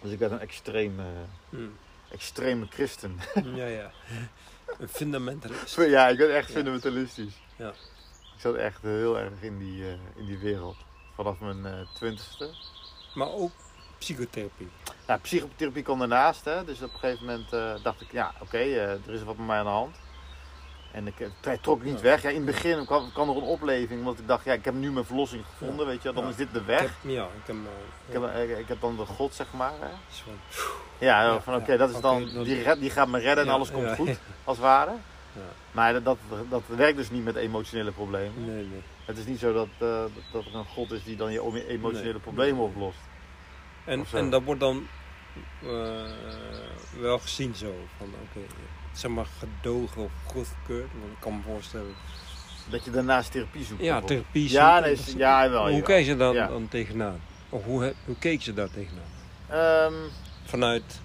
[0.00, 1.06] Dus ik werd een extreem, eh,
[1.48, 1.76] Hmm.
[2.10, 3.20] extreme christen.
[3.54, 3.90] ja, ja.
[4.78, 5.76] Een fundamentalist.
[5.76, 6.54] Ja, ik ben echt Ja.
[6.54, 7.34] fundamentalistisch.
[7.56, 7.68] Ja.
[8.34, 10.76] Ik zat echt heel erg in die, eh, in die wereld.
[11.14, 12.50] Vanaf mijn eh, twintigste.
[13.14, 13.50] Maar ook
[13.98, 14.68] psychotherapie.
[15.06, 16.44] Ja, psychotherapie kwam daarnaast.
[16.44, 16.64] Hè.
[16.64, 17.50] Dus op een gegeven moment
[17.82, 19.96] dacht ik, ja, oké, er is wat met mij aan de hand.
[20.94, 22.22] En ik eh, trok niet weg.
[22.22, 24.04] Ja, in het begin kwam, kwam er een opleving.
[24.04, 26.12] Want ik dacht, ja, ik heb nu mijn verlossing gevonden, weet je.
[26.12, 26.28] Dan Ja.
[26.30, 26.80] is dit de Ik weg.
[26.80, 27.56] heb, ja, ik heb,
[28.08, 29.72] Ik eh, heb, eh, ik heb dan de God, zeg maar.
[30.98, 33.50] Ja, Ja, van oké, dat is dan, dat- die, red- die gaat me redden en
[33.50, 34.08] alles komt goed,
[34.44, 34.90] als het ware.
[35.32, 35.40] Ja.
[35.72, 36.18] Maar dat, dat,
[36.48, 38.32] dat werkt dus niet met emotionele problemen.
[38.46, 38.82] Nee, nee.
[39.04, 42.20] Het is niet zo dat, dat- er een God is die dan je emotionele Nee.
[42.20, 42.98] problemen oplost.
[43.84, 44.86] En, en dat wordt dan
[45.62, 45.70] eh,
[47.00, 47.74] wel gezien zo.
[47.98, 48.40] Van oké,
[48.92, 50.90] zeg maar gedogen of goedgekeurd.
[51.00, 51.94] Want ik kan me voorstellen.
[52.70, 53.82] Dat je daarnaast therapie zoekt.
[53.82, 54.50] Ja, therapie.
[54.50, 55.70] Ja, zoeken, nee, dat ja, wel.
[55.70, 56.46] Hoe keek je dan, Ja.
[56.46, 57.20] dan tegenaan?
[57.48, 59.02] Of hoe, hoe keek je daar tegenaan?
[59.48, 59.94] Ehm,
[60.44, 61.00] Vanuit.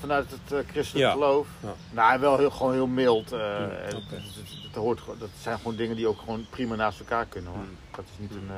[0.00, 1.12] vanuit het eh, christelijk Ja.
[1.12, 1.46] geloof.
[1.62, 1.74] Ja.
[1.90, 3.32] Nou, wel heel, gewoon heel mild.
[3.32, 7.50] eh, Hmm, hoort, gewoon- dat zijn gewoon dingen die ook gewoon prima naast elkaar kunnen.
[7.52, 7.62] Hoor.
[7.62, 7.76] Hmm.
[7.96, 8.50] Dat is niet een,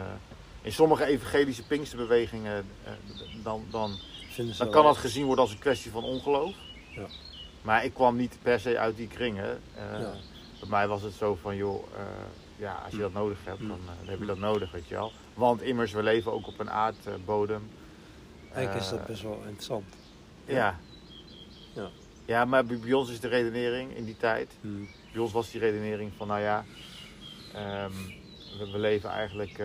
[0.63, 2.65] in sommige evangelische pinksterbewegingen
[3.43, 3.99] dan, dan,
[4.33, 6.55] Vinden ze dan wel- kan dat gezien worden als een kwestie van ongeloof.
[6.91, 7.07] Ja.
[7.63, 9.61] Maar ik kwam niet per se uit die kringen.
[9.75, 10.13] Eh, Ja.
[10.61, 12.03] bij mij was het zo van, joh, eh,
[12.57, 14.95] ja, als je dat nodig hebt, dan, eh, dan heb je dat nodig, weet je
[14.95, 15.13] wel.
[15.35, 17.71] Want immers, we leven ook op een aardbodem.
[18.53, 19.85] Eigenlijk is dat best wel interessant.
[20.45, 20.79] Ja.
[21.75, 21.89] Ja.
[22.25, 24.51] Ja, maar bij ons is de redenering in die tijd.
[24.61, 24.89] Hmm.
[25.13, 26.65] Bij ons was die redenering van, nou ja,
[27.55, 27.91] ehm,
[28.59, 29.61] we, we leven eigenlijk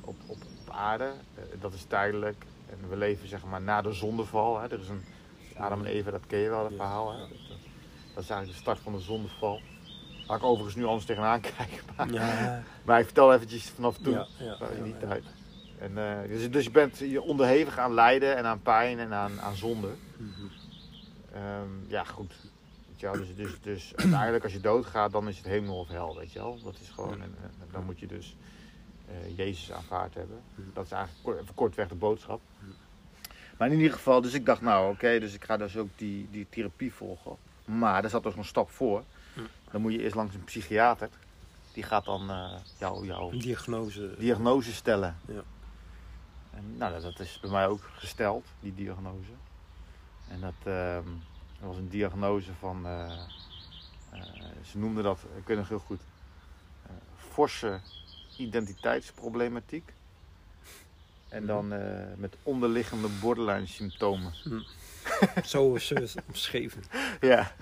[0.00, 1.12] op, op, op aarde.
[1.60, 2.44] Dat is tijdelijk.
[2.72, 4.60] En we leven zeg maar na de zondeval.
[4.60, 4.68] Hè.
[4.68, 5.04] Er is een
[5.56, 7.12] Adam en Eva, dat ken je wel, dat verhaal.
[7.12, 7.18] Hè.
[7.18, 9.60] Dat, is eigenlijk de start van de zondeval.
[10.26, 11.82] Waar ik overigens nu anders tegenaan kijk.
[11.96, 15.24] Maar, Ja, maar ik vertel eventjes vanaf toen, ja, ja, eh, in die ja, tijd.
[15.78, 19.40] En, eh, dus, dus je bent je onderhevig aan lijden en aan pijn en aan,
[19.40, 19.88] aan zonde.
[20.16, 20.30] Mhm.
[21.32, 22.34] Ehm, ja, goed.
[22.88, 25.88] Weet je wel, dus, dus, dus uiteindelijk als je doodgaat, dan is het hemel of
[25.88, 26.58] hel, weet je wel.
[26.64, 28.36] Dat is gewoon, en, en dan moet je dus
[29.08, 30.40] eh, Jezus aanvaard hebben.
[30.54, 30.68] Mhm.
[30.72, 32.40] Dat is eigenlijk kort, kortweg de boodschap.
[33.62, 36.28] Maar in ieder geval, dus ik dacht nou oké, dus ik ga dus ook die,
[36.30, 37.36] die therapie volgen.
[37.64, 39.04] Maar daar zat dus een stap voor.
[39.34, 39.46] Mhm.
[39.70, 41.08] Dan moet je eerst langs een psychiater.
[41.72, 44.14] Die gaat dan eh jou, jou diagnose.
[44.18, 45.16] diagnose stellen.
[45.26, 45.42] Ja.
[46.50, 49.32] En nou, dat is bij mij ook gesteld, die diagnose.
[50.28, 51.06] En dat, ehm,
[51.58, 53.12] dat was een diagnose van, eh,
[54.10, 54.22] eh,
[54.64, 56.00] ze noemden dat, ik weet nog heel goed,
[57.16, 57.80] forse
[58.36, 59.92] identiteitsproblematiek.
[61.32, 61.80] En dan eh,
[62.16, 64.32] met onderliggende borderline symptomen.
[65.44, 66.82] Zo is het omschreven.
[67.20, 67.52] Ja.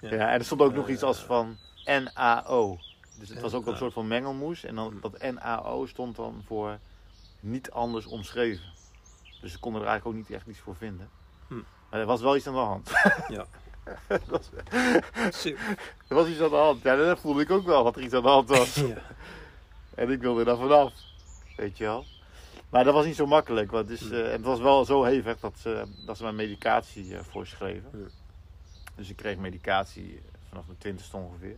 [0.00, 0.10] Ja.
[0.14, 0.30] Ja.
[0.30, 2.78] en er stond ook nog Eh, iets als van NAO.
[3.18, 4.64] Dus het was ook een soort van mengelmoes.
[4.64, 6.78] En dan dat NAO stond dan voor
[7.40, 8.64] niet anders omschreven.
[9.40, 11.08] Dus ze konden er eigenlijk ook niet echt iets voor vinden.
[11.90, 12.90] Maar er was wel iets aan de hand.
[13.28, 13.46] Ja.
[14.06, 14.50] er, was,
[16.08, 16.82] er was iets aan de hand.
[16.82, 18.74] Ja, dat voelde ik ook wel dat er iets aan de hand was.
[18.74, 18.96] ja.
[19.94, 20.92] En ik wilde er dan vanaf.
[21.56, 22.04] Weet je wel.
[22.70, 23.70] Maar dat was niet zo makkelijk.
[23.70, 24.12] Want Hm.
[24.14, 28.10] eh, het was wel zo hevig dat ze, dat ze mij medicatie eh, voorschreven.
[28.94, 31.56] Dus ik kreeg medicatie vanaf mijn twintigste ongeveer.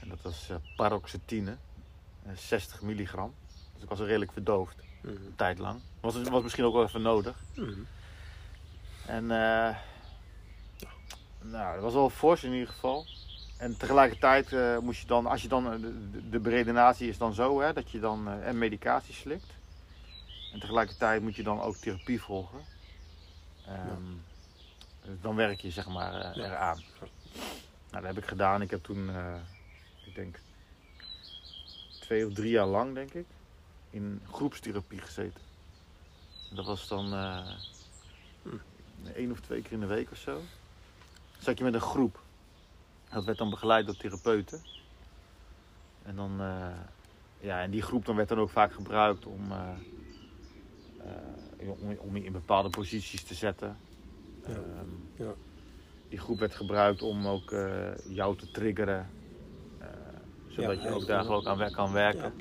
[0.00, 1.56] En dat was eh, paroxetine.
[2.26, 3.34] eh, 60 milligram.
[3.74, 4.76] Dus ik was redelijk verdoofd.
[5.02, 5.12] Mhm.
[5.14, 5.80] Een tijd lang.
[6.00, 7.36] Was, was misschien ook wel even nodig.
[7.54, 7.70] Mhm.
[9.06, 9.76] En eh,
[11.42, 13.06] nou, dat was wel fors in ieder geval.
[13.58, 17.18] En tegelijkertijd eh, moest je dan, als je dan, eh, de, de, de beredenatie is
[17.18, 19.52] dan zo, hè, dat je dan eh, en medicatie slikt.
[20.50, 22.66] En tegelijkertijd moet je dan ook therapie volgen.
[23.66, 24.12] Ehm,
[25.20, 26.44] dan werk je zeg maar eh, Ja.
[26.44, 26.84] eraan.
[27.90, 28.62] Nou, dat heb ik gedaan.
[28.62, 29.34] Ik heb toen, eh,
[30.04, 30.40] ik denk,
[31.98, 33.26] twee of drie jaar lang, denk ik,
[33.90, 35.42] in groepstherapie gezeten.
[36.48, 37.12] En dat was dan
[38.42, 38.56] Hm.
[39.14, 40.42] één of twee keer in de week of zo.
[41.38, 42.22] Zat je met een groep.
[43.08, 44.62] Dat werd dan begeleid door therapeuten.
[46.02, 46.40] En dan,
[47.40, 49.52] ja, en die groep dan werd dan ook vaak gebruikt om,
[51.68, 53.76] om, om je in bepaalde posities te zetten.
[54.46, 54.52] Ja.
[54.52, 55.34] Ehm, Ja.
[56.08, 59.08] Die groep werd gebruikt om ook eh, jou te triggeren.
[59.78, 59.86] eh,
[60.48, 62.32] zodat Ja, je ook daar gewoon aan wer- kan werken.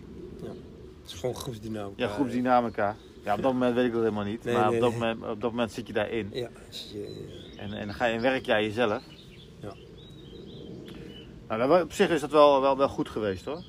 [1.01, 2.03] Het is gewoon groepsdynamica.
[2.03, 2.95] Ja, groepsdynamica.
[3.23, 4.43] Ja, op dat moment weet ik dat helemaal niet.
[4.43, 4.99] Nee, maar nee, op, dat nee.
[4.99, 6.29] moment, op dat moment zit je daarin.
[6.33, 9.03] Ja, je- En, en ga je en werk jij jezelf.
[9.59, 9.73] Ja.
[11.47, 13.63] Nou, op zich is dat wel, wel, wel goed geweest hoor.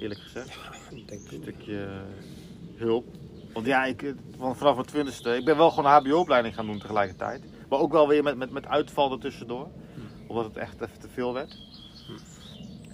[0.00, 0.58] Eerlijk gezegd.
[0.90, 1.90] ik denk Een stukje eh,
[2.76, 3.06] hulp.
[3.56, 5.36] Want ja, ik, eh, van- vanaf mijn twintigste.
[5.36, 7.42] Ik ben wel gewoon een HBO-opleiding gaan doen tegelijkertijd.
[7.68, 9.68] Maar ook wel weer met, met, met uitval ertussendoor.
[10.26, 11.58] Omdat het echt even te veel werd.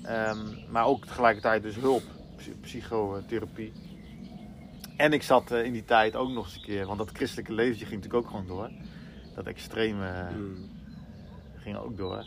[0.02, 0.38] Ehm,
[0.70, 2.02] maar ook tegelijkertijd dus hulp.
[2.36, 3.72] psy- Psychotherapie.
[4.96, 6.86] En ik zat eh, in die tijd ook nog eens een keer.
[6.86, 8.70] Want dat christelijke leventje ging natuurlijk ook gewoon door.
[9.34, 10.70] Dat extreme eh, Mm.
[11.56, 12.24] ging ook door.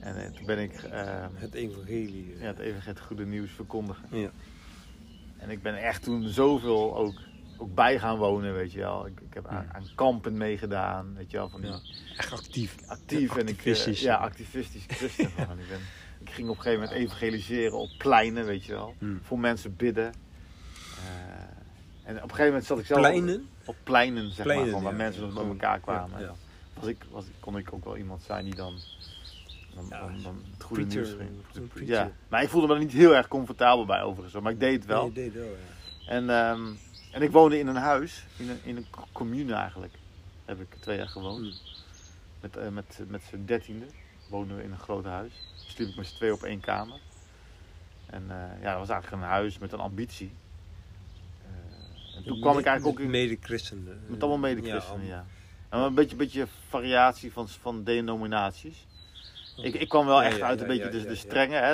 [0.00, 2.36] En eh, toen ben ik ehm, Het evangelie.
[2.38, 4.04] ja, het eeuwig het goede nieuws verkondigen.
[4.10, 4.30] Ja.
[5.38, 7.14] En ik ben echt toen zoveel ook,
[7.56, 9.06] ook bij gaan wonen, weet je wel.
[9.06, 11.48] Ik, ik heb aan, aan kampen meegedaan, weet je wel.
[11.48, 11.78] Van die, Ja.
[12.16, 12.76] Echt actief.
[12.86, 14.00] Actief en ik, Activistisch.
[14.00, 15.30] ja, activistisch christen.
[15.30, 15.58] gewoon.
[15.58, 15.80] ik, ben,
[16.20, 18.94] ik ging op een gegeven moment evangeliseren op pleinen, weet je wel.
[18.98, 19.20] Hmm.
[19.22, 20.06] Voor mensen bidden.
[20.06, 20.12] Eh,
[22.04, 23.48] en op een gegeven moment zat ik zelf Pleinen?
[23.64, 24.98] op pleinen, zeg Pleinen, maar, van waar ja.
[24.98, 26.34] mensen bij Gewoon, elkaar kwamen.
[26.74, 28.74] Was ik, was, kon ik ook wel iemand zijn die dan,
[29.74, 31.16] dan, Ja, dan, dan het goede preacher,
[31.54, 31.88] nieuws.
[31.88, 34.72] Ja, maar ik voelde me er niet heel erg comfortabel bij overigens, maar ik deed
[34.74, 35.02] het wel.
[35.02, 36.10] Nee, deed wel, ja.
[36.10, 36.62] En, ehm,
[37.14, 39.94] en ik woonde in een huis, in een, in een co- commune eigenlijk.
[40.44, 41.38] Heb ik twee jaar gewoond.
[41.38, 41.52] Hmm.
[42.40, 43.86] Met, eh, met, met z'n dertiende
[44.28, 45.32] woonden we in een groot huis.
[45.66, 46.98] Sliep ik met z'n twee op één kamer.
[48.06, 50.32] En eh, ja, dat was eigenlijk een huis met een ambitie.
[51.42, 54.00] Eh, en toen kwam ik eigenlijk ook in, Mede-christenen.
[54.06, 55.24] met allemaal mede-christenen, Ja, ja.
[55.68, 58.86] En wel een beetje, beetje variatie van, van denominaties.
[59.56, 61.54] Ik, ik kwam wel echt uit een beetje de, de strenge.
[61.54, 61.72] Hè?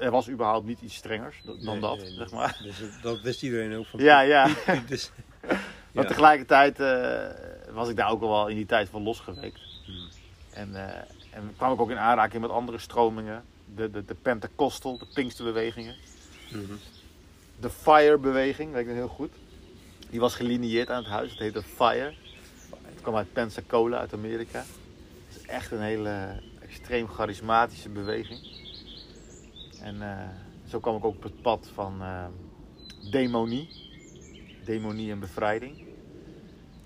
[0.00, 2.60] Er was überhaupt niet iets strengers dan Nee, dat, nee, zeg maar.
[2.62, 4.00] Dus dat- wist iedereen ook van.
[4.00, 4.48] Ja, ja.
[4.86, 5.10] Dus-
[5.92, 9.60] Maar tegelijkertijd eh, was ik daar ook al wel in die tijd van losgeweekt.
[9.84, 10.08] Hmm.
[10.50, 10.96] En, eh,
[11.30, 13.44] en kwam ik ook in aanraking met andere stromingen
[13.74, 15.94] de, de, de Pentecostal, de Pinksterbewegingen.
[16.50, 16.72] Mhm.
[17.60, 19.30] De Fire-beweging, weet ik nog heel goed.
[20.10, 21.30] Die was gelinieerd aan het huis.
[21.30, 22.12] Het heette Fire.
[22.82, 24.64] Het kwam uit Pensacola, uit Amerika.
[25.28, 26.40] Het is echt een hele
[26.72, 28.40] extreem charismatische beweging.
[29.82, 30.28] En eh,
[30.68, 32.24] zo kwam ik ook op het pad van eh,
[33.10, 33.68] demonie.
[34.64, 35.84] Demonie en bevrijding.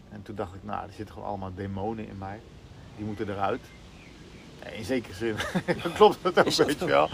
[0.09, 2.41] En toen dacht ik, nou, er zitten gewoon allemaal demonen in mij.
[2.97, 3.61] Die moeten eruit.
[4.63, 5.37] Ja, In zekere zin
[5.97, 7.09] klopt dat ook, weet je wel.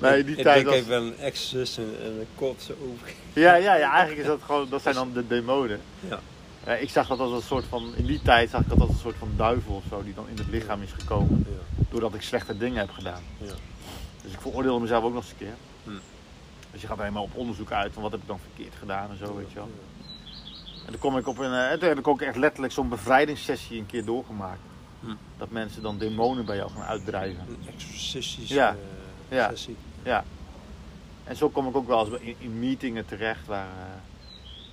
[0.00, 0.74] Nee, die ik tijd denk was...
[0.74, 3.12] even wel een ex-zus en, en een kotse over.
[3.32, 5.80] Ja, ja, ja, eigenlijk is dat gewoon, dat zijn dan de demonen.
[6.08, 6.20] Ja.
[6.68, 8.88] Ja, ik zag dat als een soort van, in die tijd zag ik dat als
[8.90, 11.44] een soort van duivel of zo, die dan in het lichaam is gekomen.
[11.48, 11.84] Ja.
[11.90, 13.22] Doordat ik slechte dingen heb gedaan.
[13.38, 13.52] Ja.
[14.22, 15.54] Dus ik veroordeelde mezelf ook nog eens een keer.
[15.84, 15.90] Hm.
[16.72, 19.16] Dus je gaat helemaal op onderzoek uit van wat heb ik dan verkeerd gedaan en
[19.16, 19.70] zo, weet je wel.
[20.86, 23.78] En toen kom ik op een, eh, toen heb ik ook echt letterlijk zo'n bevrijdingssessie
[23.78, 24.60] een keer doorgemaakt.
[25.00, 25.14] Hm.
[25.38, 27.40] Dat mensen dan demonen bij jou gaan uitdrijven.
[27.48, 28.76] Een exorcistische Ja.
[29.28, 29.48] eh, Ja.
[29.48, 29.76] sessie.
[30.02, 30.24] Ja.
[31.24, 34.07] En zo kom ik ook wel eens in, in meetingen terecht waar, eh,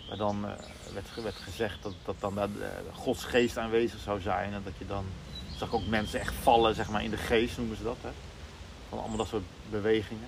[0.08, 0.52] waar dan eh,
[0.94, 4.54] werd, ge- werd gezegd dat, dat dan daar, eh, Gods geest aanwezig zou zijn.
[4.54, 5.06] En dat je dan,
[5.58, 7.98] zag ook mensen echt vallen zeg maar, in de geest noemen ze dat.
[8.02, 8.10] Hè?
[8.90, 10.28] Van allemaal dat soort bewegingen.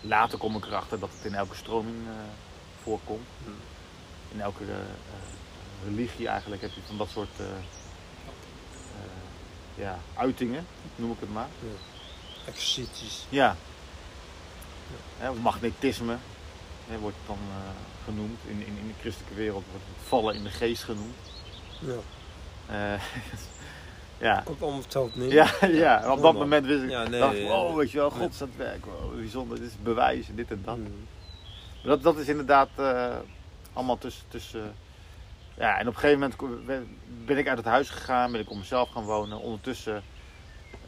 [0.00, 2.12] Later kom ik erachter dat het in elke stroming eh,
[2.82, 3.26] voorkomt.
[4.32, 4.64] In elke
[5.84, 7.30] religie eigenlijk heb je van dat soort
[9.74, 10.66] ja, uitingen,
[10.96, 11.48] noem ik het maar.
[13.28, 13.56] Ja.
[15.18, 16.16] Hè, of magnetisme
[16.88, 17.38] hè, wordt dan
[18.04, 18.38] genoemd.
[18.46, 21.14] In, in, in de christelijke wereld wordt het vallen in de geest genoemd.
[21.78, 21.94] Ja.
[22.94, 23.02] Eh,
[24.28, 24.42] ja.
[24.44, 25.32] Komt allemaal hetzelfde neer.
[25.32, 28.38] Ja, ja, op dat moment wist ik, Ja, nee, dacht wow, weet je wel, God
[28.38, 30.76] het werk, wow, bijzonder, dit is bewijzen, dit en dat.
[30.78, 30.86] Maar
[31.82, 33.16] Dat, dat is inderdaad eh,
[33.72, 34.74] allemaal tussen, tussen,
[35.56, 36.66] ja, en op een gegeven moment
[37.26, 40.02] ben- ik uit het huis gegaan, ben ik op mezelf gaan wonen, ondertussen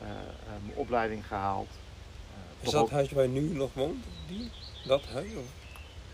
[0.01, 0.15] eh, eh,
[0.65, 1.69] mijn opleiding gehaald.
[1.71, 4.05] Eh, Is dat ook- het huis waar je nu nog woont?
[4.29, 4.51] Die?
[4.87, 5.35] Dat huis?
[5.35, 5.45] Of?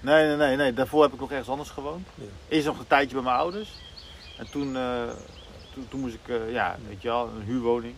[0.00, 0.72] Nee, nee, nee, nee.
[0.72, 2.06] Daarvoor heb ik nog ergens anders gewoond.
[2.14, 2.24] Ja.
[2.48, 3.70] Eerst nog een tijdje bij mijn ouders.
[4.38, 5.02] En toen, eh,
[5.74, 7.94] toen, toen moest ik, eh, ja, weet je wel, een huurwoning.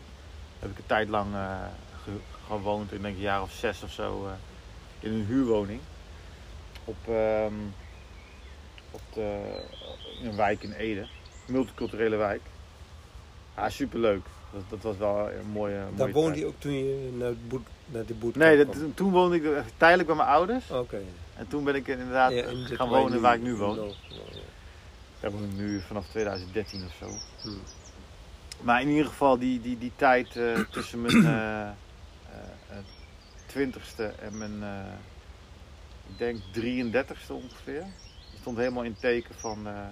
[0.59, 1.27] Heb ik een tijd lang
[2.05, 2.11] ge-
[2.47, 4.27] gewoond, ik denk een jaar of zes of zo,
[5.01, 5.81] in een huurwoning.
[6.85, 7.53] Op, ehm,
[8.91, 9.41] op de,
[10.21, 11.07] in een wijk in Ede.
[11.47, 12.41] Multiculturele wijk.
[13.57, 14.27] Ja, superleuk.
[14.53, 17.49] Dat, dat was wel een mooie, mooie Daar woonde je ook toen je naar, het
[17.49, 20.71] boet, naar de boot Nee, dat, toen woonde ik tijdelijk bij mijn ouders.
[20.71, 21.01] Oké.
[21.43, 23.77] En toen ben ik inderdaad Ja, in dit gaan wonen waar ik nu woon.
[23.77, 23.97] woont.
[25.21, 27.07] Daar woon ik nu vanaf 2013 of zo.
[27.43, 27.57] Hm.
[28.61, 31.73] Maar in ieder geval die, die, die tijd eh, tussen mijn eh, eh,
[32.69, 32.77] eh,
[33.47, 34.93] twintigste en mijn, eh,
[36.09, 37.85] ik denk 33ste ongeveer.
[38.41, 39.87] Stond helemaal in teken van, eh, eh,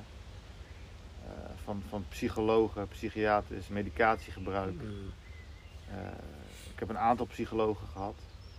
[1.64, 4.80] van, van psychologen, psychiaters, medicatiegebruik.
[4.80, 4.86] Hm.
[5.94, 6.06] Eh,
[6.72, 8.14] ik heb een aantal psychologen gehad.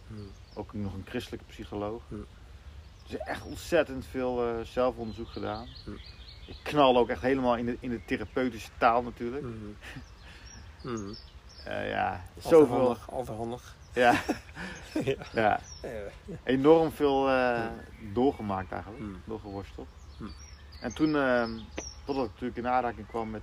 [0.07, 0.13] Hm.
[0.59, 2.01] Ook nog een christelijke psycholoog.
[3.11, 3.17] Hm.
[3.17, 5.67] Dus echt ontzettend veel eh, zelfonderzoek gedaan.
[5.85, 5.91] Hm.
[6.45, 9.43] Ik knal ook echt helemaal in de, in de therapeutische taal natuurlijk.
[9.43, 9.49] Hm.
[10.81, 11.13] Hm.
[11.65, 12.77] Eh, ja, Altijd zoveel.
[12.77, 13.75] handig, altijd handig.
[13.93, 14.21] Ja,
[15.33, 15.59] ja.
[16.43, 17.65] enorm veel eh,
[18.13, 19.03] doorgemaakt eigenlijk.
[19.03, 19.29] Hm.
[19.29, 19.87] Doorgeworsteld.
[20.17, 20.23] Hm.
[20.81, 21.43] En toen, eh,
[22.05, 23.41] totdat ik natuurlijk in aanraking kwam met,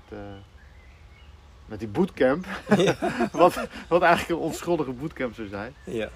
[1.67, 2.47] met die bootcamp.
[3.33, 5.75] wat, wat eigenlijk een onschuldige bootcamp zou zijn.
[5.85, 6.09] ja.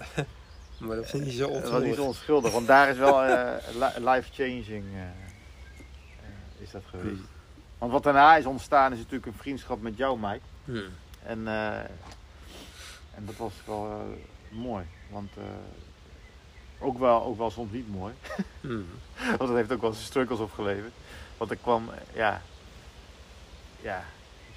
[0.82, 2.06] Maar dat vind je zo Dat was niet zo onschuldig.
[2.06, 5.08] onschuldig, want daar is wel eh, li- life-changing eh, eh,
[6.58, 7.20] is dat geweest.
[7.20, 7.26] Hm.
[7.78, 10.40] Want wat daarna is ontstaan is natuurlijk een vriendschap met jou, Mike.
[10.64, 10.78] Hm.
[11.22, 11.48] En,
[13.14, 14.16] en dat was wel
[14.50, 14.84] mooi.
[15.10, 15.30] Want
[16.78, 18.14] ook, wel, ook wel soms niet mooi.
[18.60, 18.80] Hm.
[19.38, 20.92] Want dat heeft ook wel zijn struggles opgeleverd.
[21.36, 22.42] Want ik kwam, ja,
[23.80, 24.04] ja,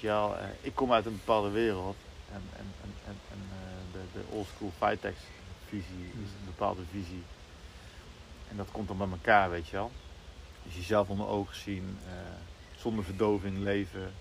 [0.02, 1.96] wel, ik kom uit een bepaalde wereld.
[2.34, 3.40] En, en, en, en,
[3.92, 5.18] de, de old school Vitex
[5.82, 7.24] visie is een bepaalde visie.
[8.50, 9.92] En dat komt dan bij elkaar, weet je wel.
[10.64, 12.12] Dus jezelf onder ogen zien, eh,
[12.76, 14.14] zonder verdoving leven,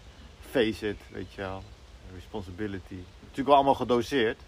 [0.51, 1.63] face it, weet je wel.
[2.15, 2.95] Responsibility.
[3.21, 4.41] Natuurlijk wel allemaal gedoseerd.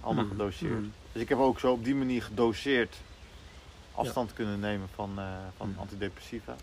[0.00, 0.30] Allemaal Hm.
[0.30, 0.72] gedoseerd.
[0.82, 0.88] Hm.
[1.12, 2.96] Dus ik heb ook zo op die manier gedoseerd
[3.94, 5.24] afstand kunnen nemen van, eh,
[5.56, 5.78] van Hm.
[5.80, 6.56] antidepressiva.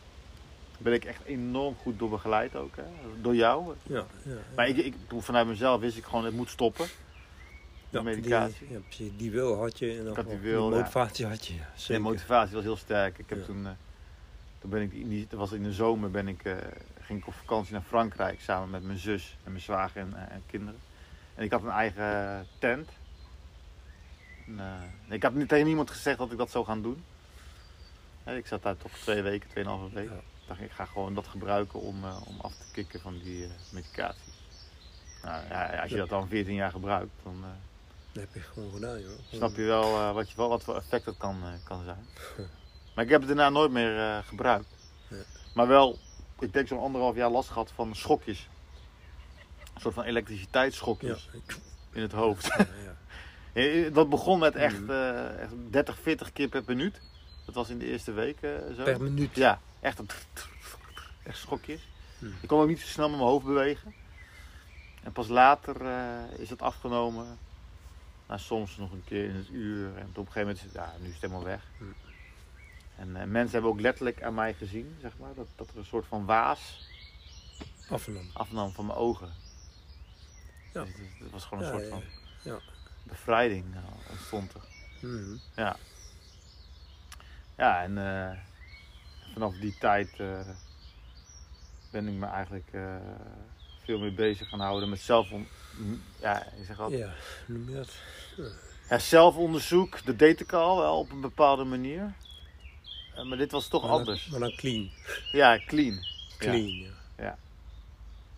[0.77, 2.83] Ben ik echt enorm goed door begeleid ook, hè?
[3.21, 3.75] door jou.
[3.83, 6.87] Ja, ja, Maar ik, ik, vanuit mezelf wist ik gewoon, het moet stoppen.
[7.91, 8.67] De ja, medicatie.
[8.67, 9.11] Die, ja, precies.
[9.17, 9.97] Die wil had je.
[9.97, 10.77] En die ook wil, ja.
[10.77, 11.53] motivatie had je.
[11.53, 13.17] Ja, De motivatie was heel sterk.
[13.17, 13.45] Ik heb Ja.
[13.45, 13.71] toen, eh,
[14.59, 16.55] toen ben ik in die, dat was in de zomer, ben ik, eh,
[17.01, 20.33] ging ik op vakantie naar Frankrijk samen met mijn zus en mijn zwager en, eh,
[20.35, 20.79] en kinderen.
[21.35, 22.89] En ik had een eigen tent.
[24.47, 27.03] En, eh, ik had niet tegen niemand gezegd dat ik dat zou gaan doen.
[28.25, 30.09] Ik zat daar toch twee weken, tweeënhalve week.
[30.09, 30.15] Ja.
[30.15, 33.43] Ik dacht, ik ga gewoon dat gebruiken om, eh, om af te kicken van die
[33.43, 34.33] eh, medicatie.
[35.23, 37.49] Nou, ja, als je dat dan 14 jaar gebruikt, dan, eh,
[38.13, 39.11] Dat heb je gewoon gedaan, joh.
[39.31, 42.05] Snap je wel, eh, wat, je, wat voor effect dat kan, eh, kan zijn.
[42.95, 44.73] Maar ik heb het daarna nooit meer eh, gebruikt.
[45.07, 45.15] Ja.
[45.53, 45.99] Maar wel,
[46.39, 48.47] ik denk zo'n anderhalf jaar last gehad van schokjes.
[49.73, 50.09] Een soort van Ja.
[50.09, 51.29] elektriciteitsschokjes
[51.91, 52.49] in het hoofd.
[53.53, 54.91] Ja, Dat begon met echt, Mhm.
[55.39, 57.01] echt 30, 40 keer per minuut.
[57.45, 58.83] Dat was in de eerste week eh, zo.
[58.83, 59.35] Per minuut.
[59.35, 60.09] Ja, echt een
[61.23, 61.87] echt schokjes.
[62.19, 62.33] Hmm.
[62.41, 63.93] Ik kon ook niet zo snel met mijn hoofd bewegen.
[65.03, 65.75] En pas later
[66.37, 67.37] is het afgenomen.
[68.31, 69.97] Nou, soms nog een keer in het uur.
[69.97, 71.63] En op een gegeven moment is het, ja, nu is het helemaal weg.
[72.95, 75.85] En eh, mensen hebben ook letterlijk aan mij gezien, zeg maar, dat, dat er een
[75.85, 76.87] soort van waas
[77.89, 78.29] Afgenomen.
[78.33, 79.29] afnam van mijn ogen.
[80.73, 80.83] Ja.
[80.83, 82.03] Dus het, het was gewoon een Ja, soort van
[82.41, 82.59] ja.
[83.03, 84.61] bevrijding nou, ontstond er.
[85.01, 85.37] Mhm.
[85.55, 85.75] Ja.
[87.57, 88.37] Ja, en eh,
[89.33, 90.17] vanaf die tijd
[91.91, 92.69] ben ik me eigenlijk
[93.83, 95.29] veel meer bezig gaan houden met zelf...
[96.21, 97.13] Ja, ik zeg altijd, Ja,
[97.45, 97.89] noem dat?
[98.89, 102.13] ja, zelfonderzoek, dat deed ik al wel op een bepaalde manier.
[103.15, 104.27] Eh, maar dit was toch Maar dan- anders.
[104.27, 104.89] Maar dan clean.
[105.31, 106.05] Ja, clean.
[106.37, 106.85] Clean,
[107.17, 107.37] ja.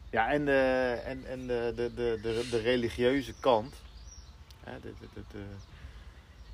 [0.10, 3.74] Ja, en de, en, en de, de, de, de, de religieuze kant,
[4.64, 5.44] de, de, de, de,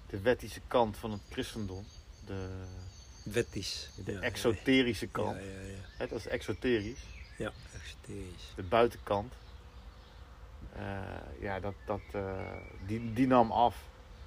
[0.10, 1.86] de wettische kant van het christendom,
[2.26, 2.48] de,
[3.24, 3.90] Wettisch.
[4.06, 5.68] de ja, exoterische ja, kant, Ja, ja,
[6.00, 6.06] ja.
[6.08, 7.00] dat is exoterisch,
[7.40, 7.52] Ja,
[8.56, 9.34] de buitenkant,
[10.74, 10.82] eh,
[11.40, 12.42] ja, dat, dat, eh,
[12.86, 13.76] die, die nam af.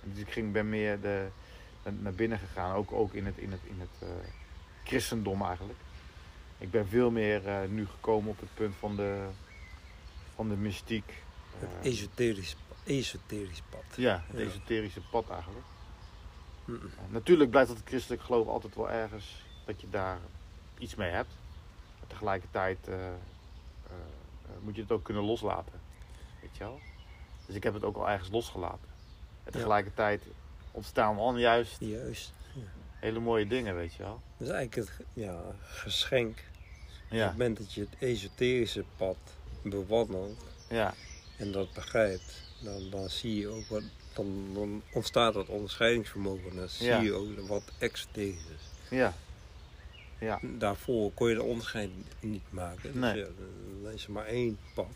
[0.02, 1.26] Dus ik ging, ben meer de,
[2.00, 4.08] naar binnen gegaan, ook, ook in het, in het, in het eh,
[4.84, 5.78] christendom eigenlijk.
[6.58, 9.26] Ik ben veel meer eh, nu gekomen op het punt van de,
[10.34, 11.12] van de mystiek.
[11.58, 13.84] Het esoterisch, esoterisch pad.
[13.96, 14.46] Ja, het Ja.
[14.46, 15.66] esoterische pad eigenlijk.
[17.08, 20.18] Natuurlijk blijft het christelijk geloof altijd wel ergens dat je daar
[20.78, 21.30] iets mee hebt.
[22.12, 23.12] Tegelijkertijd eh, eh,
[23.86, 23.94] eh,
[24.60, 25.80] moet je het ook kunnen loslaten.
[26.40, 26.80] Weet je wel?
[27.46, 28.88] Dus ik heb het ook al ergens losgelaten.
[29.44, 30.22] En tegelijkertijd
[30.70, 32.32] ontstaan dan juist Juist.
[32.94, 34.20] hele mooie dingen, weet je wel.
[34.36, 36.38] Dat is eigenlijk het ja, geschenk.
[37.10, 39.16] Op het moment dat je het esoterische pad
[39.62, 40.94] bewandelt ja,
[41.36, 43.82] en dat begrijpt, dan, dan zie je ook wat.
[44.14, 46.56] Dan, dan ontstaat dat onderscheidingsvermogen.
[46.56, 48.88] Dan zie je ook wat exoterisch is.
[48.90, 49.14] ja,
[50.22, 51.90] ja, Daarvoor kon je de onderscheid
[52.20, 52.82] niet maken.
[52.82, 53.16] Dus Nee.
[53.16, 53.26] ja,
[53.82, 54.86] dan is er maar één pad.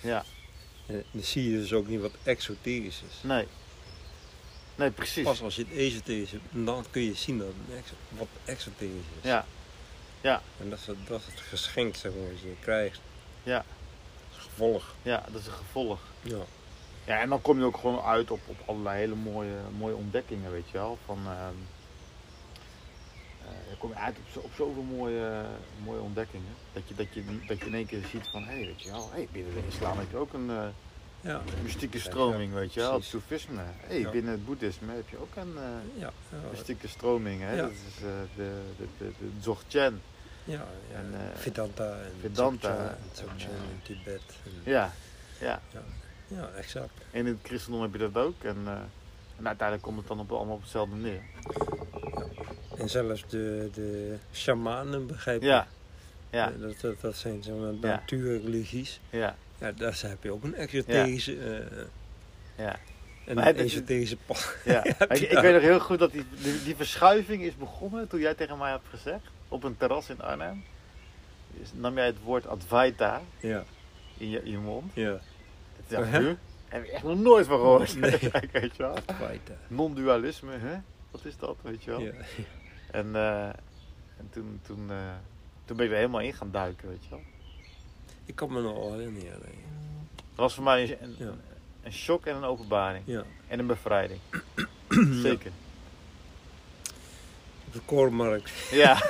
[0.00, 0.24] ja.
[0.86, 3.14] En dan zie je dus ook niet wat exoterisch is.
[3.22, 3.46] Nee.
[4.76, 5.24] Nee, precies.
[5.24, 9.04] Pas als je het esoterisch hebt, dan kun je zien dat het exo- wat exoterisch
[9.20, 9.28] is.
[10.20, 13.00] Ja, En dat is, het, dat is het geschenk zeg maar, wat je krijgt.
[13.42, 13.64] Ja.
[14.30, 14.94] Dat is gevolg.
[15.02, 16.00] ja, dat is een gevolg.
[16.22, 16.38] Ja.
[17.06, 20.50] Ja, en dan kom je ook gewoon uit op, op allerlei hele mooie, mooie ontdekkingen,
[20.52, 20.98] weet je wel.
[21.04, 21.38] Van, ehm, eh,
[23.68, 25.42] dan kom je uit op, zo, op zoveel mooie,
[25.84, 26.54] mooie ontdekkingen.
[26.72, 29.08] Dat je, dat, je, dat je in één keer ziet van, hé, weet je wel,
[29.12, 30.66] hey, binnen de islam heb je ook een eh,
[31.20, 31.42] Ja.
[31.62, 32.92] mystieke stroming, weet je wel.
[32.94, 33.04] Het.
[33.04, 33.62] Soefisme.
[33.76, 34.10] Hey, Ja.
[34.10, 36.12] binnen het boeddhisme heb je ook een eh, Ja.
[36.30, 36.36] Ja.
[36.50, 37.54] mystieke stroming, hè.
[37.54, 37.62] Ja.
[37.62, 40.02] Dat is eh, de, de, de, de Dzogchen.
[40.44, 40.52] ja,
[40.90, 40.96] ja.
[40.98, 44.22] En, eh, Vedanta en Vedanta Dzogchen en en, Dzogchen eh, in Tibet.
[44.44, 44.92] En, Ja,
[45.40, 45.60] ja.
[46.26, 46.90] ja, exact.
[47.10, 48.42] En in het christendom heb je dat ook.
[48.44, 48.72] En, eh,
[49.38, 51.22] en uiteindelijk komt het dan op, allemaal op hetzelfde neer.
[52.78, 55.46] En zelfs de, de shamanen begrijp je.
[55.48, 55.66] Ja,
[56.30, 57.78] ja, Eh, Dat, dat, dat zijn zeg maar, Ja.
[57.80, 59.00] natuurreligies.
[59.10, 62.76] ja, Ja, daar heb je ook een exoterische, eh, ja.
[63.26, 64.56] een het- esoterische pad.
[64.64, 64.72] ja.
[64.84, 65.40] Ja, ik, ik ja.
[65.40, 68.70] weet nog heel goed dat die, die, die verschuiving is begonnen toen jij tegen mij
[68.70, 70.64] hebt gezegd, op een terras in Arnhem,
[71.74, 73.64] nam jij het woord Advaita Ja,
[74.16, 74.92] in je, in je mond.
[74.94, 75.12] ja.
[75.88, 76.30] Ik, Huh?
[76.68, 77.96] Heb je echt nog nooit van gehoord.
[77.96, 78.10] Nee.
[78.52, 78.94] weet je wel?
[79.06, 79.52] Advaita.
[79.68, 80.76] Non-dualisme, hè?
[81.10, 82.00] Wat is dat, weet je wel?
[82.00, 82.12] Ja.
[82.90, 83.44] En, eh,
[84.18, 84.96] en toen, toen, eh,
[85.64, 87.22] toen ben ik er helemaal in gaan duiken, weet je wel.
[88.24, 89.40] Ik kan me nog wel herinneren.
[89.40, 89.48] Dat
[90.34, 91.32] was voor mij een, een, Ja.
[91.82, 93.02] een shock en een openbaring.
[93.06, 93.22] Ja.
[93.48, 94.20] En een bevrijding.
[95.22, 95.50] Zeker.
[97.72, 99.02] De koormarkt, Ja,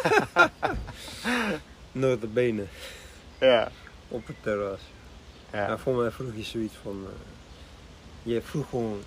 [1.92, 2.64] notabene,
[3.40, 3.70] ja,
[4.08, 4.80] op het terras.
[5.52, 5.66] ja.
[5.66, 7.06] Ja, voor mij vroeg je zoiets van...
[7.06, 9.00] eh, je vroeg gewoon...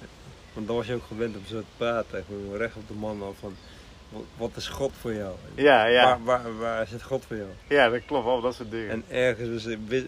[0.54, 2.24] Want dan was je ook gewend om zo te praten.
[2.28, 3.56] Gewoon recht op de man af van...
[4.38, 5.36] Wat, is God voor jou?
[5.56, 6.04] Ja, ja.
[6.20, 7.50] Waar, waar, waar is het God voor jou?
[7.68, 8.90] ja, dat klopt wel, dat soort dingen.
[8.90, 9.66] En ergens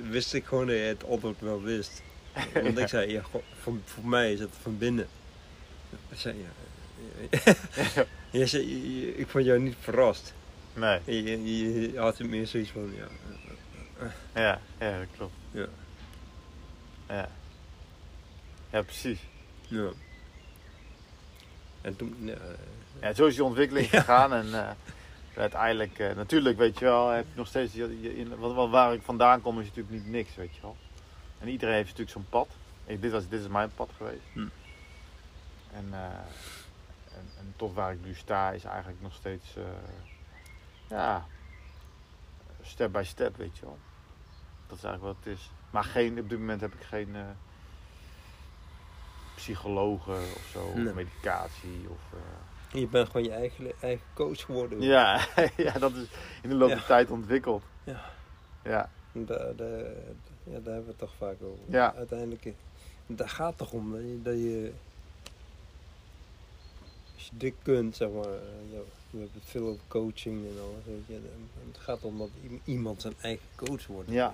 [0.09, 2.01] wist, ik gewoon dat je het antwoord wel wist.
[2.63, 5.07] Want ik zei, ja, God, voor, voor mij is het van binnen.
[6.09, 6.51] Ik zei, ja.
[8.39, 10.33] Je zei, je- ik vond jou niet verrast.
[10.73, 13.07] Nee, Je, je, je had meer zoiets van, ja.
[14.35, 15.33] ja, ja, dat klopt.
[15.51, 15.65] Ja.
[17.07, 17.29] Ja,
[18.71, 19.19] ja precies.
[19.67, 19.89] ja.
[21.81, 22.37] En toen, ja,
[23.03, 24.69] Ja, zo is die ontwikkeling gegaan en eh,
[25.37, 29.41] uiteindelijk, eh, natuurlijk weet je wel, heb je nog steeds, in, wat, waar ik vandaan
[29.41, 30.77] kom is natuurlijk niet niks, weet je wel.
[31.39, 32.47] En iedereen heeft natuurlijk zo'n pad.
[32.85, 34.23] Ik, dit, was, dit is mijn pad geweest.
[34.33, 34.39] Hm.
[35.73, 36.03] En, eh,
[37.17, 39.55] en, en tot waar ik nu sta is eigenlijk nog steeds,
[40.87, 41.25] ja,
[42.61, 43.77] step by step, weet je wel.
[44.67, 45.49] Dat is eigenlijk wat het is.
[45.69, 47.15] Maar geen, op dit moment heb ik geen
[49.35, 50.87] psychologen of zo, Nee.
[50.87, 51.87] of medicatie.
[51.89, 52.01] Of,
[52.81, 54.81] Je bent gewoon je eigen, eigen coach geworden.
[54.81, 55.27] ja,
[55.57, 56.07] ja, dat is
[56.41, 56.83] in de loop der Ja.
[56.85, 57.63] tijd ontwikkeld.
[57.83, 58.11] Ja.
[58.63, 59.69] Ja, Daar, daar,
[60.43, 61.59] ja, daar hebben we het toch vaak over.
[61.69, 61.93] Ja.
[61.95, 62.51] Uiteindelijk, eh,
[63.05, 64.71] daar gaat het toch om dat je, dat je
[67.15, 68.29] als je dit kunt, zeg maar, eh,
[69.09, 71.29] we hebben het veel over coaching en alles, weet je.
[71.71, 72.29] Het gaat om dat
[72.63, 74.09] iemand zijn eigen coach wordt.
[74.09, 74.33] Ja.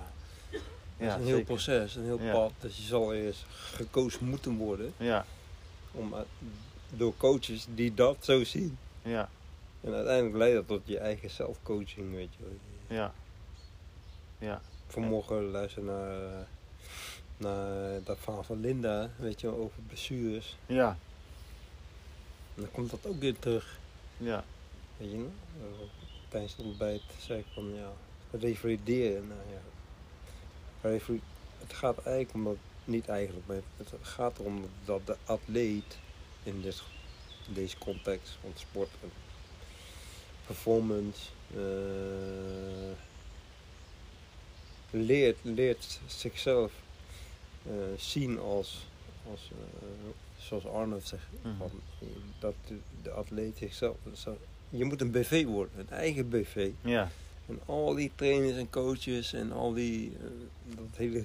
[0.50, 0.60] Dat
[0.96, 1.44] ja is een heel zeker.
[1.44, 2.52] proces, een heel pad.
[2.58, 5.24] Dus je zal eerst gecoacht moeten worden Ja,
[5.92, 6.14] om,
[6.96, 8.78] door coaches die dat zo zien.
[9.02, 9.28] ja,
[9.80, 12.42] En uiteindelijk leidt dat tot je eigen zelfcoaching, weet je.
[12.44, 12.96] wel.
[12.98, 13.12] ja.
[14.38, 16.46] Ja, Vanmorgen luisteren naar, eh,
[17.36, 20.56] naar dat verhaal van Linda, weet je, wel, over blessures.
[20.66, 20.88] ja,
[22.54, 23.78] En dan komt dat ook weer terug,
[24.16, 24.44] ja,
[24.96, 25.30] weet je nog?
[26.28, 27.92] Tijdens het ontbijt zei ik van, ja,
[28.30, 29.28] revalideren.
[29.28, 29.60] Nou ja,
[31.58, 35.98] het gaat eigenlijk om dat, niet eigenlijk, maar het gaat erom dat de atleet
[36.42, 36.82] in, dit,
[37.48, 39.10] in deze context van sport en
[40.46, 41.20] performance
[41.54, 41.60] eh,
[44.90, 46.72] leert, leert zichzelf
[47.66, 48.86] eh, zien als,
[49.30, 49.86] als eh,
[50.38, 51.56] zoals Arnold zegt, Mhm.
[51.56, 51.70] van,
[52.38, 54.38] dat de, de atleet zichzelf, zo-
[54.68, 56.70] je moet een BV worden, een eigen BV.
[56.82, 57.10] ja,
[57.48, 60.12] En al die trainers en coaches en al die,
[60.64, 61.24] dat hele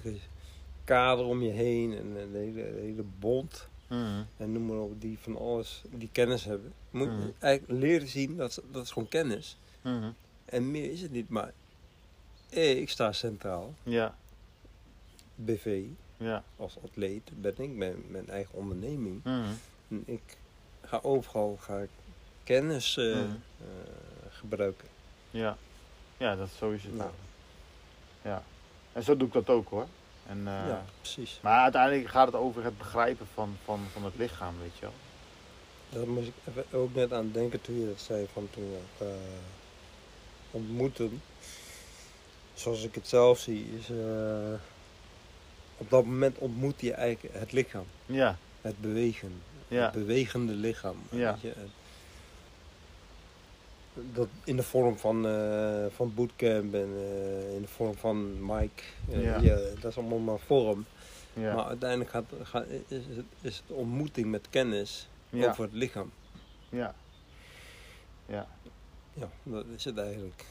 [0.84, 4.22] kader om je heen en de hele, de hele bond Mhm.
[4.38, 6.74] en noem maar op, die van alles, die kennis hebben.
[6.90, 7.28] Moet Mhm.
[7.40, 9.58] eigenlijk leren zien, dat, dat is gewoon kennis.
[9.82, 10.10] Mhm.
[10.46, 11.54] En meer is het niet, maar
[12.50, 14.16] eh, ik sta centraal, ja,
[15.36, 15.84] BV,
[16.18, 19.24] ja, als atleet ben ik, mijn, mijn eigen onderneming.
[19.24, 19.44] Mhm.
[19.90, 20.38] En ik
[20.82, 21.90] ga overal ga ik
[22.44, 23.28] kennis eh, eh,
[24.30, 24.88] gebruiken.
[25.32, 25.58] ja.
[26.18, 26.96] Ja, dat zo is het.
[26.96, 27.12] Nou.
[28.22, 28.44] Ja.
[28.94, 29.88] En zo doe ik dat ook hoor.
[30.28, 31.40] En, eh, ja, precies.
[31.42, 34.94] Maar uiteindelijk gaat het over het begrijpen van, van, van het lichaam, weet je wel.
[35.90, 38.80] Daar moest ik even ook net aan denken toen je dat zei van toen we
[39.00, 39.18] elkaar
[40.52, 41.22] ontmoeten.
[42.54, 44.54] Zoals ik het zelf zie, is eh,
[45.78, 47.86] op dat moment ontmoet je eigenlijk het lichaam.
[48.06, 49.42] Ja, Het bewegen.
[49.68, 50.98] ja, Het bewegende lichaam.
[51.10, 51.32] Ja.
[51.32, 51.48] weet je.
[51.48, 51.70] Het-
[54.14, 58.84] Dat in de vorm van, eh, van bootcamp en eh, in de vorm van Mike.
[59.12, 59.40] Eh, Ja.
[59.40, 60.86] ja, dat is allemaal maar vorm.
[61.34, 65.74] ja, Maar uiteindelijk gaat, gaat, is, het, is het ontmoeting met kennis ja, over het
[65.74, 66.12] lichaam.
[66.70, 66.96] ja,
[68.26, 68.48] ja,
[69.14, 70.46] Ja, dat is het eigenlijk.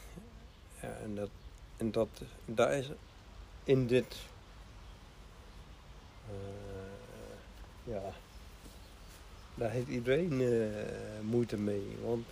[0.83, 1.29] Ja, en dat,
[1.77, 2.09] en dat,
[2.45, 2.89] daar is
[3.65, 4.17] in dit,
[7.85, 8.03] ja,
[9.55, 10.43] daar heeft iedereen
[11.23, 11.97] moeite mee.
[12.05, 12.27] Want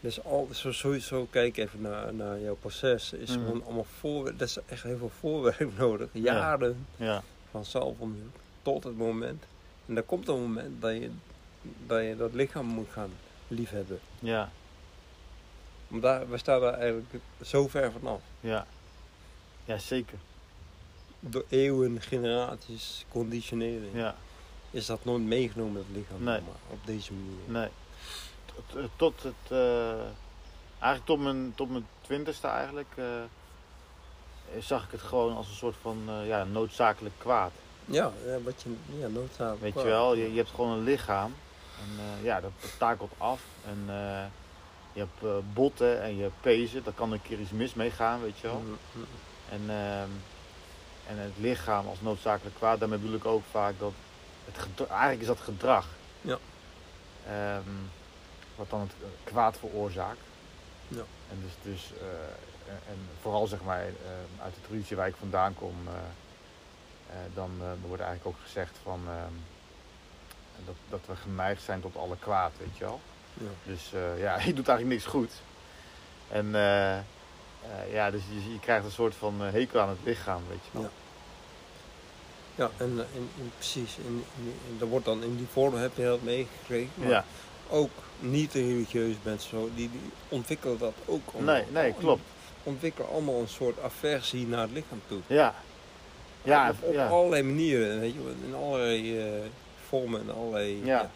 [0.00, 3.12] dus al, zo, sowieso kijk even naar, naar jouw proces.
[3.12, 3.44] Is Mhm.
[3.44, 6.08] gewoon allemaal voor, er is echt heel veel voorwerk nodig.
[6.12, 9.44] Jaren ja, van zelfonderzoek tot het moment.
[9.86, 11.10] En er komt een moment dat je
[11.86, 13.10] dat, je dat lichaam moet gaan
[13.48, 14.00] liefhebben.
[14.18, 14.50] ja,
[15.88, 18.20] Want daar, we staan daar eigenlijk zo ver vanaf.
[18.40, 18.66] ja,
[19.64, 20.18] ja, zeker.
[21.20, 23.94] Door eeuwen, generaties, conditionering.
[23.94, 24.14] Ja,
[24.70, 26.16] Is dat nooit meegenomen, het lichaam.
[26.22, 26.40] Nee.
[26.40, 27.60] Maar op deze manier.
[27.60, 27.68] nee.
[28.96, 30.00] Tot, het, eh,
[30.78, 33.04] eigenlijk tot mijn, tot mijn twintigste eigenlijk, eh,
[34.58, 37.52] zag ik het gewoon als een soort van eh, ja, noodzakelijk kwaad.
[37.84, 38.12] Ja,
[38.44, 39.60] wat je ja, noodzakelijk.
[39.60, 39.92] Weet je kwaad.
[39.92, 41.34] wel, je, je hebt gewoon een lichaam.
[41.80, 43.42] En ja, dat, dat takelt af.
[43.64, 43.84] En
[44.92, 46.84] je hebt botten en je hebt pezen.
[46.84, 48.58] Daar kan een keer iets mis mee gaan, weet je wel.
[48.58, 49.04] Mm, mm.
[49.50, 50.10] En, ehm,
[51.06, 53.92] en het lichaam als noodzakelijk kwaad, daarmee bedoel ik ook vaak dat
[54.52, 55.86] het eigenlijk is dat gedrag.
[56.20, 56.38] Ja.
[57.26, 57.70] Ehm,
[58.56, 60.20] wat dan het eh, kwaad veroorzaakt.
[60.88, 61.02] Ja.
[61.30, 65.16] En dus, dus eh, en, en vooral zeg maar eh, uit de traditie waar ik
[65.18, 65.74] vandaan kom,
[67.34, 67.50] dan,
[67.86, 69.00] wordt eigenlijk ook gezegd van
[70.64, 73.00] dat, dat we geneigd zijn tot alle kwaad, weet je wel.
[73.34, 73.46] Ja.
[73.62, 75.32] Dus ja, je doet eigenlijk niks goed.
[76.28, 76.46] En
[77.90, 80.82] ja, dus je, je krijgt een soort van hekel aan het lichaam, weet je wel.
[80.82, 80.88] Ja.
[82.54, 83.96] Ja, en, in- precies.
[83.96, 86.90] In, in- er wordt dan in die vorm heb je dat meegekregen.
[86.94, 87.24] Maar Ja,
[87.68, 87.90] ook
[88.20, 91.54] niet-religieus mensen zo, die, die ontwikkelen dat ook allemaal.
[91.54, 92.22] nee, nee, klopt.
[92.62, 95.20] Ontwikkelen allemaal een soort aversie naar het lichaam toe.
[95.26, 95.54] Ja,
[96.42, 97.08] ja, op, op ja.
[97.08, 99.24] allerlei manieren, weet je, in allerlei eh,
[99.88, 100.80] vormen en allerlei.
[100.84, 101.10] Ja.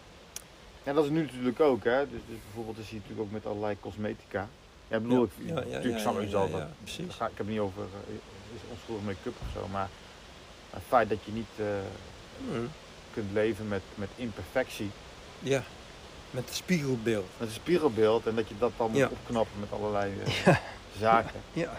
[0.83, 2.11] ja, dat is nu natuurlijk ook, hè.
[2.11, 4.49] Dus, dus bijvoorbeeld is je natuurlijk ook met allerlei cosmetica.
[4.89, 6.63] Ja, ik bedoel, ik, Ja, ja, natuurlijk snap ik wel dat.
[6.83, 7.15] precies.
[7.15, 8.15] ga- ik heb het niet over uh,
[8.55, 9.89] is onschuldig make-up of zo, maar
[10.71, 11.65] het feit dat je niet, eh,
[12.51, 12.61] Mhm.
[13.13, 14.91] kunt leven met, met imperfectie.
[15.39, 15.63] Ja,
[16.31, 17.29] met het spiegelbeeld.
[17.39, 20.61] Met een spiegelbeeld en dat je dat dan moet opknappen met allerlei eh, Ja.
[20.99, 21.41] zaken.
[21.53, 21.79] Ja,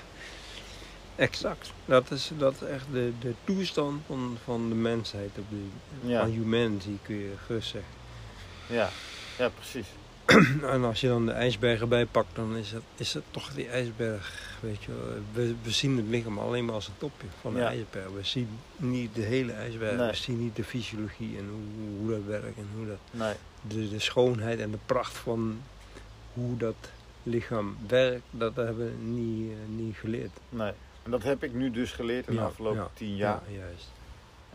[1.16, 1.72] exact.
[1.86, 5.72] Dat is, dat is echt de, de toestand van, van de mensheid, op die,
[6.12, 6.20] Ja.
[6.22, 7.92] van humanity kun je gerust zeggen.
[8.68, 8.90] Ja,
[9.38, 9.88] ja precies.
[10.74, 14.56] En als je dan de ijsbergen bijpakt, dan is het, is het toch die ijsberg,
[14.60, 14.92] weet je.
[15.34, 17.68] We, we zien het lichaam alleen maar als een topje van de Ja.
[17.68, 18.10] ijsberg.
[18.16, 20.10] We zien niet de hele ijsberg, Nee.
[20.10, 23.34] we zien niet de fysiologie en hoe, hoe dat werkt en hoe dat, Nee.
[23.62, 25.62] de, de schoonheid en de pracht van
[26.34, 26.76] hoe dat
[27.24, 30.32] lichaam werkt, dat hebben we niet, eh, niet geleerd.
[30.50, 30.72] Nee.
[31.04, 33.42] En dat heb ik nu dus geleerd in de Ja, afgelopen ja, tien jaar.
[33.48, 33.88] Ja, juist.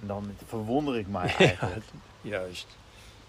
[0.00, 1.84] En dan verwonder ik mij eigenlijk.
[2.20, 2.66] juist.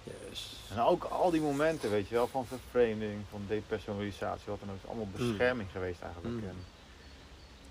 [0.04, 0.56] Juist.
[0.76, 4.76] En ook al die momenten, weet je wel, van verframing, van depersonalisatie, wat dan ook,
[4.84, 6.34] is allemaal bescherming geweest eigenlijk.
[6.36, 6.50] Mm.
[6.50, 6.56] En,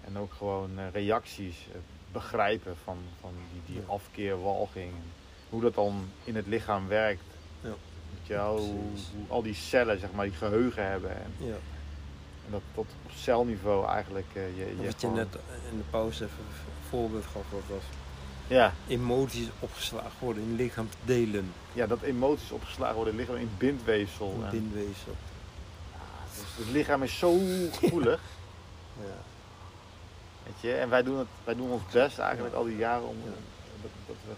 [0.05, 1.79] en ook gewoon eh, reacties, eh,
[2.13, 4.93] begrijpen van, van die, die afkeer, walging.
[5.49, 7.25] Hoe dat dan in het lichaam werkt.
[7.61, 7.69] Ja.
[7.69, 8.81] Weet je wel, hoe,
[9.15, 11.11] hoe al die cellen, zeg maar, die geheugen hebben.
[11.11, 11.55] En, Ja.
[12.47, 15.35] en dat tot op celniveau eigenlijk eh, je, je Wat je net
[15.71, 17.83] in de pauze even een voorbeeld gaf, wat was
[18.47, 23.51] Ja, emoties opgeslagen worden in lichaamsdelen, ja, dat emoties opgeslagen worden in het lichaam in
[23.59, 24.31] bindweefsel.
[24.43, 25.15] in bindweefsel.
[26.35, 27.39] dus het lichaam is zo
[27.73, 28.21] gevoelig.
[29.01, 29.23] Ja.
[30.43, 30.73] Weet je?
[30.75, 32.59] En wij doen, het, wij doen ons best eigenlijk Ja.
[32.61, 33.31] al die jaren om Ja.
[33.83, 34.35] dat, dat we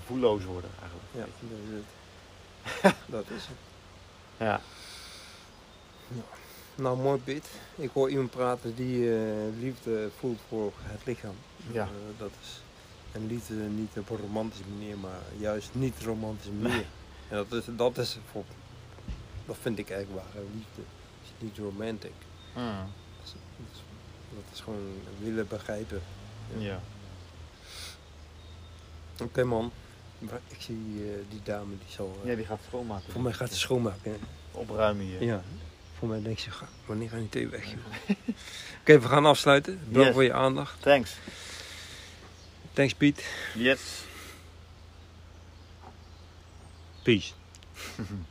[0.00, 1.08] gevoelloos worden eigenlijk.
[1.12, 1.72] Ja, dat is
[2.82, 2.94] het.
[3.16, 3.56] dat is het.
[4.36, 4.60] Ja.
[6.74, 7.46] Nou, mooi Piet.
[7.76, 9.22] Ik hoor iemand praten die eh,
[9.58, 11.34] liefde voelt voor het lichaam.
[11.72, 11.82] Ja.
[11.82, 11.88] Eh,
[12.18, 12.60] dat is,
[13.16, 16.84] en liefde niet op een romantische manier, maar juist niet romantische manier.
[17.28, 18.44] En dat is, dat is voor,
[19.46, 20.42] dat vind ik eigenlijk waar.
[20.54, 20.82] Liefde
[21.24, 22.12] is niet romantic.
[22.56, 22.62] Mm.
[23.16, 23.80] Dat is, dat is,
[24.34, 26.02] dat is gewoon willen begrijpen.
[26.58, 26.80] ja.
[29.22, 29.72] Oké man,
[30.48, 32.18] ik zie eh, die dame die zal...
[32.22, 33.12] eh, Ja, die gaat schoonmaken.
[33.12, 34.12] voor mij gaat ze schoonmaken.
[34.12, 34.16] hè.
[34.58, 35.22] opruimen hier.
[35.22, 35.42] Ja.
[35.98, 37.64] Voor mij denk ze, ga- wanneer gaan die thee weg?
[38.80, 39.78] Oké, we gaan afsluiten.
[39.78, 40.14] Bedankt Yes.
[40.14, 40.82] voor je aandacht.
[40.82, 41.16] Thanks.
[42.76, 43.24] Thanks Pete.
[43.54, 44.04] Yes.
[47.04, 47.32] Peace.